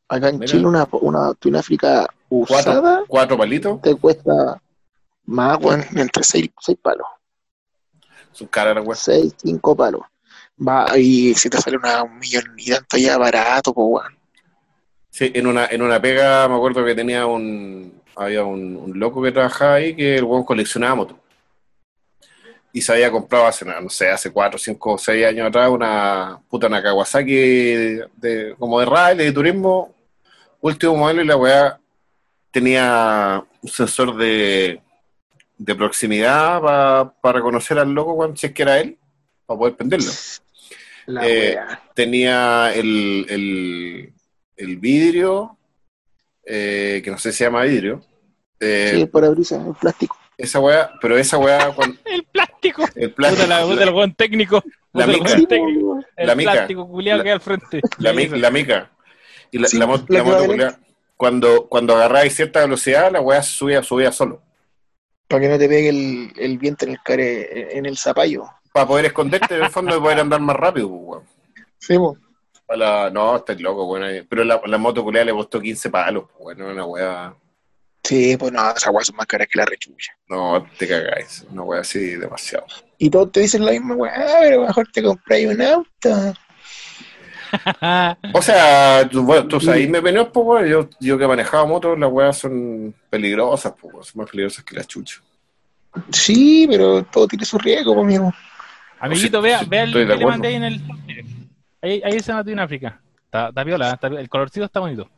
Acá 0.10 0.30
en 0.30 0.36
Mira. 0.40 0.52
Chile 0.52 0.66
una, 0.68 0.88
una 0.92 1.34
Twin 1.36 1.56
África 1.56 2.06
usada 2.30 2.82
Cuatro, 2.82 3.06
cuatro 3.08 3.38
palitos. 3.38 3.82
te 3.82 3.96
cuesta 3.96 4.62
más, 5.26 5.58
weón, 5.64 5.84
entre 5.96 6.24
6 6.24 6.50
palos. 6.82 7.08
Su 8.36 8.48
cara 8.50 8.72
era 8.72 8.82
weón. 8.82 8.96
6, 8.96 9.34
5 9.38 9.76
palos. 9.76 10.02
Va, 10.68 10.86
y 10.98 11.34
si 11.34 11.50
te 11.50 11.58
sale 11.58 11.78
una, 11.78 12.04
un 12.04 12.18
millón 12.20 12.44
y 12.58 12.70
tanto 12.72 12.98
ya 12.98 13.18
barato, 13.18 13.74
pues, 13.74 13.88
weón. 13.90 14.18
Sí, 15.10 15.32
en 15.34 15.48
una, 15.48 15.68
en 15.68 15.82
una 15.82 16.02
pega 16.02 16.48
me 16.50 16.56
acuerdo 16.56 16.84
que 16.84 16.94
tenía 16.94 17.26
un. 17.26 18.02
Había 18.18 18.44
un, 18.44 18.76
un 18.78 19.00
loco 19.00 19.22
que 19.22 19.32
trabajaba 19.32 19.76
ahí 19.76 19.96
que 19.96 20.18
el 20.18 20.24
weón 20.26 20.44
coleccionaba 20.44 20.96
motos. 20.96 21.18
Y 22.74 22.82
se 22.82 22.92
había 22.92 23.10
comprado 23.10 23.48
hace, 23.48 23.64
no 23.64 23.90
sé, 23.90 24.10
hace 24.10 24.32
4, 24.32 24.60
5 24.60 24.94
o 24.94 24.98
6 24.98 25.26
años 25.26 25.48
atrás 25.48 25.70
una 25.70 26.38
puta 26.50 26.68
una 26.68 26.84
Kawasaki 26.84 27.34
de, 27.34 28.08
de- 28.18 28.56
como 28.60 28.80
de 28.82 28.86
rally, 28.86 29.24
de 29.24 29.32
turismo, 29.32 29.94
último 30.60 30.96
modelo 30.98 31.22
y 31.22 31.26
la 31.26 31.38
weá 31.38 31.80
tenía 32.52 33.42
un 33.62 33.70
sensor 33.70 34.16
de, 34.18 34.82
de 35.58 35.76
proximidad 35.76 36.62
para 37.22 37.38
reconocer 37.38 37.80
al 37.80 37.92
loco 37.94 38.16
cuando 38.16 38.36
si 38.36 38.48
es 38.48 38.54
que 38.54 38.62
era 38.64 38.80
él, 38.80 38.98
para 39.46 39.58
poder 39.58 39.76
prenderlo. 39.76 40.12
La 41.08 41.28
Eh, 41.28 41.58
tenía 41.94 42.74
el, 42.74 43.26
el, 43.30 44.14
el 44.58 44.78
vidrio, 44.78 45.58
eh, 46.46 47.02
que 47.04 47.12
no 47.12 47.18
sé 47.18 47.32
si 47.32 47.40
se 47.40 47.44
llama 47.46 47.64
vidrio. 47.64 48.02
eh, 48.60 48.92
Sí, 48.96 49.06
para 49.06 49.30
brisa, 49.30 49.64
el 49.66 49.74
plástico. 49.76 50.18
Esa 50.38 50.60
weá, 50.60 50.92
pero 51.00 51.18
esa 51.18 51.38
weá, 51.38 51.72
cuando, 51.74 51.98
El 52.06 52.24
plástico. 52.26 52.84
el 52.96 53.14
plástico, 53.14 53.48
la 53.48 53.62
puta 53.64 53.84
el 53.84 53.92
buen 53.92 54.14
técnico. 54.16 54.64
La 54.94 55.06
el 55.06 55.12
mica. 55.12 55.36
técnico. 55.48 55.88
weón. 55.92 56.06
El 56.18 56.28
La 56.28 56.36
mica. 56.36 56.52
plástico 56.52 56.88
culiado 56.88 57.18
La- 57.20 57.24
que 57.24 57.30
hay 57.30 57.34
al 57.36 57.42
frente. 57.42 57.82
la, 58.00 58.14
mi- 58.14 58.28
la 58.28 58.52
mica. 58.52 58.92
Y 59.52 59.60
la, 59.60 59.68
Sí, 59.68 59.78
la, 59.78 59.86
la 59.86 59.94
la 60.10 60.24
moto, 60.24 60.46
culiá, 60.46 60.80
cuando, 61.16 61.68
cuando 61.68 61.96
agarráis 61.96 62.36
cierta 62.36 62.60
velocidad, 62.62 63.12
la 63.12 63.22
weá 63.22 63.42
subía, 63.44 63.82
subía 63.84 64.12
solo. 64.12 64.42
Para 65.28 65.42
que 65.42 65.50
no 65.50 65.58
te 65.58 65.68
pegue 65.68 65.90
el, 65.90 66.34
el 66.38 66.58
viento 66.58 66.86
en 66.86 66.92
el 66.92 67.00
care, 67.04 67.78
en 67.78 67.86
el 67.86 67.98
zapallo. 67.98 68.46
Para 68.74 68.88
poder 68.88 69.06
esconderte 69.06 69.56
en 69.56 69.64
el 69.64 69.70
fondo 69.72 69.98
y 69.98 70.00
poder 70.00 70.20
andar 70.20 70.40
más 70.42 70.56
rápido, 70.56 70.90
pues, 70.90 71.02
weón. 71.02 71.24
Sí, 71.80 72.76
la- 72.78 73.10
no, 73.10 73.36
estás 73.38 73.60
loco, 73.62 73.86
weón. 73.86 74.26
Pero 74.30 74.44
la, 74.44 74.62
la 74.66 74.78
moto 74.78 75.04
culiá 75.04 75.24
le 75.26 75.32
costó 75.32 75.60
15 75.60 75.90
palos, 75.90 76.26
pues, 76.38 76.58
weón. 76.58 76.72
Una 76.72 76.86
weá. 76.86 77.36
Sí, 78.04 78.38
pues 78.38 78.52
no, 78.52 78.70
esas 78.70 78.94
weas 78.94 79.08
son 79.08 79.16
más 79.16 79.26
caras 79.26 79.48
que 79.52 79.58
la 79.58 79.66
rechucha. 79.66 80.12
No, 80.30 80.64
te 80.78 80.88
cagáis. 80.88 81.44
Una 81.50 81.64
weá 81.64 81.82
así 81.82 82.16
demasiado. 82.16 82.66
Y 83.00 83.10
todos 83.10 83.32
te 83.32 83.40
dicen 83.40 83.66
la 83.66 83.72
misma 83.72 83.96
weá, 83.96 84.14
"Ah, 84.16 84.38
pero 84.42 84.62
mejor 84.68 84.88
te 84.94 85.02
compráis 85.02 85.48
un 85.48 85.62
auto. 85.62 86.34
O 88.34 88.42
sea, 88.42 89.08
tú, 89.10 89.24
bueno, 89.24 89.48
tú 89.48 89.60
sabes, 89.60 89.90
me 89.90 90.00
venía, 90.02 90.30
pues, 90.30 90.46
weón, 90.46 90.68
yo, 90.68 90.90
yo 91.00 91.18
que 91.18 91.24
he 91.24 91.28
manejado 91.28 91.68
motos, 91.68 91.98
las 91.98 92.12
weas 92.12 92.38
son 92.38 92.94
peligrosas, 93.10 93.74
pues, 93.80 94.08
son 94.08 94.22
más 94.22 94.30
peligrosas 94.30 94.64
que 94.64 94.76
las 94.76 94.88
chuchas. 94.88 95.22
Sí, 96.12 96.68
pero 96.70 97.04
todo 97.04 97.28
tiene 97.28 97.46
su 97.46 97.58
riesgo, 97.58 97.94
pues, 97.94 98.06
amigo. 98.06 98.34
Amiguito, 99.00 99.42
vea, 99.42 99.62
vea 99.68 99.84
el 99.84 99.94
que 99.94 100.06
le 100.06 100.26
mandé 100.26 100.48
ahí 100.48 100.56
en 100.56 100.64
el. 100.64 100.82
Ahí, 101.82 102.02
ahí 102.04 102.20
se 102.20 102.32
llama 102.32 102.50
en 102.50 102.60
África. 102.60 103.02
Está, 103.26 103.50
está 103.50 103.66
piola. 103.66 104.00
el 104.02 104.30
colorcito 104.30 104.66
está 104.66 104.80
bonito. 104.80 105.10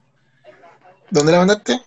¿Dónde 1.10 1.32
la 1.32 1.38
mandaste? 1.40 1.80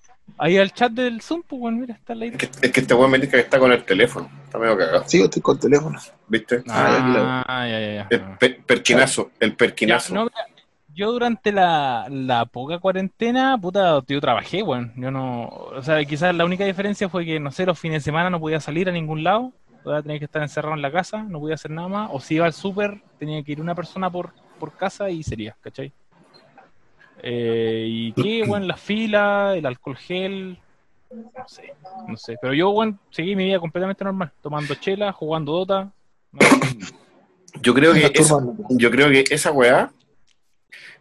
Ahí 0.42 0.56
al 0.56 0.72
chat 0.72 0.90
del 0.92 1.20
Zoom, 1.20 1.42
pues 1.46 1.60
bueno, 1.60 1.76
mira, 1.76 1.94
está 1.96 2.14
la 2.14 2.24
Es 2.24 2.36
que, 2.38 2.46
es 2.62 2.72
que 2.72 2.80
este 2.80 2.94
weón 2.94 3.10
me 3.10 3.18
dice 3.18 3.30
que 3.32 3.40
está 3.40 3.58
con 3.58 3.70
el 3.72 3.84
teléfono, 3.84 4.30
está 4.42 4.58
medio 4.58 4.74
cagado, 4.78 5.04
Sí, 5.06 5.18
yo 5.18 5.24
estoy 5.24 5.42
con 5.42 5.60
teléfono. 5.60 5.98
¿viste? 6.28 6.62
Ah, 6.66 7.66
ya, 7.68 7.78
ya, 7.78 7.92
ya. 7.94 8.06
El 8.08 8.20
per- 8.38 8.62
perquinazo, 8.64 9.32
el 9.38 9.50
Ya, 9.50 9.56
perquinazo. 9.56 10.14
no, 10.14 10.22
mira, 10.24 10.46
yo 10.94 11.12
durante 11.12 11.52
la, 11.52 12.06
la 12.08 12.46
poca 12.46 12.78
cuarentena, 12.78 13.58
puta, 13.60 14.02
yo 14.08 14.18
trabajé, 14.18 14.62
weón. 14.62 14.94
Yo 14.96 15.10
no, 15.10 15.44
o 15.48 15.82
sea, 15.82 16.02
quizás 16.06 16.34
la 16.34 16.46
única 16.46 16.64
diferencia 16.64 17.10
fue 17.10 17.26
que, 17.26 17.38
no 17.38 17.52
sé, 17.52 17.66
los 17.66 17.78
fines 17.78 18.02
de 18.02 18.04
semana 18.06 18.30
no 18.30 18.40
podía 18.40 18.60
salir 18.60 18.88
a 18.88 18.92
ningún 18.92 19.22
lado, 19.22 19.52
podía 19.84 20.00
tener 20.00 20.18
que 20.20 20.24
estar 20.24 20.40
encerrado 20.40 20.74
en 20.74 20.80
la 20.80 20.90
casa, 20.90 21.22
no 21.22 21.38
podía 21.38 21.56
hacer 21.56 21.70
nada 21.70 21.88
más, 21.88 22.08
o 22.12 22.18
si 22.18 22.36
iba 22.36 22.46
al 22.46 22.54
súper, 22.54 23.02
tenía 23.18 23.42
que 23.42 23.52
ir 23.52 23.60
una 23.60 23.74
persona 23.74 24.08
por, 24.08 24.30
por 24.58 24.72
casa 24.74 25.10
y 25.10 25.22
sería, 25.22 25.54
¿cachai? 25.60 25.92
Eh, 27.22 27.84
y 27.88 28.12
qué, 28.12 28.42
weón, 28.44 28.66
la 28.66 28.76
fila, 28.76 29.54
el 29.56 29.66
alcohol 29.66 29.96
gel, 29.96 30.58
no 31.10 31.48
sé, 31.48 31.72
no 32.06 32.16
sé. 32.16 32.36
Pero 32.40 32.54
yo, 32.54 32.70
weón, 32.70 32.98
seguí 33.10 33.34
mi 33.36 33.44
vida 33.46 33.58
completamente 33.60 34.04
normal, 34.04 34.32
tomando 34.42 34.74
chela, 34.74 35.12
jugando 35.12 35.52
Dota. 35.52 35.92
no, 36.32 36.40
Yo 37.62 37.74
creo 37.74 37.92
que 37.92 38.10
esa, 38.14 38.36
yo 38.70 38.90
creo 38.90 39.08
que 39.10 39.24
esa 39.30 39.52
weá, 39.52 39.92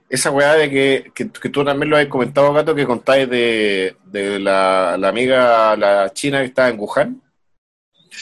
esa 0.09 0.31
weá 0.31 0.53
de 0.55 0.69
que, 0.69 1.11
que, 1.13 1.29
que 1.31 1.49
tú 1.49 1.63
también 1.63 1.89
lo 1.89 1.97
has 1.97 2.07
comentado, 2.07 2.51
Gato, 2.53 2.73
que 2.75 2.85
contáis 2.85 3.29
de, 3.29 3.95
de 4.05 4.39
la, 4.39 4.97
la 4.97 5.09
amiga, 5.09 5.75
la 5.75 6.11
china 6.11 6.39
que 6.39 6.45
estaba 6.45 6.69
en 6.69 6.79
Wuhan, 6.79 7.21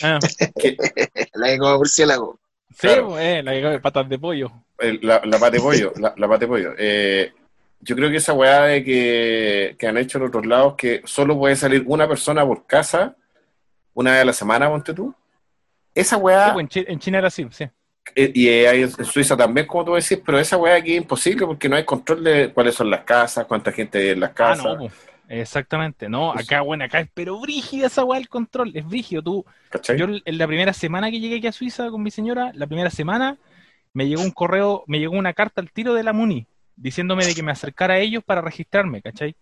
Ah, 0.03 0.19
que 0.59 0.75
La 1.33 1.47
que 1.47 1.57
come 1.57 1.77
murciélago. 1.77 2.39
sí, 2.69 2.87
Claro. 2.87 3.17
eh, 3.17 3.41
la 3.41 3.53
que 3.53 3.61
come 3.61 3.79
patas 3.79 4.09
de 4.09 4.19
pollo. 4.19 4.51
el- 4.79 4.99
la, 5.01 5.21
la 5.25 5.39
pate 5.39 5.59
pollo, 5.59 5.93
la, 5.97 6.13
la 6.17 6.27
pate 6.27 6.45
pollo. 6.45 6.73
Eh, 6.77 7.31
yo 7.79 7.95
creo 7.95 8.09
que 8.09 8.17
esa 8.17 8.33
weá 8.33 8.63
de 8.63 8.83
que, 8.83 9.75
que 9.79 9.87
han 9.87 9.97
hecho 9.97 10.17
en 10.17 10.25
otros 10.25 10.45
lados, 10.45 10.75
que 10.77 11.01
solo 11.05 11.37
puede 11.37 11.55
salir 11.55 11.83
una 11.87 12.07
persona 12.07 12.45
por 12.45 12.65
casa 12.65 13.15
una 13.93 14.13
vez 14.13 14.21
a 14.23 14.25
la 14.25 14.33
semana, 14.33 14.69
ponte 14.69 14.93
tú. 14.93 15.15
Esa 15.95 16.17
Sí, 16.35 16.51
weá, 16.51 16.51
pues, 16.51 16.63
en, 16.63 16.67
Chi- 16.69 16.85
en 16.87 16.99
China 16.99 17.17
era 17.19 17.27
así, 17.27 17.45
sí. 17.51 17.65
eh, 18.15 18.31
y 18.33 18.47
hay 18.49 18.81
en 18.83 18.89
Suiza 19.05 19.35
también, 19.37 19.67
como 19.67 19.85
tú 19.85 19.93
decís, 19.93 20.19
pero 20.25 20.39
esa 20.39 20.57
weá 20.57 20.75
aquí 20.75 20.93
es 20.93 21.01
imposible 21.01 21.45
porque 21.45 21.69
no 21.69 21.75
hay 21.75 21.85
control 21.85 22.23
de 22.23 22.53
cuáles 22.53 22.75
son 22.75 22.89
las 22.89 23.03
casas, 23.03 23.45
cuánta 23.45 23.71
gente 23.71 23.97
hay 23.99 24.09
en 24.09 24.19
las 24.21 24.31
Ah, 24.39 24.55
casas. 24.55 24.65
no, 24.65 24.77
pues, 24.77 24.93
exactamente. 25.27 26.09
No, 26.09 26.31
acá, 26.31 26.61
bueno, 26.61 26.83
acá 26.85 26.99
es 27.01 27.09
pero 27.13 27.39
brígida 27.39 27.87
esa 27.87 28.03
weá 28.05 28.19
el 28.19 28.29
control, 28.29 28.71
es 28.75 28.85
brígido. 28.85 29.21
Tú, 29.23 29.45
¿cachai? 29.69 29.97
yo 29.97 30.05
en 30.05 30.37
la 30.37 30.47
primera 30.47 30.73
semana 30.73 31.09
que 31.11 31.19
llegué 31.19 31.37
aquí 31.37 31.47
a 31.47 31.51
Suiza 31.51 31.89
con 31.89 32.03
mi 32.03 32.11
señora, 32.11 32.51
la 32.53 32.67
primera 32.67 32.89
semana 32.89 33.37
me 33.93 34.07
llegó 34.07 34.21
un 34.21 34.31
correo, 34.31 34.83
me 34.87 34.99
llegó 34.99 35.17
una 35.17 35.33
carta 35.33 35.61
al 35.61 35.71
tiro 35.71 35.93
de 35.95 36.03
la 36.03 36.13
MUNI, 36.13 36.47
diciéndome 36.77 37.25
de 37.25 37.35
que 37.35 37.43
me 37.43 37.51
acercara 37.51 37.95
a 37.95 37.99
ellos 37.99 38.23
para 38.23 38.39
registrarme, 38.41 39.01
¿cachai? 39.01 39.35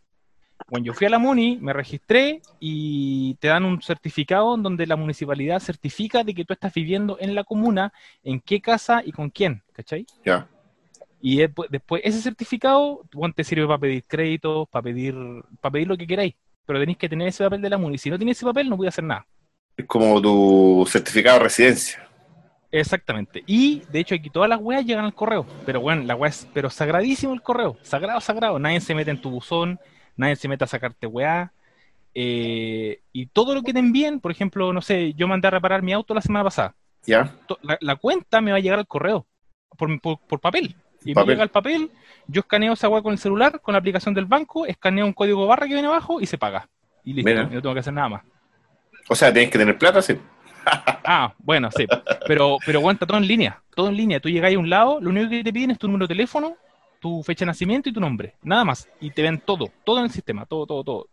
Cuando 0.68 0.88
yo 0.88 0.94
fui 0.94 1.06
a 1.06 1.10
la 1.10 1.20
MUNI, 1.20 1.58
me 1.58 1.74
registré 1.74 2.42
y 2.60 3.36
te 3.36 3.50
dan 3.50 3.66
un 3.66 3.82
certificado 3.82 4.56
en 4.56 4.64
donde 4.64 4.88
la 4.88 4.96
municipalidad 4.96 5.60
certifica 5.60 6.24
de 6.24 6.34
que 6.34 6.46
tú 6.46 6.54
estás 6.54 6.74
viviendo 6.74 7.18
en 7.20 7.36
la 7.36 7.44
comuna, 7.44 7.94
en 8.24 8.40
qué 8.40 8.62
casa 8.62 9.04
y 9.06 9.12
con 9.12 9.30
quién, 9.30 9.62
¿cachai? 9.74 10.06
Ya. 10.24 10.48
Y 11.22 11.38
después, 11.38 11.70
después 11.70 12.02
ese 12.06 12.22
certificado 12.22 13.02
bueno, 13.14 13.34
te 13.36 13.44
sirve 13.44 13.68
para 13.68 13.80
pedir 13.80 14.06
créditos, 14.06 14.68
para 14.70 14.84
pedir, 14.84 15.16
para 15.60 15.74
pedir 15.74 15.88
lo 15.88 15.98
que 15.98 16.08
queráis, 16.08 16.36
pero 16.66 16.80
tenéis 16.80 16.98
que 16.98 17.10
tener 17.10 17.28
ese 17.28 17.44
papel 17.44 17.62
de 17.62 17.70
la 17.70 17.78
MUNI. 17.78 17.98
Si 17.98 18.10
no 18.10 18.18
tienes 18.18 18.38
ese 18.38 18.46
papel, 18.46 18.70
no 18.70 18.78
voy 18.78 18.88
a 18.88 18.90
hacer 18.90 19.04
nada. 19.04 19.28
Es 19.76 19.86
como 19.86 20.22
tu 20.22 20.88
certificado 20.90 21.38
de 21.38 21.44
residencia. 21.44 22.05
Exactamente. 22.80 23.44
Y 23.48 23.82
de 23.90 24.00
hecho 24.00 24.16
aquí 24.16 24.30
todas 24.30 24.50
las 24.50 24.60
weas 24.60 24.86
llegan 24.86 25.06
al 25.06 25.14
correo. 25.14 25.46
Pero 25.66 25.80
bueno, 25.82 26.04
la 26.04 26.16
wea 26.16 26.30
es 26.30 26.48
pero 26.54 26.70
sagradísimo 26.70 27.34
el 27.34 27.42
correo. 27.42 27.78
Sagrado, 27.82 28.20
sagrado. 28.22 28.60
Nadie 28.60 28.82
se 28.82 28.94
mete 28.96 29.12
en 29.12 29.22
tu 29.22 29.30
buzón, 29.30 29.80
nadie 30.18 30.36
se 30.36 30.48
mete 30.48 30.64
a 30.64 30.68
sacarte 30.68 31.08
weá. 31.08 31.52
Eh, 32.14 33.02
y 33.12 33.26
todo 33.28 33.54
lo 33.54 33.62
que 33.62 33.74
te 33.74 33.80
envíen, 33.80 34.20
por 34.20 34.32
ejemplo, 34.32 34.72
no 34.74 34.82
sé, 34.82 35.14
yo 35.14 35.28
mandé 35.28 35.48
a 35.48 35.52
reparar 35.52 35.82
mi 35.82 35.94
auto 35.94 36.14
la 36.14 36.22
semana 36.22 36.44
pasada. 36.44 36.76
¿Ya? 37.06 37.34
La, 37.62 37.78
la 37.82 37.96
cuenta 37.98 38.42
me 38.42 38.52
va 38.52 38.58
a 38.58 38.62
llegar 38.62 38.80
al 38.80 38.88
correo 38.88 39.26
por, 39.78 40.00
por- 40.02 40.20
por 40.20 40.40
papel. 40.40 40.76
Y 41.04 41.14
Papel. 41.14 41.28
me 41.28 41.34
llega 41.34 41.44
el 41.44 41.50
papel, 41.50 41.92
yo 42.28 42.40
escaneo 42.40 42.74
esa 42.74 42.90
weá 42.90 43.02
con 43.04 43.12
el 43.12 43.20
celular, 43.20 43.62
con 43.62 43.74
la 43.74 43.80
aplicación 43.80 44.16
del 44.16 44.26
banco, 44.26 44.66
escaneo 44.66 45.06
un 45.06 45.14
código 45.14 45.46
barra 45.46 45.68
que 45.68 45.74
viene 45.74 45.88
abajo 45.88 46.20
y 46.20 46.26
se 46.26 46.38
paga. 46.40 46.68
Y 47.04 47.14
listo, 47.14 47.30
Mira. 47.30 47.44
y 47.44 47.54
no 47.54 47.62
tengo 47.62 47.74
que 47.76 47.82
hacer 47.82 47.94
nada 47.94 48.10
más. 48.10 48.24
O 49.08 49.14
sea, 49.14 49.32
tienes 49.32 49.52
que 49.52 49.60
tener 49.60 49.78
plata, 49.78 50.02
sí. 50.02 50.18
Ah, 50.66 51.34
bueno, 51.38 51.70
sí. 51.72 51.86
Pero, 52.28 52.58
pero 52.66 52.80
aguanta 52.80 53.06
todo 53.06 53.18
en 53.18 53.28
línea. 53.28 53.62
Todo 53.76 53.90
en 53.90 53.98
línea. 53.98 54.20
Tú 54.20 54.30
llegas 54.30 54.54
a 54.54 54.58
un 54.60 54.70
lado, 54.70 55.00
lo 55.00 55.10
único 55.12 55.30
que 55.30 55.44
te 55.44 55.54
piden 55.54 55.72
es 55.72 55.80
tu 55.80 55.88
número 55.88 56.08
de 56.08 56.14
teléfono, 56.16 56.56
tu 57.00 57.22
fecha 57.24 57.46
de 57.46 57.48
nacimiento 57.48 57.90
y 57.90 57.94
tu 57.94 58.00
nombre. 58.00 58.36
Nada 58.42 58.66
más. 58.66 58.88
Y 59.00 59.12
te 59.12 59.22
ven 59.22 59.40
todo. 59.40 59.72
Todo 59.84 60.00
en 60.00 60.06
el 60.06 60.12
sistema. 60.12 60.46
Todo, 60.46 60.66
todo, 60.66 60.84
todo. 60.84 61.08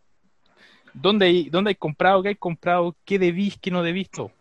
¿Dónde 0.93 1.25
hay, 1.25 1.49
dónde 1.49 1.69
hay 1.69 1.75
comprado? 1.75 2.21
¿Qué 2.23 2.29
hay 2.29 2.35
comprado? 2.35 2.95
¿Qué 3.05 3.17
debís? 3.19 3.57
¿Qué 3.59 3.71
no 3.71 3.83
debís? 3.83 4.09
Todo. 4.09 4.31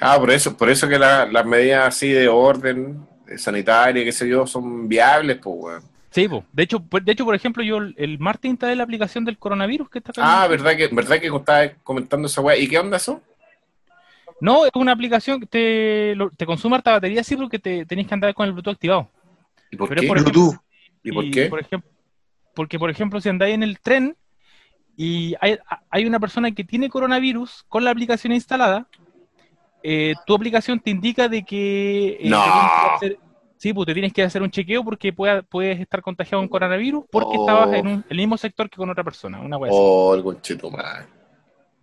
Ah, 0.00 0.18
por 0.18 0.30
eso, 0.30 0.56
por 0.56 0.70
eso 0.70 0.88
que 0.88 0.98
la- 0.98 1.26
las 1.26 1.44
medidas 1.44 1.86
así 1.88 2.08
de 2.08 2.28
orden 2.28 3.06
sanitaria, 3.36 4.04
qué 4.04 4.12
sé 4.12 4.28
yo, 4.28 4.46
son 4.46 4.88
viables, 4.88 5.38
pues, 5.42 5.56
weón. 5.58 5.82
Sí, 6.10 6.26
po. 6.26 6.44
de 6.52 6.64
hecho, 6.64 6.80
por- 6.80 7.02
de 7.04 7.12
hecho, 7.12 7.24
por 7.24 7.34
ejemplo, 7.36 7.62
yo 7.62 7.76
el, 7.78 8.18
martes 8.18 8.50
instalé 8.50 8.74
la 8.74 8.82
aplicación 8.82 9.24
del 9.24 9.38
coronavirus 9.38 9.88
que 9.88 9.98
está 9.98 10.10
acá. 10.10 10.42
Ah, 10.42 10.48
verdad 10.48 10.76
que, 10.76 10.88
verdad 10.88 11.20
que 11.20 11.28
estabas 11.28 11.70
comentando 11.84 12.26
esa 12.26 12.40
weá. 12.40 12.56
¿Y 12.56 12.66
qué 12.66 12.78
onda 12.78 12.96
eso? 12.96 13.22
No, 14.40 14.64
es 14.64 14.70
una 14.74 14.92
aplicación 14.92 15.40
que 15.40 15.46
te, 15.46 16.14
lo- 16.16 16.30
te 16.30 16.46
consume 16.46 16.76
harta 16.76 16.92
batería, 16.92 17.22
sí, 17.22 17.36
porque 17.36 17.58
te 17.58 17.84
tenés 17.84 18.06
que 18.06 18.14
andar 18.14 18.32
con 18.34 18.46
el 18.46 18.52
Bluetooth 18.52 18.74
activado. 18.74 19.08
¿Y 19.70 19.76
por 19.76 19.88
Pero 19.88 20.00
qué? 20.02 20.06
por 20.08 20.16
ejemplo- 20.18 20.32
Bluetooth. 20.42 20.60
¿Y 21.02 21.12
por 21.12 21.30
qué? 21.30 21.44
ejemplo, 21.60 21.90
porque, 22.54 22.78
por 22.78 22.90
ejemplo, 22.90 23.20
si 23.20 23.28
andáis 23.28 23.54
en 23.54 23.62
el 23.62 23.78
tren 23.80 24.16
y 24.96 25.34
hay, 25.40 25.58
hay 25.90 26.04
una 26.06 26.18
persona 26.20 26.50
que 26.52 26.64
tiene 26.64 26.88
coronavirus 26.90 27.64
con 27.68 27.84
la 27.84 27.90
aplicación 27.90 28.32
instalada, 28.32 28.86
eh, 29.82 30.14
tu 30.26 30.34
aplicación 30.34 30.78
te 30.80 30.90
indica 30.90 31.28
de 31.28 31.42
que... 31.42 32.18
eh, 32.20 32.28
No. 32.28 32.42
te 32.42 32.50
tienes 32.50 32.70
que 32.70 32.94
hacer- 33.06 33.18
sí, 33.56 33.72
pues 33.72 33.86
te 33.86 33.92
tienes 33.94 34.12
que 34.12 34.22
hacer 34.22 34.42
un 34.42 34.50
chequeo 34.50 34.84
porque 34.84 35.12
pueda- 35.12 35.42
puedes 35.42 35.80
estar 35.80 36.02
contagiado 36.02 36.42
con 36.42 36.48
coronavirus 36.48 37.04
porque 37.10 37.36
Oh. 37.38 37.42
estabas 37.46 37.72
en 37.74 37.86
un- 37.86 38.04
el 38.08 38.16
mismo 38.16 38.36
sector 38.36 38.68
que 38.68 38.76
con 38.76 38.90
otra 38.90 39.04
persona, 39.04 39.40
una. 39.40 39.56
Oh, 39.58 40.14
el 40.14 40.22
conchito, 40.22 40.70
madre. 40.70 41.06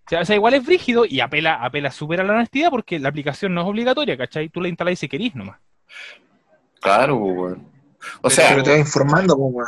O 0.07 0.09
sea, 0.09 0.21
o 0.21 0.25
sea, 0.25 0.35
igual 0.37 0.53
es 0.53 0.65
brígido 0.65 1.03
y 1.05 1.19
apela, 1.19 1.55
apela 1.63 1.91
súper 1.91 2.21
a 2.21 2.23
la 2.23 2.31
honestidad 2.33 2.69
porque 2.69 2.97
la 2.97 3.09
aplicación 3.09 3.53
no 3.53 3.61
es 3.61 3.67
obligatoria, 3.67 4.15
¿cachai? 4.17 4.47
Tú 4.47 4.61
la 4.61 4.69
instalas 4.69 4.97
si 4.97 5.09
querís 5.09 5.35
nomás. 5.35 5.59
Claro, 6.79 7.19
pues, 7.19 7.35
weón. 7.37 7.53
O 7.59 8.21
Pero- 8.21 8.29
sea, 8.29 8.49
Pero 8.51 8.63
te 8.63 8.69
va 8.71 8.77
informando, 8.77 9.35
pues, 9.35 9.53
weón. 9.53 9.67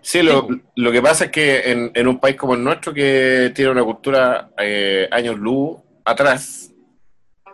Sí, 0.00 0.22
lo, 0.22 0.46
Sí, 0.48 0.62
lo 0.76 0.92
que 0.92 1.02
pasa 1.02 1.24
es 1.26 1.30
que 1.30 1.70
en, 1.72 1.90
en 1.92 2.06
un 2.08 2.18
país 2.18 2.36
como 2.36 2.54
el 2.54 2.64
nuestro, 2.64 2.94
que 2.94 3.52
tiene 3.54 3.70
una 3.72 3.84
cultura 3.84 4.48
eh, 4.56 5.06
años 5.10 5.36
luz 5.38 5.76
atrás, 6.04 6.72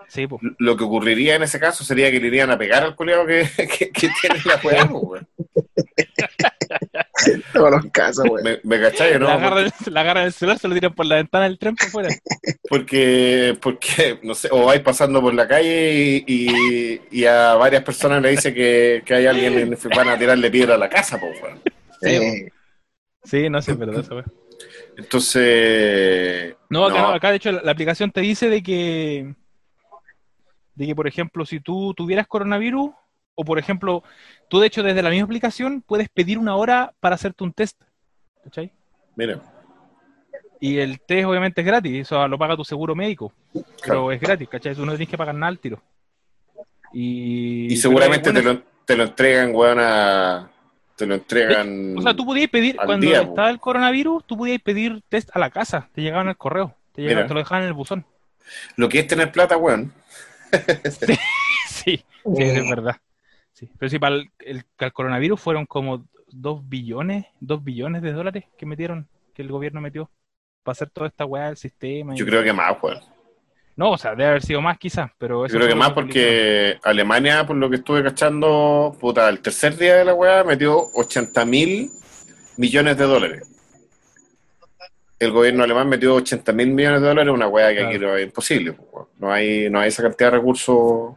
Sí, 0.06 0.26
pues. 0.28 0.42
lo 0.58 0.76
que 0.76 0.84
ocurriría 0.84 1.34
en 1.36 1.42
ese 1.42 1.58
caso 1.58 1.82
sería 1.82 2.10
que 2.12 2.20
le 2.20 2.26
irían 2.28 2.50
a 2.52 2.58
pegar 2.58 2.84
al 2.84 2.94
culiado 2.94 3.26
que, 3.26 3.48
que, 3.56 3.90
que 3.90 4.10
tiene 4.20 4.36
la 4.44 4.60
weá, 4.62 4.86
pues, 4.88 5.02
weón. 5.02 5.28
Todos 7.52 7.70
los 7.70 7.86
casos, 7.92 8.24
weón. 8.28 8.42
¿Me, 8.44 8.60
me 8.64 8.80
cachai, 8.80 9.18
no? 9.18 9.26
la, 9.26 9.34
agarran, 9.34 9.70
la 9.86 10.00
agarran 10.00 10.24
el 10.26 10.32
celular, 10.32 10.58
se 10.58 10.68
lo 10.68 10.74
tiran 10.74 10.94
por 10.94 11.06
la 11.06 11.16
ventana 11.16 11.44
del 11.44 11.58
tren 11.58 11.76
por 11.76 11.88
fuera. 11.88 12.08
Porque, 12.68 13.56
porque, 13.60 14.18
no 14.22 14.34
sé, 14.34 14.48
o 14.50 14.64
vais 14.66 14.80
pasando 14.80 15.20
por 15.20 15.34
la 15.34 15.46
calle 15.46 15.92
y, 15.94 16.24
y, 16.26 17.00
y 17.10 17.24
a 17.26 17.54
varias 17.54 17.82
personas 17.82 18.22
le 18.22 18.30
dice 18.30 18.54
que, 18.54 19.02
que 19.04 19.14
hay 19.14 19.26
alguien 19.26 19.58
en- 19.58 19.76
que 19.76 19.88
van 19.88 20.08
a 20.08 20.18
tirarle 20.18 20.50
piedra 20.50 20.76
a 20.76 20.78
la 20.78 20.88
casa, 20.88 21.18
pues, 21.20 21.40
weón. 21.42 21.60
Eh, 22.02 22.48
Sí, 23.24 23.48
no 23.50 23.60
sé, 23.62 23.72
es 23.72 23.78
verdad 23.78 24.00
eso, 24.00 24.14
weón. 24.16 24.32
Entonces. 24.96 26.54
No, 26.70 26.86
acá, 26.86 26.96
no. 26.96 27.08
no, 27.08 27.14
acá 27.14 27.30
de 27.30 27.36
hecho 27.36 27.52
la, 27.52 27.62
la 27.62 27.72
aplicación 27.72 28.10
te 28.10 28.20
dice 28.20 28.48
de 28.48 28.62
que, 28.62 29.34
de 30.74 30.86
que, 30.86 30.94
por 30.94 31.06
ejemplo, 31.06 31.44
si 31.46 31.60
tú 31.60 31.94
tuvieras 31.94 32.26
coronavirus, 32.26 32.90
o 33.34 33.44
por 33.44 33.58
ejemplo, 33.58 34.02
tú 34.52 34.60
de 34.60 34.66
hecho 34.66 34.82
desde 34.82 35.00
la 35.00 35.08
misma 35.08 35.24
aplicación 35.24 35.80
puedes 35.80 36.10
pedir 36.10 36.38
una 36.38 36.56
hora 36.56 36.92
para 37.00 37.14
hacerte 37.14 37.42
un 37.42 37.54
test, 37.54 37.80
¿cachai? 38.44 38.70
Mira, 39.16 39.40
Y 40.60 40.76
el 40.76 41.00
test 41.00 41.24
obviamente 41.24 41.62
es 41.62 41.66
gratis, 41.66 42.02
eso 42.02 42.28
lo 42.28 42.36
paga 42.36 42.54
tu 42.54 42.62
seguro 42.62 42.94
médico, 42.94 43.32
pero 43.82 44.12
es 44.12 44.20
gratis, 44.20 44.50
¿cachai? 44.50 44.74
Tú 44.74 44.84
no 44.84 44.92
tienes 44.92 45.08
que 45.08 45.16
pagar 45.16 45.34
nada 45.34 45.48
al 45.48 45.58
tiro. 45.58 45.80
Y, 46.92 47.72
Y 47.72 47.76
seguramente 47.78 48.30
pero, 48.30 48.42
te, 48.42 48.52
lo, 48.52 48.62
te 48.84 48.96
lo 48.98 49.04
entregan, 49.04 49.54
weón, 49.54 49.78
a. 49.80 50.50
Te 50.96 51.06
lo 51.06 51.14
entregan. 51.14 51.96
O 51.96 52.02
sea, 52.02 52.14
tú 52.14 52.26
podías 52.26 52.50
pedir, 52.50 52.76
cuando 52.76 53.06
día, 53.06 53.22
estaba 53.22 53.48
el 53.48 53.58
coronavirus, 53.58 54.26
tú 54.26 54.36
podías 54.36 54.60
pedir 54.60 55.00
test 55.08 55.30
a 55.34 55.38
la 55.38 55.48
casa, 55.48 55.88
te 55.94 56.02
llegaban 56.02 56.28
al 56.28 56.36
correo, 56.36 56.76
te, 56.92 57.00
llegaban, 57.00 57.26
te 57.26 57.32
lo 57.32 57.40
dejaban 57.40 57.62
en 57.62 57.68
el 57.68 57.74
buzón. 57.74 58.04
Lo 58.76 58.90
que 58.90 58.98
es 58.98 59.06
tener 59.06 59.32
plata, 59.32 59.56
weón. 59.56 59.94
Sí, 61.66 62.04
sí, 62.36 62.42
es 62.42 62.68
verdad. 62.68 62.96
Sí. 63.62 63.70
Pero 63.78 63.90
sí, 63.90 63.98
para 63.98 64.16
el, 64.16 64.30
el- 64.40 64.64
para 64.76 64.86
el 64.88 64.92
coronavirus 64.92 65.40
fueron 65.40 65.66
como 65.66 66.04
dos 66.28 66.68
billones, 66.68 67.26
dos 67.40 67.62
billones 67.62 68.02
de 68.02 68.12
dólares 68.12 68.44
que 68.58 68.66
metieron, 68.66 69.08
que 69.34 69.42
el 69.42 69.48
gobierno 69.48 69.80
metió 69.80 70.10
para 70.62 70.72
hacer 70.72 70.90
toda 70.90 71.06
esta 71.08 71.24
weá 71.24 71.46
del 71.46 71.56
sistema. 71.56 72.14
y- 72.14 72.18
Yo 72.18 72.26
creo 72.26 72.42
que 72.42 72.52
más, 72.52 72.76
weón. 72.82 72.98
No, 73.76 73.92
o 73.92 73.98
sea, 73.98 74.10
debe 74.10 74.26
haber 74.30 74.42
sido 74.42 74.60
más 74.60 74.78
quizás, 74.78 75.10
pero 75.16 75.46
eso 75.46 75.54
Yo 75.54 75.60
creo 75.60 75.68
que 75.72 75.78
más 75.78 75.92
porque 75.92 76.78
Alemania, 76.82 77.46
por 77.46 77.56
lo 77.56 77.70
que 77.70 77.76
estuve 77.76 78.02
cachando, 78.02 78.94
puta, 79.00 79.28
el 79.30 79.40
tercer 79.40 79.76
día 79.78 79.96
de 79.96 80.04
la 80.04 80.12
weá 80.14 80.44
metió 80.44 80.88
80 80.94 81.44
mil 81.46 81.88
millones 82.58 82.98
de 82.98 83.04
dólares. 83.04 83.48
El 85.18 85.30
gobierno 85.30 85.62
alemán 85.64 85.88
metió 85.88 86.14
80 86.16 86.52
mil 86.52 86.68
millones 86.72 87.00
de 87.00 87.08
dólares, 87.08 87.32
una 87.32 87.46
weá 87.48 87.68
que 87.68 87.76
Claro. 87.76 87.88
aquí 87.90 87.98
no 87.98 88.16
es 88.16 88.24
imposible. 88.26 88.76
No 89.18 89.32
hay, 89.32 89.70
no 89.70 89.78
hay 89.80 89.88
esa 89.88 90.02
cantidad 90.02 90.32
de 90.32 90.38
recursos 90.38 91.14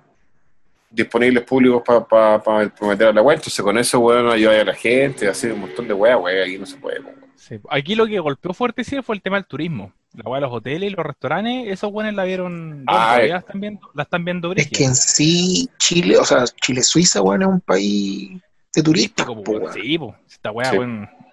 disponibles 0.96 1.44
públicos 1.44 1.84
para 1.86 2.40
prometer 2.70 3.08
a 3.08 3.14
la 3.14 3.22
weá. 3.22 3.36
Entonces 3.36 3.62
con 3.64 3.78
eso, 3.78 4.00
weón, 4.00 4.30
ayuda 4.30 4.62
a 4.62 4.66
la 4.66 4.74
gente, 4.74 5.28
hacer 5.28 5.54
un 5.54 5.62
montón 5.62 5.88
de 5.88 5.94
weá, 5.94 6.18
weá, 6.18 6.44
aquí 6.44 6.58
no 6.58 6.66
se 6.66 6.78
puede. 6.78 7.02
Sí. 7.36 7.60
Aquí 7.70 7.96
lo 7.96 8.08
que 8.08 8.20
golpeó 8.20 8.54
fuerte 8.54 8.84
sí 8.84 9.00
fue 9.04 9.16
el 9.16 9.22
tema 9.22 9.38
del 9.38 9.46
turismo. 9.46 9.92
La 10.14 10.30
weá 10.30 10.40
de 10.40 10.48
los 10.48 10.56
hoteles 10.56 10.92
y 10.92 10.96
los 10.96 11.06
restaurantes, 11.06 11.68
esos 11.68 11.92
buenos 11.92 12.14
la 12.14 12.24
vieron, 12.24 12.70
bueno, 12.70 12.84
Ah, 12.88 13.16
todavía 13.18 13.26
eh. 13.26 13.30
la 13.30 13.38
están 13.40 13.60
viendo, 13.62 13.90
la 13.94 14.04
están 14.04 14.26
viendo 14.26 14.54
Es 14.54 14.70
que 14.70 14.86
en 14.86 14.96
sí, 14.96 15.70
Chile, 15.78 16.18
o 16.18 16.24
sea, 16.26 16.46
Chile-Suiza, 16.46 17.22
weón, 17.22 17.42
es 17.42 17.48
un 17.50 17.60
país 17.62 18.42
de 18.74 18.82
turistas, 18.84 19.26
Turístico, 19.26 19.44
po. 19.44 19.72
Sí, 19.74 19.98
po. 19.98 20.16
Esta 20.30 20.52
weá, 20.52 20.72
Sí. 20.72 20.78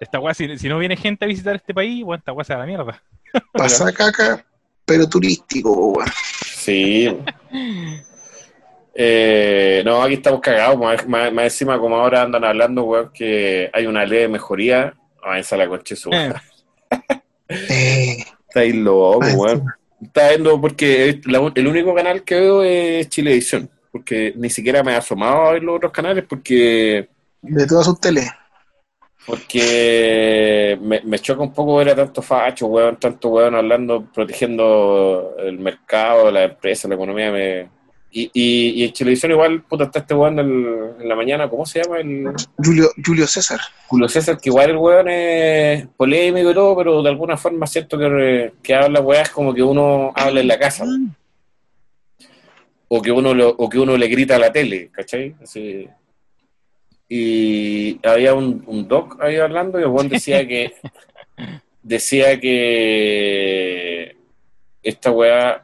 esta 0.01 0.19
weá, 0.19 0.33
si, 0.33 0.57
si 0.57 0.67
no 0.67 0.77
viene 0.79 0.97
gente 0.97 1.23
a 1.23 1.27
visitar 1.29 1.55
este 1.55 1.73
país, 1.73 2.03
bueno, 2.03 2.19
esta 2.19 2.33
weá 2.33 2.43
se 2.43 2.53
da 2.53 2.59
la 2.59 2.65
mierda. 2.65 3.01
Pasa 3.53 3.91
caca, 3.93 4.45
pero 4.85 5.07
turístico, 5.07 5.71
weón. 5.93 6.07
Sí. 6.45 7.17
Eh, 8.95 9.81
no, 9.85 10.01
aquí 10.03 10.15
estamos 10.15 10.39
cagados. 10.41 10.77
Más, 10.77 11.07
más- 11.07 11.33
más 11.33 11.45
encima, 11.45 11.79
como 11.79 11.95
ahora 11.95 12.21
andan 12.23 12.43
hablando, 12.43 12.83
weón, 12.83 13.11
que 13.13 13.69
hay 13.73 13.85
una 13.87 14.05
ley 14.05 14.19
de 14.21 14.27
mejoría. 14.27 14.93
Ah, 15.23 15.39
esa 15.39 15.57
la 15.57 15.67
concha 15.67 15.95
de 15.95 16.01
su 16.01 16.09
Eh. 16.11 16.33
Eh, 17.49 18.17
Está 18.47 18.59
ahí 18.59 18.73
loco, 18.73 19.19
weón. 19.35 19.65
Está 20.01 20.29
viendo 20.29 20.59
porque 20.59 21.19
la- 21.25 21.51
el 21.55 21.67
único 21.67 21.95
canal 21.95 22.23
que 22.23 22.35
veo 22.35 22.63
es 22.63 23.09
Chilevisión. 23.09 23.69
Porque 23.91 24.33
ni 24.35 24.49
siquiera 24.49 24.83
me 24.83 24.91
he 24.91 24.95
asomado 24.95 25.43
a 25.47 25.51
ver 25.53 25.63
los 25.63 25.75
otros 25.77 25.91
canales 25.91 26.25
porque 26.27 27.07
de 27.41 27.67
todas 27.67 27.85
sus 27.85 27.99
teles. 28.01 28.27
porque 29.25 30.77
me, 30.81 31.01
me 31.01 31.19
choca 31.19 31.41
un 31.43 31.53
poco 31.53 31.77
ver 31.77 31.89
a 31.89 31.95
tanto 31.95 32.21
facho, 32.21 32.67
weón, 32.67 32.97
tanto 32.97 33.29
weón 33.29 33.55
hablando, 33.55 34.05
protegiendo 34.13 35.35
el 35.39 35.59
mercado, 35.59 36.29
la 36.31 36.43
empresa, 36.43 36.87
la 36.87 36.95
economía. 36.95 37.31
Me... 37.31 37.69
Y, 38.15 38.29
y, 38.31 38.69
y 38.75 38.83
en 38.83 38.93
televisión 38.93 39.31
igual, 39.31 39.63
puta, 39.63 39.85
está 39.85 39.97
este 39.97 40.13
weón 40.13 40.37
en 40.37 41.09
la 41.09 41.15
mañana, 41.15 41.49
¿cómo 41.49 41.65
se 41.65 41.81
llama? 41.81 41.97
El 41.97 42.31
Julio, 42.63 42.91
Julio 43.03 43.25
César. 43.25 43.59
Julio 43.87 44.07
César, 44.07 44.37
que 44.39 44.49
igual 44.49 44.69
el 44.69 44.77
weón 44.77 45.07
es 45.09 45.87
polémico 45.97 46.51
y 46.51 46.53
todo, 46.53 46.77
pero 46.77 47.01
de 47.01 47.09
alguna 47.09 47.37
forma 47.37 47.65
siento 47.65 47.97
que, 47.97 48.53
que 48.61 48.75
habla 48.75 49.01
weas 49.01 49.31
como 49.31 49.51
que 49.51 49.63
uno 49.63 50.13
habla 50.15 50.41
en 50.41 50.47
la 50.47 50.59
casa. 50.59 50.85
O 52.87 53.01
que 53.01 53.11
uno 53.11 53.33
lo, 53.33 53.49
o 53.49 53.67
que 53.67 53.79
uno 53.79 53.97
le 53.97 54.07
grita 54.07 54.35
a 54.35 54.39
la 54.39 54.51
tele, 54.51 54.91
¿cachai? 54.91 55.35
Así. 55.41 55.89
y 57.09 57.99
había 58.07 58.35
un, 58.35 58.63
un 58.67 58.87
doc 58.87 59.19
ahí 59.23 59.37
hablando 59.37 59.79
y 59.79 59.81
el 59.81 59.89
weón 59.89 60.07
decía 60.07 60.47
que 60.47 60.75
decía 61.81 62.39
que 62.39 64.15
esta 64.83 65.09
weá 65.09 65.63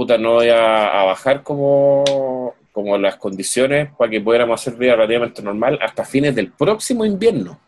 puta 0.00 0.16
no 0.16 0.42
iba 0.42 0.98
a 0.98 1.04
bajar 1.04 1.42
como, 1.42 2.54
como 2.72 2.96
las 2.96 3.16
condiciones 3.16 3.90
para 3.98 4.10
que 4.10 4.18
pudiéramos 4.18 4.58
hacer 4.58 4.78
vida 4.78 4.94
relativamente 4.94 5.42
normal 5.42 5.78
hasta 5.82 6.06
fines 6.06 6.34
del 6.34 6.52
próximo 6.52 7.04
invierno. 7.04 7.60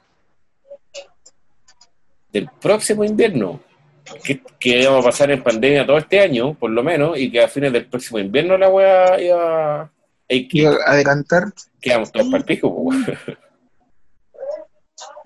Del 2.32 2.48
próximo 2.58 3.04
invierno. 3.04 3.60
Que, 4.24 4.40
que 4.58 4.80
íbamos 4.80 5.04
a 5.04 5.10
pasar 5.10 5.30
en 5.30 5.42
pandemia 5.42 5.84
todo 5.84 5.98
este 5.98 6.20
año, 6.20 6.54
por 6.54 6.70
lo 6.70 6.82
menos, 6.82 7.18
y 7.18 7.30
que 7.30 7.42
a 7.42 7.48
fines 7.48 7.70
del 7.70 7.84
próximo 7.84 8.18
invierno 8.18 8.56
la 8.56 8.70
weá 8.70 9.20
iba, 9.20 9.90
Iba 10.26 10.70
a 10.86 10.92
adelantar. 10.92 11.52
quedamos 11.82 12.10
todos 12.10 12.28
para 12.28 12.38
el 12.38 12.44
pico. 12.46 12.74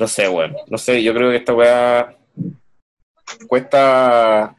No 0.01 0.09
sé, 0.09 0.29
weón. 0.29 0.57
No 0.67 0.77
sé, 0.77 1.01
yo 1.05 1.15
creo 1.15 1.31
que 1.31 1.37
esta 1.37 1.55
weá 1.55 2.17
cuesta. 3.47 4.56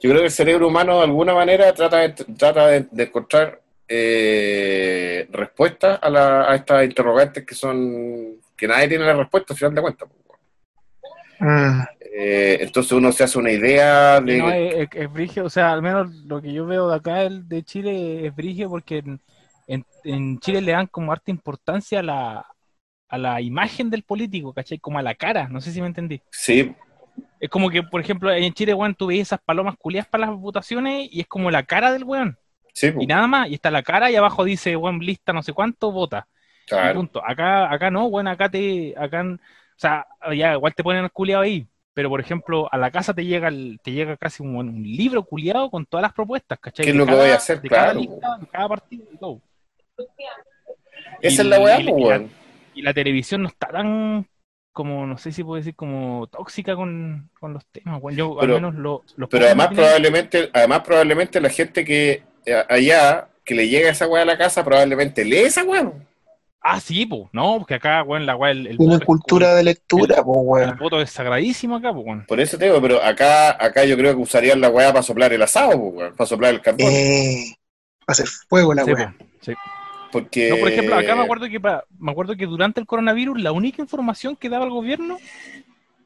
Yo 0.00 0.10
creo 0.10 0.20
que 0.20 0.26
el 0.26 0.30
cerebro 0.30 0.68
humano 0.68 0.98
de 0.98 1.04
alguna 1.04 1.34
manera 1.34 1.72
trata 1.74 1.98
de, 1.98 2.10
trata 2.10 2.66
de, 2.68 2.86
de 2.90 3.02
encontrar 3.04 3.60
eh, 3.88 5.28
respuestas 5.30 5.98
a, 6.02 6.08
la- 6.10 6.50
a 6.50 6.54
estas 6.56 6.84
interrogantes 6.84 7.44
que 7.44 7.54
son. 7.54 8.36
que 8.56 8.68
nadie 8.68 8.88
tiene 8.88 9.04
la 9.04 9.14
respuesta 9.14 9.52
al 9.52 9.58
final 9.58 9.74
de 9.74 9.82
cuentas. 9.82 10.08
Mm, 11.40 11.82
Eh, 12.12 12.58
entonces 12.60 12.92
uno 12.92 13.12
se 13.12 13.24
hace 13.24 13.38
una 13.38 13.50
idea 13.50 14.20
de. 14.20 14.38
No, 14.38 14.50
es, 14.50 14.88
es- 14.92 15.12
brigio, 15.12 15.44
o 15.44 15.50
sea, 15.50 15.72
al 15.72 15.82
menos 15.82 16.14
lo 16.24 16.40
que 16.40 16.52
yo 16.52 16.66
veo 16.66 16.88
de 16.88 16.96
acá 16.96 17.22
el 17.22 17.48
de 17.48 17.62
Chile 17.62 18.26
es 18.26 18.34
brigio 18.34 18.68
porque 18.68 18.98
en, 18.98 19.20
en- 19.66 19.84
en 20.04 20.38
Chile 20.40 20.60
le 20.60 20.72
dan 20.72 20.86
como 20.86 21.12
harta 21.12 21.30
importancia 21.30 22.00
a 22.00 22.02
la, 22.02 22.46
a 23.08 23.18
la 23.18 23.40
imagen 23.40 23.90
del 23.90 24.02
político, 24.04 24.52
¿cachai? 24.54 24.78
Como 24.78 24.98
a 24.98 25.02
la 25.02 25.14
cara, 25.14 25.48
no 25.48 25.60
sé 25.60 25.72
si 25.72 25.80
me 25.80 25.88
entendí. 25.88 26.20
Sí, 26.30 26.74
Es 27.40 27.48
como 27.50 27.70
que, 27.70 27.82
por 27.82 28.00
ejemplo, 28.00 28.32
en 28.32 28.52
Chile, 28.52 28.74
weón, 28.74 28.94
tú 28.94 29.06
ves 29.06 29.20
esas 29.20 29.40
palomas 29.40 29.76
culiadas 29.78 30.08
para 30.08 30.26
las 30.26 30.36
votaciones 30.36 31.08
y 31.10 31.20
es 31.20 31.26
como 31.26 31.50
la 31.50 31.62
cara 31.64 31.92
del 31.92 32.04
weón. 32.04 32.36
sí, 32.74 32.92
Y 32.98 33.06
nada 33.06 33.26
más, 33.26 33.48
y 33.48 33.54
está 33.54 33.70
la 33.70 33.82
cara 33.82 34.10
y 34.10 34.16
abajo 34.16 34.44
dice, 34.44 34.76
weón, 34.76 34.98
lista 35.00 35.32
no 35.32 35.42
sé 35.42 35.52
cuánto, 35.52 35.90
vota. 35.92 36.26
Y 36.66 36.70
claro. 36.70 36.94
punto. 37.00 37.22
Acá, 37.26 37.72
acá 37.72 37.90
no, 37.90 38.08
bueno, 38.10 38.30
acá 38.30 38.48
te, 38.48 38.94
acá, 38.96 39.22
o 39.24 39.38
sea, 39.76 40.06
ya 40.36 40.52
igual 40.54 40.74
te 40.74 40.84
ponen 40.84 41.04
el 41.04 41.10
culiado 41.10 41.42
ahí, 41.42 41.66
pero 41.94 42.08
por 42.08 42.20
ejemplo, 42.20 42.68
a 42.70 42.76
la 42.78 42.90
casa 42.90 43.12
te 43.12 43.24
llega 43.24 43.48
el- 43.48 43.80
te 43.82 43.90
llega 43.92 44.16
casi 44.16 44.42
un, 44.42 44.54
un 44.56 44.82
libro 44.82 45.24
culiado 45.24 45.68
con 45.70 45.84
todas 45.86 46.02
las 46.02 46.12
propuestas, 46.12 46.58
¿cachai? 46.60 46.84
¿Qué 46.84 46.90
es 46.90 46.96
lo 46.96 47.04
que 47.06 47.10
cada- 47.12 47.22
voy 47.22 47.30
a 47.32 47.36
hacer? 47.36 47.60
De 47.60 47.68
cada 47.68 47.84
Claro. 47.92 48.00
lista, 48.00 48.38
de 48.38 48.46
cada 48.46 48.68
partido 48.68 49.04
y 49.12 49.16
todo. 49.18 49.40
Esa 51.20 51.42
y- 51.42 51.44
es 51.44 51.50
la 51.50 51.60
weá, 51.60 51.78
weón. 51.78 52.30
Y 52.74 52.82
la 52.82 52.94
televisión 52.94 53.42
no 53.42 53.48
está 53.48 53.66
tan 53.68 54.26
como, 54.72 55.06
no 55.06 55.18
sé 55.18 55.32
si 55.32 55.42
puedo 55.44 55.56
decir, 55.56 55.74
como 55.74 56.26
tóxica 56.28 56.76
con, 56.76 57.28
con 57.38 57.52
los 57.52 57.64
temas, 57.66 58.00
weón. 58.02 58.16
Yo 58.16 58.36
Pero- 58.40 58.56
al 58.56 58.62
menos 58.62 58.74
lo, 58.76 59.02
los 59.16 59.28
Pero 59.28 59.46
además 59.46 59.68
probablemente, 59.74 60.50
además 60.52 60.80
probablemente 60.80 61.40
la 61.40 61.50
gente 61.50 61.84
que 61.84 62.22
eh, 62.46 62.64
allá, 62.68 63.28
que 63.44 63.54
le 63.54 63.68
llega 63.68 63.90
esa 63.90 64.06
weá 64.08 64.22
a 64.22 64.26
la 64.26 64.38
casa, 64.38 64.64
probablemente 64.64 65.24
lee 65.24 65.38
esa 65.40 65.64
weá. 65.64 65.92
Ah, 66.62 66.78
sí, 66.78 67.06
pues, 67.06 67.22
no, 67.32 67.56
porque 67.58 67.74
acá, 67.74 68.02
weón, 68.02 68.26
la 68.26 68.36
weá, 68.36 68.50
el, 68.52 68.66
el 68.66 68.92
es- 68.92 69.00
cultura 69.04 69.54
de 69.54 69.62
lectura, 69.62 70.22
pues, 70.22 70.38
el 70.40 70.46
weón. 70.46 70.78
voto 70.78 71.00
es 71.00 71.10
sagradísimo 71.10 71.76
acá, 71.76 71.92
pues, 71.92 72.04
weón. 72.06 72.24
Por 72.26 72.38
eso 72.40 72.58
te 72.58 72.66
digo, 72.66 72.80
pero 72.82 73.02
acá, 73.02 73.52
acá 73.62 73.84
yo 73.84 73.96
creo 73.96 74.14
que 74.14 74.20
usarían 74.22 74.60
la 74.60 74.68
weá 74.68 74.90
para 74.92 75.02
soplar 75.02 75.32
el 75.32 75.42
asado, 75.42 75.72
po, 75.72 75.88
weón, 75.88 76.14
para 76.14 76.28
soplar 76.28 76.52
el 76.54 76.60
carbón. 76.60 76.86
Eh, 76.90 77.54
hacer 78.06 78.26
fuego 78.26 78.74
la 78.74 78.84
Sí, 78.84 78.92
weá. 78.92 79.14
po, 79.18 79.24
sí. 79.40 79.52
Porque 80.12 80.48
No, 80.50 80.56
por 80.56 80.68
ejemplo, 80.68 80.96
acá 80.96 81.14
me 81.14 81.22
acuerdo 81.22 81.48
que 81.48 81.60
pa- 81.60 81.84
me 81.98 82.10
acuerdo 82.10 82.36
que 82.36 82.46
durante 82.46 82.80
el 82.80 82.86
coronavirus 82.86 83.40
la 83.40 83.52
única 83.52 83.82
información 83.82 84.36
que 84.36 84.48
daba 84.48 84.64
el 84.64 84.70
gobierno, 84.70 85.18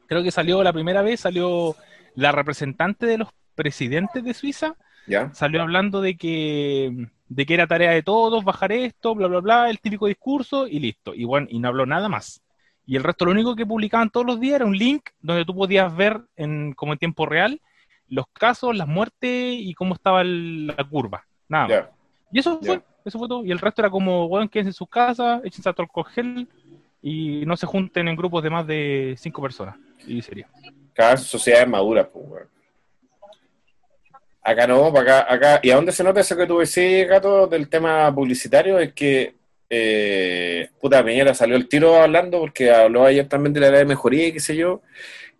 creo 0.06 0.22
que 0.22 0.30
salió 0.30 0.62
la 0.62 0.72
primera 0.72 1.02
vez, 1.02 1.20
salió 1.20 1.74
la 2.14 2.32
representante 2.32 3.06
de 3.06 3.18
los 3.18 3.28
presidentes 3.54 4.22
de 4.24 4.34
Suiza, 4.34 4.74
¿Ya? 5.06 5.32
salió 5.34 5.62
hablando 5.62 6.00
de 6.00 6.16
que 6.16 7.08
de 7.28 7.46
que 7.46 7.54
era 7.54 7.66
tarea 7.66 7.90
de 7.92 8.02
todos 8.02 8.44
bajar 8.44 8.70
esto, 8.72 9.14
bla 9.14 9.26
bla 9.26 9.40
bla, 9.40 9.70
el 9.70 9.80
típico 9.80 10.06
discurso 10.06 10.66
y 10.68 10.78
listo. 10.78 11.14
Y 11.14 11.24
bueno, 11.24 11.46
y 11.50 11.58
no 11.58 11.68
habló 11.68 11.86
nada 11.86 12.08
más. 12.08 12.42
Y 12.86 12.96
el 12.96 13.02
resto 13.02 13.24
lo 13.24 13.30
único 13.32 13.56
que 13.56 13.64
publicaban 13.66 14.10
todos 14.10 14.26
los 14.26 14.38
días 14.38 14.56
era 14.56 14.66
un 14.66 14.76
link 14.76 15.08
donde 15.20 15.44
tú 15.46 15.54
podías 15.54 15.94
ver 15.96 16.20
en 16.36 16.74
como 16.74 16.92
en 16.92 16.98
tiempo 16.98 17.24
real 17.26 17.60
los 18.08 18.26
casos, 18.32 18.76
las 18.76 18.86
muertes 18.86 19.54
y 19.58 19.72
cómo 19.74 19.94
estaba 19.94 20.20
el- 20.20 20.66
la 20.66 20.84
curva. 20.84 21.24
Nada 21.48 21.64
más. 21.66 21.70
Ya. 21.76 21.90
Y 22.30 22.38
eso 22.40 22.60
Ya. 22.62 22.82
Eso 23.04 23.18
fue 23.18 23.28
todo. 23.28 23.44
Y 23.44 23.50
el 23.50 23.58
resto 23.58 23.82
era 23.82 23.90
como, 23.90 24.26
weón, 24.26 24.48
quédense 24.48 24.70
en 24.70 24.74
sus 24.74 24.88
casas, 24.88 25.40
échense 25.44 25.68
alcohol 25.68 26.06
gel 26.06 26.48
y 27.02 27.44
no 27.46 27.56
se 27.56 27.66
junten 27.66 28.08
en 28.08 28.16
grupos 28.16 28.42
de 28.42 28.50
más 28.50 28.66
de 28.66 29.14
cinco 29.18 29.42
personas. 29.42 29.76
Y 30.06 30.22
sería. 30.22 30.48
Cada 30.92 31.16
sociedad 31.16 31.62
es 31.62 31.68
madura, 31.68 32.08
pues, 32.08 32.24
weón. 32.28 32.54
Acá 34.46 34.66
no, 34.66 34.86
acá, 34.86 35.32
acá. 35.32 35.60
¿Y 35.62 35.70
a 35.70 35.76
dónde 35.76 35.92
se 35.92 36.04
nota 36.04 36.20
eso 36.20 36.36
que 36.36 36.46
tú 36.46 36.58
decís, 36.58 37.08
Gato, 37.08 37.46
del 37.46 37.68
tema 37.68 38.14
publicitario? 38.14 38.78
Es 38.78 38.92
que, 38.92 39.34
eh, 39.70 40.68
puta, 40.78 41.02
Piñera 41.02 41.32
salió 41.32 41.56
el 41.56 41.66
tiro 41.66 41.96
hablando, 41.96 42.40
porque 42.40 42.70
habló 42.70 43.06
ayer 43.06 43.26
también 43.26 43.54
de 43.54 43.60
la 43.60 43.68
edad 43.68 43.78
de 43.78 43.84
mejoría 43.86 44.28
y 44.28 44.32
qué 44.32 44.40
sé 44.40 44.54
yo, 44.54 44.82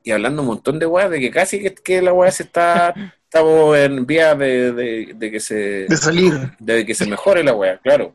y 0.05 0.13
hablando 0.13 0.43
un 0.43 0.49
montón 0.49 0.79
de 0.79 0.87
weas, 0.87 1.11
de 1.11 1.19
que 1.19 1.31
casi 1.33 1.61
que, 1.61 1.75
que 1.75 2.01
la 2.03 2.13
wea 2.13 2.31
se 2.31 2.45
está, 2.45 2.95
estamos 3.25 3.77
en 3.77 4.07
vía 4.07 4.35
de, 4.37 4.71
de- 4.73 5.13
de 5.17 5.31
que 5.31 5.41
se 5.41 5.55
De 5.89 5.97
salir. 5.97 6.33
de 6.61 6.87
que 6.87 6.95
se 6.95 7.07
mejore 7.07 7.43
la 7.43 7.55
wea, 7.55 7.79
claro. 7.79 8.15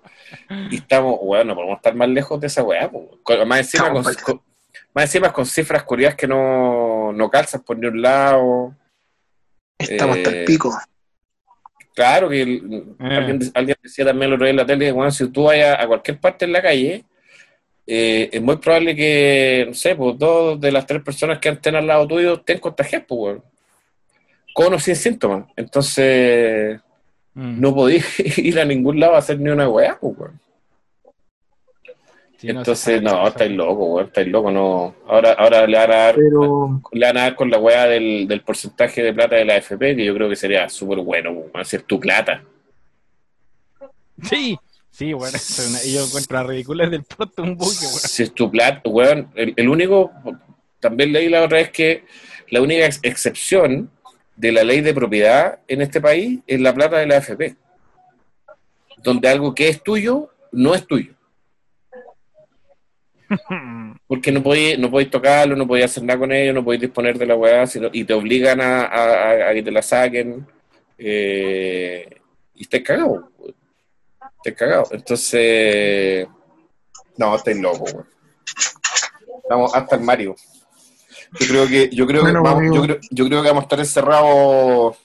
Y 0.70 0.76
estamos, 0.78 1.18
weón, 1.22 1.48
no 1.48 1.56
podemos 1.56 1.78
estar 1.78 1.96
más 1.96 2.08
lejos 2.08 2.40
de 2.40 2.48
esa 2.48 2.64
wea, 2.64 2.90
más 3.48 3.60
encima 3.60 3.90
con, 3.92 4.04
más 4.94 5.04
encima 5.06 5.34
con 5.34 5.46
cifras 5.46 5.84
curiosas 5.84 6.16
que 6.16 6.28
no, 6.28 7.12
no 7.12 7.30
calzan 7.30 7.62
por 7.64 7.78
ni 7.78 7.88
un 7.88 8.02
lado. 8.02 8.76
Estamos 9.80 10.18
hasta 10.18 10.30
Eh, 10.30 10.40
el 10.42 10.46
pico. 10.46 10.78
Claro 11.96 12.30
que 12.30 12.42
el- 12.44 12.96
Eh. 13.00 13.16
alguien, 13.16 13.40
alguien 13.56 13.78
decía 13.82 14.06
también 14.06 14.30
el 14.30 14.34
otro 14.36 14.46
día 14.46 14.52
en 14.52 14.58
la 14.58 14.66
tele, 14.66 14.92
bueno, 14.92 15.10
si 15.12 15.28
tú 15.30 15.46
vayas 15.46 15.78
a 15.80 15.88
cualquier 15.88 16.20
parte 16.20 16.46
en 16.46 16.54
la 16.54 16.62
calle, 16.62 17.04
eh, 17.92 18.30
es 18.32 18.42
muy 18.42 18.58
probable 18.58 18.96
que, 18.96 19.66
no 19.68 19.74
sé, 19.74 19.96
pues 19.96 20.18
dos 20.18 20.60
de 20.62 20.72
las 20.72 20.86
tres 20.86 21.02
personas 21.02 21.40
que 21.40 21.50
estén 21.50 21.76
al 21.76 21.88
lado 21.88 22.08
tuyo 22.08 22.36
estén 22.36 22.60
contagiadas, 22.60 23.08
pues, 23.08 23.20
weón. 23.20 23.44
Con 24.54 24.74
o 24.74 24.80
sin 24.80 24.96
síntomas. 24.96 25.46
Entonces, 25.56 26.80
Mm. 27.40 27.62
no 27.62 27.74
podís 27.74 28.20
ir 28.38 28.60
a 28.60 28.66
ningún 28.66 29.00
lado 29.00 29.16
a 29.16 29.20
hacer 29.20 29.40
ni 29.40 29.50
una 29.50 29.70
weá, 29.70 29.98
pues, 30.00 30.18
weón. 30.18 30.40
Sí, 32.38 32.48
no, 32.54 32.60
Entonces, 32.60 33.02
no, 33.02 33.22
sí, 33.22 33.28
estáis 33.28 33.52
loco, 33.52 33.86
weón, 33.86 34.08
estáis 34.08 34.28
loco, 34.28 34.52
no. 34.52 34.96
Ahora, 35.08 35.34
ahora 35.34 35.68
le 35.68 35.78
van 35.78 35.92
a 35.92 35.96
dar, 35.96 36.16
Pero 36.16 36.82
le 36.92 37.06
van 37.06 37.18
a 37.18 37.22
dar 37.22 37.36
con 37.36 37.50
la 37.50 37.60
weá 37.60 37.86
del, 37.86 38.28
del 38.28 38.42
porcentaje 38.42 39.04
de 39.04 39.14
plata 39.14 39.36
de 39.36 39.46
la 39.46 39.56
AFP, 39.56 39.96
que 39.96 40.06
yo 40.06 40.14
creo 40.16 40.30
que 40.30 40.36
sería 40.36 40.68
súper 40.70 41.00
bueno, 41.00 41.32
weón, 41.32 41.52
hacer 41.54 41.82
tu 41.84 42.00
plata. 42.00 42.44
Sí, 44.24 44.58
sí, 44.92 45.14
bueno, 45.14 45.38
una- 45.70 45.84
yo 45.84 46.06
encuentro 46.06 46.38
la 46.38 46.44
ridícula 46.44 46.88
del 46.88 47.04
un 47.38 47.56
buque, 47.56 47.86
weón. 47.86 48.00
Si 48.00 48.24
es 48.24 48.34
tu 48.34 48.50
plata, 48.52 48.82
weón, 48.90 49.30
el, 49.36 49.54
el 49.56 49.70
único, 49.70 50.12
también 50.80 51.12
leí 51.12 51.30
la 51.30 51.44
otra 51.44 51.58
vez 51.60 51.70
que 51.72 52.04
la 52.50 52.62
única 52.62 52.86
ex- 52.86 53.00
excepción 53.04 53.90
de 54.36 54.52
la 54.52 54.64
ley 54.64 54.82
de 54.82 54.94
propiedad 54.94 55.60
en 55.68 55.82
este 55.82 56.00
país 56.02 56.40
es 56.48 56.60
la 56.62 56.74
plata 56.74 56.98
de 56.98 57.08
la 57.08 57.18
AFP. 57.18 57.56
Donde 58.98 59.28
algo 59.30 59.54
que 59.56 59.70
es 59.70 59.82
tuyo, 59.84 60.30
no 60.52 60.74
es 60.76 60.86
tuyo. 60.88 61.14
Porque 64.08 64.32
no 64.32 64.42
podéis, 64.42 64.80
no 64.80 64.90
podéis 64.90 65.12
tocarlo, 65.12 65.56
no 65.56 65.68
podéis 65.68 65.86
hacer 65.86 66.04
nada 66.04 66.20
con 66.20 66.32
ello, 66.32 66.54
no 66.54 66.64
podéis 66.64 66.82
disponer 66.82 67.18
de 67.18 67.26
la 67.26 67.36
weá, 67.36 67.68
sino- 67.68 67.90
y 67.94 68.04
te 68.04 68.14
obligan 68.14 68.60
a, 68.62 68.84
a- 68.86 69.50
a 69.50 69.54
que 69.54 69.64
te 69.64 69.72
la 69.72 69.82
saquen. 69.82 70.46
eh, 70.98 72.08
y 72.56 72.64
estés 72.64 72.82
cagado. 72.84 73.32
Estés 74.44 74.56
cagado. 74.56 74.88
Entonces, 74.92 76.28
no, 77.18 77.36
estáis 77.36 77.58
loco, 77.60 77.84
weón. 77.86 78.08
Estamos 79.44 79.76
hasta 79.76 79.96
el 79.96 80.02
Mario. 80.02 80.36
Yo 81.40 81.48
creo 81.48 81.68
que, 81.68 81.90
yo 81.90 82.08
creo 82.08 82.22
Bueno, 82.22 82.42
que 82.42 82.50
vamos, 82.50 82.76
yo 82.76 82.82
creo, 82.84 82.98
yo 83.12 83.26
creo 83.26 83.42
que 83.42 83.48
vamos 83.50 83.64
a 83.64 83.66
estar 83.66 83.80
encerrados 83.80 84.98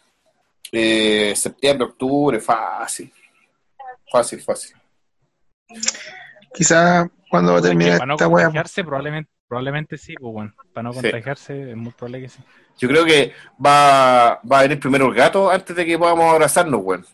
eh, 0.72 1.35
septiembre, 1.37 1.87
octubre, 1.89 2.41
fácil. 2.41 3.12
Fácil, 4.11 4.41
fácil. 4.41 4.76
quizás 6.53 7.09
cuando 7.28 7.53
va 7.53 7.59
a 7.59 7.62
terminar 7.62 7.99
para 7.99 8.07
no 8.07 8.14
esta 8.14 8.28
contagiarse, 8.30 8.85
probablemente, 8.85 9.30
probablemente 9.49 9.99
sí, 9.99 10.14
pues 10.14 10.32
bueno. 10.32 10.55
Para 10.72 10.85
no 10.85 10.93
Sí. 10.93 11.01
contagiarse, 11.01 11.70
es 11.70 11.76
muy 11.76 11.93
probable 11.93 12.20
que 12.22 12.28
sí. 12.28 12.43
Yo 12.79 12.89
creo 12.89 13.05
que 13.05 13.33
va, 13.64 14.41
va 14.51 14.59
a 14.59 14.62
venir 14.62 14.81
primero 14.81 15.07
el 15.07 15.14
gato 15.14 15.51
antes 15.51 15.75
de 15.77 15.87
que 15.87 15.99
podamos 15.99 16.25
abrazarnos, 16.33 16.81
weón. 16.83 17.05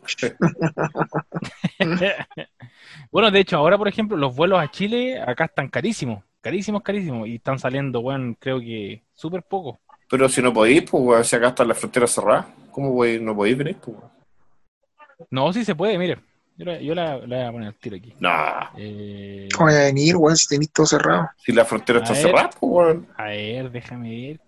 bueno, 3.10 3.30
de 3.30 3.40
hecho, 3.40 3.56
ahora, 3.56 3.76
por 3.78 3.88
ejemplo, 3.88 4.16
los 4.16 4.34
vuelos 4.34 4.58
a 4.60 4.70
Chile 4.70 5.20
acá 5.20 5.44
están 5.46 5.68
carísimos, 5.68 6.24
carísimos, 6.40 6.82
carísimos, 6.82 7.28
y 7.28 7.36
están 7.36 7.58
saliendo, 7.58 8.00
bueno, 8.02 8.36
creo 8.38 8.60
que 8.60 9.02
súper 9.14 9.42
poco. 9.42 9.80
Pero 10.08 10.28
si 10.28 10.42
no 10.42 10.52
podéis, 10.52 10.82
pues, 10.90 11.02
weón, 11.04 11.24
si 11.24 11.36
acá 11.36 11.48
están 11.48 11.68
las 11.68 11.78
fronteras 11.78 12.10
cerradas, 12.10 12.46
¿cómo 12.70 12.92
voy, 12.92 13.20
no 13.20 13.34
podéis 13.36 13.56
venir, 13.58 13.76
pues, 13.76 13.96
weón? 13.96 14.10
No, 15.30 15.52
sí 15.52 15.64
se 15.64 15.74
puede, 15.74 15.98
mire. 15.98 16.18
Yo, 16.56 16.64
la, 16.66 16.80
yo 16.80 16.94
la, 16.94 17.16
la 17.18 17.36
voy 17.36 17.44
a 17.46 17.52
poner 17.52 17.68
al 17.68 17.74
tiro 17.74 17.96
aquí. 17.96 18.14
No, 18.20 18.30
Eh, 18.76 19.48
¿Cómo 19.54 19.70
voy 19.70 19.78
a 19.78 19.84
venir, 19.84 20.16
weón, 20.16 20.36
si 20.36 20.48
tenéis 20.48 20.72
todo 20.72 20.86
cerrado? 20.86 21.28
si 21.38 21.52
la 21.52 21.64
frontera 21.64 22.00
está 22.00 22.12
A 22.12 22.16
ver. 22.16 22.22
cerrada, 22.22 22.50
pues, 22.50 22.72
weón. 22.72 23.06
a 23.16 23.24
ver, 23.24 23.70
déjame 23.70 24.10
ver. 24.10 24.40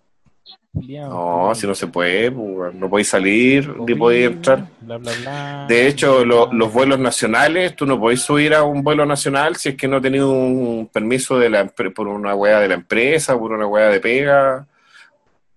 No, 0.73 1.53
si 1.53 1.67
no 1.67 1.75
se 1.75 1.87
puede, 1.87 2.31
pues, 2.31 2.73
no 2.73 2.89
podéis 2.89 3.07
salir 3.09 3.67
ni 3.85 3.93
podéis 3.95 4.27
entrar. 4.27 4.67
Bla, 4.81 4.97
bla, 4.97 5.11
bla. 5.19 5.65
De 5.69 5.87
hecho, 5.87 6.25
lo- 6.25 6.51
los 6.51 6.73
vuelos 6.73 6.99
nacionales, 6.99 7.75
tú 7.75 7.85
no 7.85 7.99
podés 7.99 8.21
subir 8.21 8.53
a 8.55 8.63
un 8.63 8.83
vuelo 8.83 9.05
nacional 9.05 9.55
si 9.55 9.69
es 9.69 9.75
que 9.75 9.87
no 9.87 10.01
tenías 10.01 10.23
un 10.25 10.89
permiso 10.91 11.37
de 11.37 11.49
la 11.49 11.65
por 11.67 12.07
una 12.07 12.35
weá 12.35 12.59
de 12.59 12.67
la 12.67 12.73
empresa, 12.73 13.37
por 13.37 13.51
una 13.51 13.67
weá 13.67 13.89
de 13.89 13.99
pega. 13.99 14.67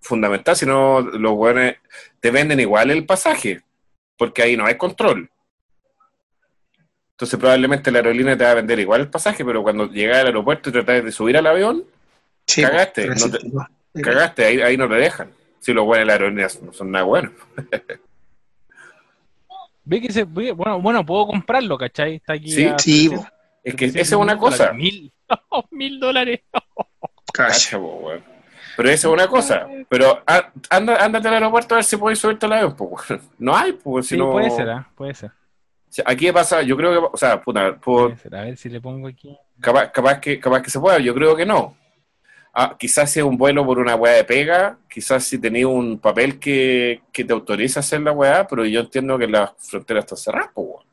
Fundamental, 0.00 0.54
si 0.54 0.66
no, 0.66 1.00
los 1.00 1.32
weones 1.32 1.76
te 2.20 2.30
venden 2.30 2.60
igual 2.60 2.90
el 2.90 3.04
pasaje, 3.06 3.62
porque 4.16 4.42
ahí 4.42 4.56
no 4.56 4.66
hay 4.66 4.76
control. 4.76 5.28
Entonces, 7.12 7.38
probablemente 7.40 7.90
la 7.90 7.98
aerolínea 8.00 8.36
te 8.36 8.44
va 8.44 8.50
a 8.50 8.54
vender 8.54 8.78
igual 8.78 9.00
el 9.00 9.08
pasaje, 9.08 9.44
pero 9.44 9.62
cuando 9.62 9.90
llegas 9.90 10.18
al 10.18 10.26
aeropuerto 10.26 10.68
y 10.68 10.72
tratas 10.72 11.02
de 11.02 11.10
subir 11.12 11.36
al 11.38 11.46
avión, 11.46 11.84
Sí, 12.46 12.62
Cagaste, 12.62 13.08
no 13.08 13.30
te- 13.30 13.48
no. 13.48 13.66
Cagaste, 14.02 14.44
ahí, 14.44 14.60
ahí 14.60 14.76
no 14.76 14.88
te 14.88 14.94
dejan. 14.94 15.30
Si 15.60 15.72
los 15.72 15.84
weones 15.84 16.02
de 16.02 16.06
la 16.06 16.12
aerolínea 16.14 16.48
no 16.62 16.72
son 16.72 16.90
nada 16.90 17.04
buenos. 17.04 17.32
Ve 19.84 20.00
que 20.00 20.12
se, 20.12 20.24
ve- 20.24 20.52
bueno, 20.52 20.80
bueno, 20.80 21.06
puedo 21.06 21.26
comprarlo, 21.28 21.78
¿cachai? 21.78 22.16
Está 22.16 22.32
aquí. 22.32 22.50
Sí, 22.50 22.64
a 22.66 22.76
Sí, 22.78 23.08
300, 23.08 23.32
Es 23.62 23.74
que 23.76 23.84
esa 23.86 23.92
300 23.94 23.98
es 24.00 24.12
una 24.12 24.36
cosa. 24.38 24.72
Mil, 24.72 25.12
mil 25.70 26.00
dólares. 26.00 26.40
Cacha. 27.32 27.78
Weón. 27.78 28.24
Pero 28.76 28.88
esa 28.90 29.08
es 29.08 29.12
una 29.14 29.28
cosa. 29.28 29.66
Pero 29.88 30.22
anda, 30.70 31.04
ándate 31.04 31.28
al 31.28 31.34
aeropuerto 31.34 31.74
a 31.74 31.78
ver 31.78 31.84
si 31.84 31.96
puedes 31.96 32.18
subirte 32.18 32.46
al 32.46 32.52
avión, 32.54 32.74
po, 32.76 32.84
weón. 32.84 33.20
No 33.38 33.56
hay, 33.56 33.72
pues, 33.74 34.06
si 34.06 34.14
Sí, 34.16 34.18
no. 34.20 34.32
puede 34.32 34.50
ser, 34.50 34.68
¿ah? 34.70 34.88
puede 34.96 35.14
ser. 35.14 35.30
Aquí 36.04 36.30
pasa, 36.32 36.62
yo 36.62 36.76
creo 36.76 36.90
que, 36.90 37.08
o 37.12 37.16
sea, 37.16 37.40
puta, 37.40 37.78
ser. 38.20 38.34
A 38.34 38.42
ver 38.42 38.56
si 38.56 38.68
le 38.68 38.80
pongo 38.80 39.06
aquí. 39.08 39.34
capaz, 39.60 39.90
capaz 39.92 40.20
que, 40.20 40.38
capaz 40.40 40.60
que 40.62 40.68
se 40.70 40.80
pueda, 40.80 40.98
yo 40.98 41.14
creo 41.14 41.34
que 41.36 41.46
no. 41.46 41.76
Ah, 42.58 42.74
quizás 42.78 43.10
si 43.10 43.18
es 43.18 43.24
un 43.26 43.36
vuelo 43.36 43.66
por 43.66 43.78
una 43.78 43.96
weá 43.96 44.14
de 44.14 44.24
pega, 44.24 44.78
quizás 44.88 45.24
si 45.24 45.38
tenías 45.38 45.66
un 45.66 45.98
papel 45.98 46.38
que, 46.38 47.02
que 47.12 47.22
te 47.22 47.34
autoriza 47.34 47.80
a 47.80 47.82
hacer 47.82 48.00
la 48.00 48.12
weá, 48.12 48.46
pero 48.46 48.64
yo 48.64 48.80
entiendo 48.80 49.18
que 49.18 49.26
las 49.26 49.50
fronteras 49.58 50.04
están 50.04 50.16
cerradas, 50.16 50.50
pues, 50.54 50.66
weón. 50.66 50.86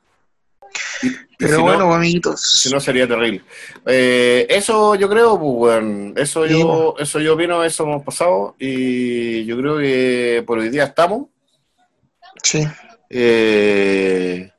Pero 1.38 1.51
si 1.53 1.57
no- 1.57 1.64
bueno, 1.64 1.93
amiguitos. 1.93 2.41
Si 2.41 2.70
no 2.70 2.82
sería 2.82 3.07
terrible. 3.07 3.43
Eh, 3.86 4.45
eso 4.49 4.95
yo 4.95 5.07
creo, 5.07 5.39
pues, 5.39 5.51
weón. 5.55 6.14
Eso 6.18 6.45
yo, 6.45 6.95
eso 6.99 7.20
yo 7.22 7.34
opino, 7.36 7.64
eso 7.64 7.84
hemos 7.84 8.03
pasado. 8.03 8.55
Y 8.59 9.45
yo 9.45 9.57
creo 9.57 9.78
que 9.78 10.43
por 10.45 10.59
hoy 10.59 10.68
día 10.70 10.84
estamos. 10.84 11.28
Sí. 12.43 12.68
Eh, 13.09 14.49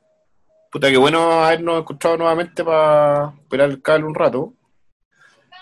puta, 0.71 0.89
que 0.89 0.97
bueno 0.97 1.43
habernos 1.45 1.79
escuchado 1.79 2.17
nuevamente 2.17 2.63
para 2.63 3.33
esperar 3.41 3.69
el 3.69 3.81
cable 3.81 4.05
un 4.05 4.15
rato. 4.15 4.53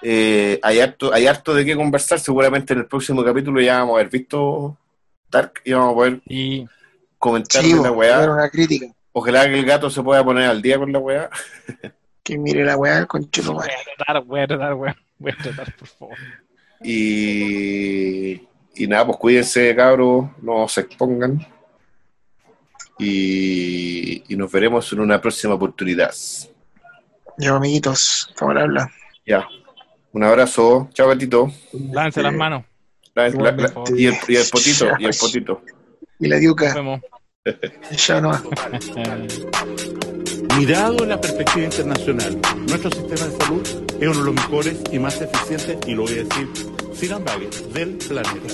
Eh, 0.03 0.59
hay, 0.61 0.79
harto, 0.81 1.13
hay 1.13 1.27
harto 1.27 1.53
de 1.53 1.63
qué 1.65 1.75
conversar. 1.75 2.19
Seguramente 2.19 2.73
en 2.73 2.79
el 2.79 2.85
próximo 2.87 3.23
capítulo 3.23 3.61
ya 3.61 3.79
vamos 3.79 3.95
a 3.95 3.99
haber 3.99 4.09
visto 4.11 4.77
Dark 5.31 5.53
y 5.63 5.71
vamos 5.73 5.91
a 5.91 5.95
poder 5.95 6.21
Y 6.27 6.65
comentar 7.17 7.61
Sí, 7.63 7.73
la 7.73 7.91
weá. 7.91 8.29
una 8.31 8.49
crítica. 8.49 8.87
Ojalá 9.13 9.45
que 9.45 9.59
el 9.59 9.65
gato 9.65 9.89
se 9.89 10.01
pueda 10.03 10.23
poner 10.23 10.49
al 10.49 10.61
día 10.61 10.77
con 10.77 10.91
la 10.91 10.99
weá. 10.99 11.29
Que 12.23 12.37
mire 12.37 12.63
la 12.63 12.77
weá 12.77 13.05
con 13.05 13.29
chulo, 13.29 13.51
voy 13.55 13.65
a 13.67 13.95
tratar, 13.97 14.23
voy 14.23 14.39
a 14.39 14.47
tratar, 14.47 14.73
voy 14.75 14.87
a, 14.89 14.95
voy 15.19 15.31
a 15.33 15.43
tratar, 15.43 15.75
por 15.75 15.87
favor. 15.89 16.15
Y, 16.81 18.47
y 18.75 18.87
nada, 18.87 19.05
pues 19.07 19.17
cuídense, 19.17 19.75
cabros, 19.75 20.27
no 20.41 20.65
se 20.69 20.79
expongan. 20.81 21.45
Y, 22.97 24.23
y 24.31 24.37
nos 24.37 24.49
veremos 24.51 24.91
en 24.93 25.01
una 25.01 25.19
próxima 25.19 25.55
oportunidad. 25.55 26.13
Ya, 27.37 27.55
amiguitos, 27.55 28.31
cámara 28.37 28.63
habla. 28.63 28.89
Ya. 29.25 29.45
Un 30.13 30.23
abrazo. 30.23 30.89
Chao, 30.93 31.07
gatito. 31.09 31.51
Lance 31.91 32.21
las 32.21 32.33
manos. 32.33 32.63
La- 33.15 33.23
la- 33.23 33.29
la- 33.29 33.35
Igualmente. 33.67 33.81
y, 34.01 34.05
el, 34.07 34.15
y 34.27 34.35
el 34.35 34.45
potito, 34.51 34.87
y 34.99 35.05
el 35.05 35.15
potito. 35.15 35.61
Y 36.19 36.27
la 36.27 36.35
Nos 36.35 36.41
diuca, 36.41 36.73
vemos. 36.73 37.01
ya 38.07 38.21
no. 38.21 38.31
Mirado 40.57 40.97
en 41.03 41.09
la 41.09 41.19
perspectiva 41.21 41.65
internacional, 41.65 42.39
nuestro 42.67 42.89
sistema 42.91 43.27
de 43.27 43.37
salud 43.37 43.61
es 43.99 44.07
uno 44.07 44.19
de 44.19 44.25
los 44.25 44.33
mejores 44.35 44.77
y 44.91 44.99
más 44.99 45.19
eficientes, 45.21 45.77
y 45.87 45.93
lo 45.93 46.03
voy 46.03 46.13
a 46.13 46.23
decir 46.23 46.47
sin 46.93 47.11
ambague, 47.13 47.49
del 47.73 47.97
planeta. 47.97 48.53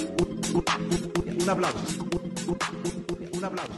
Un 0.53 1.49
aplauso. 1.49 1.78
Un 3.34 3.43
aplauso. 3.45 3.74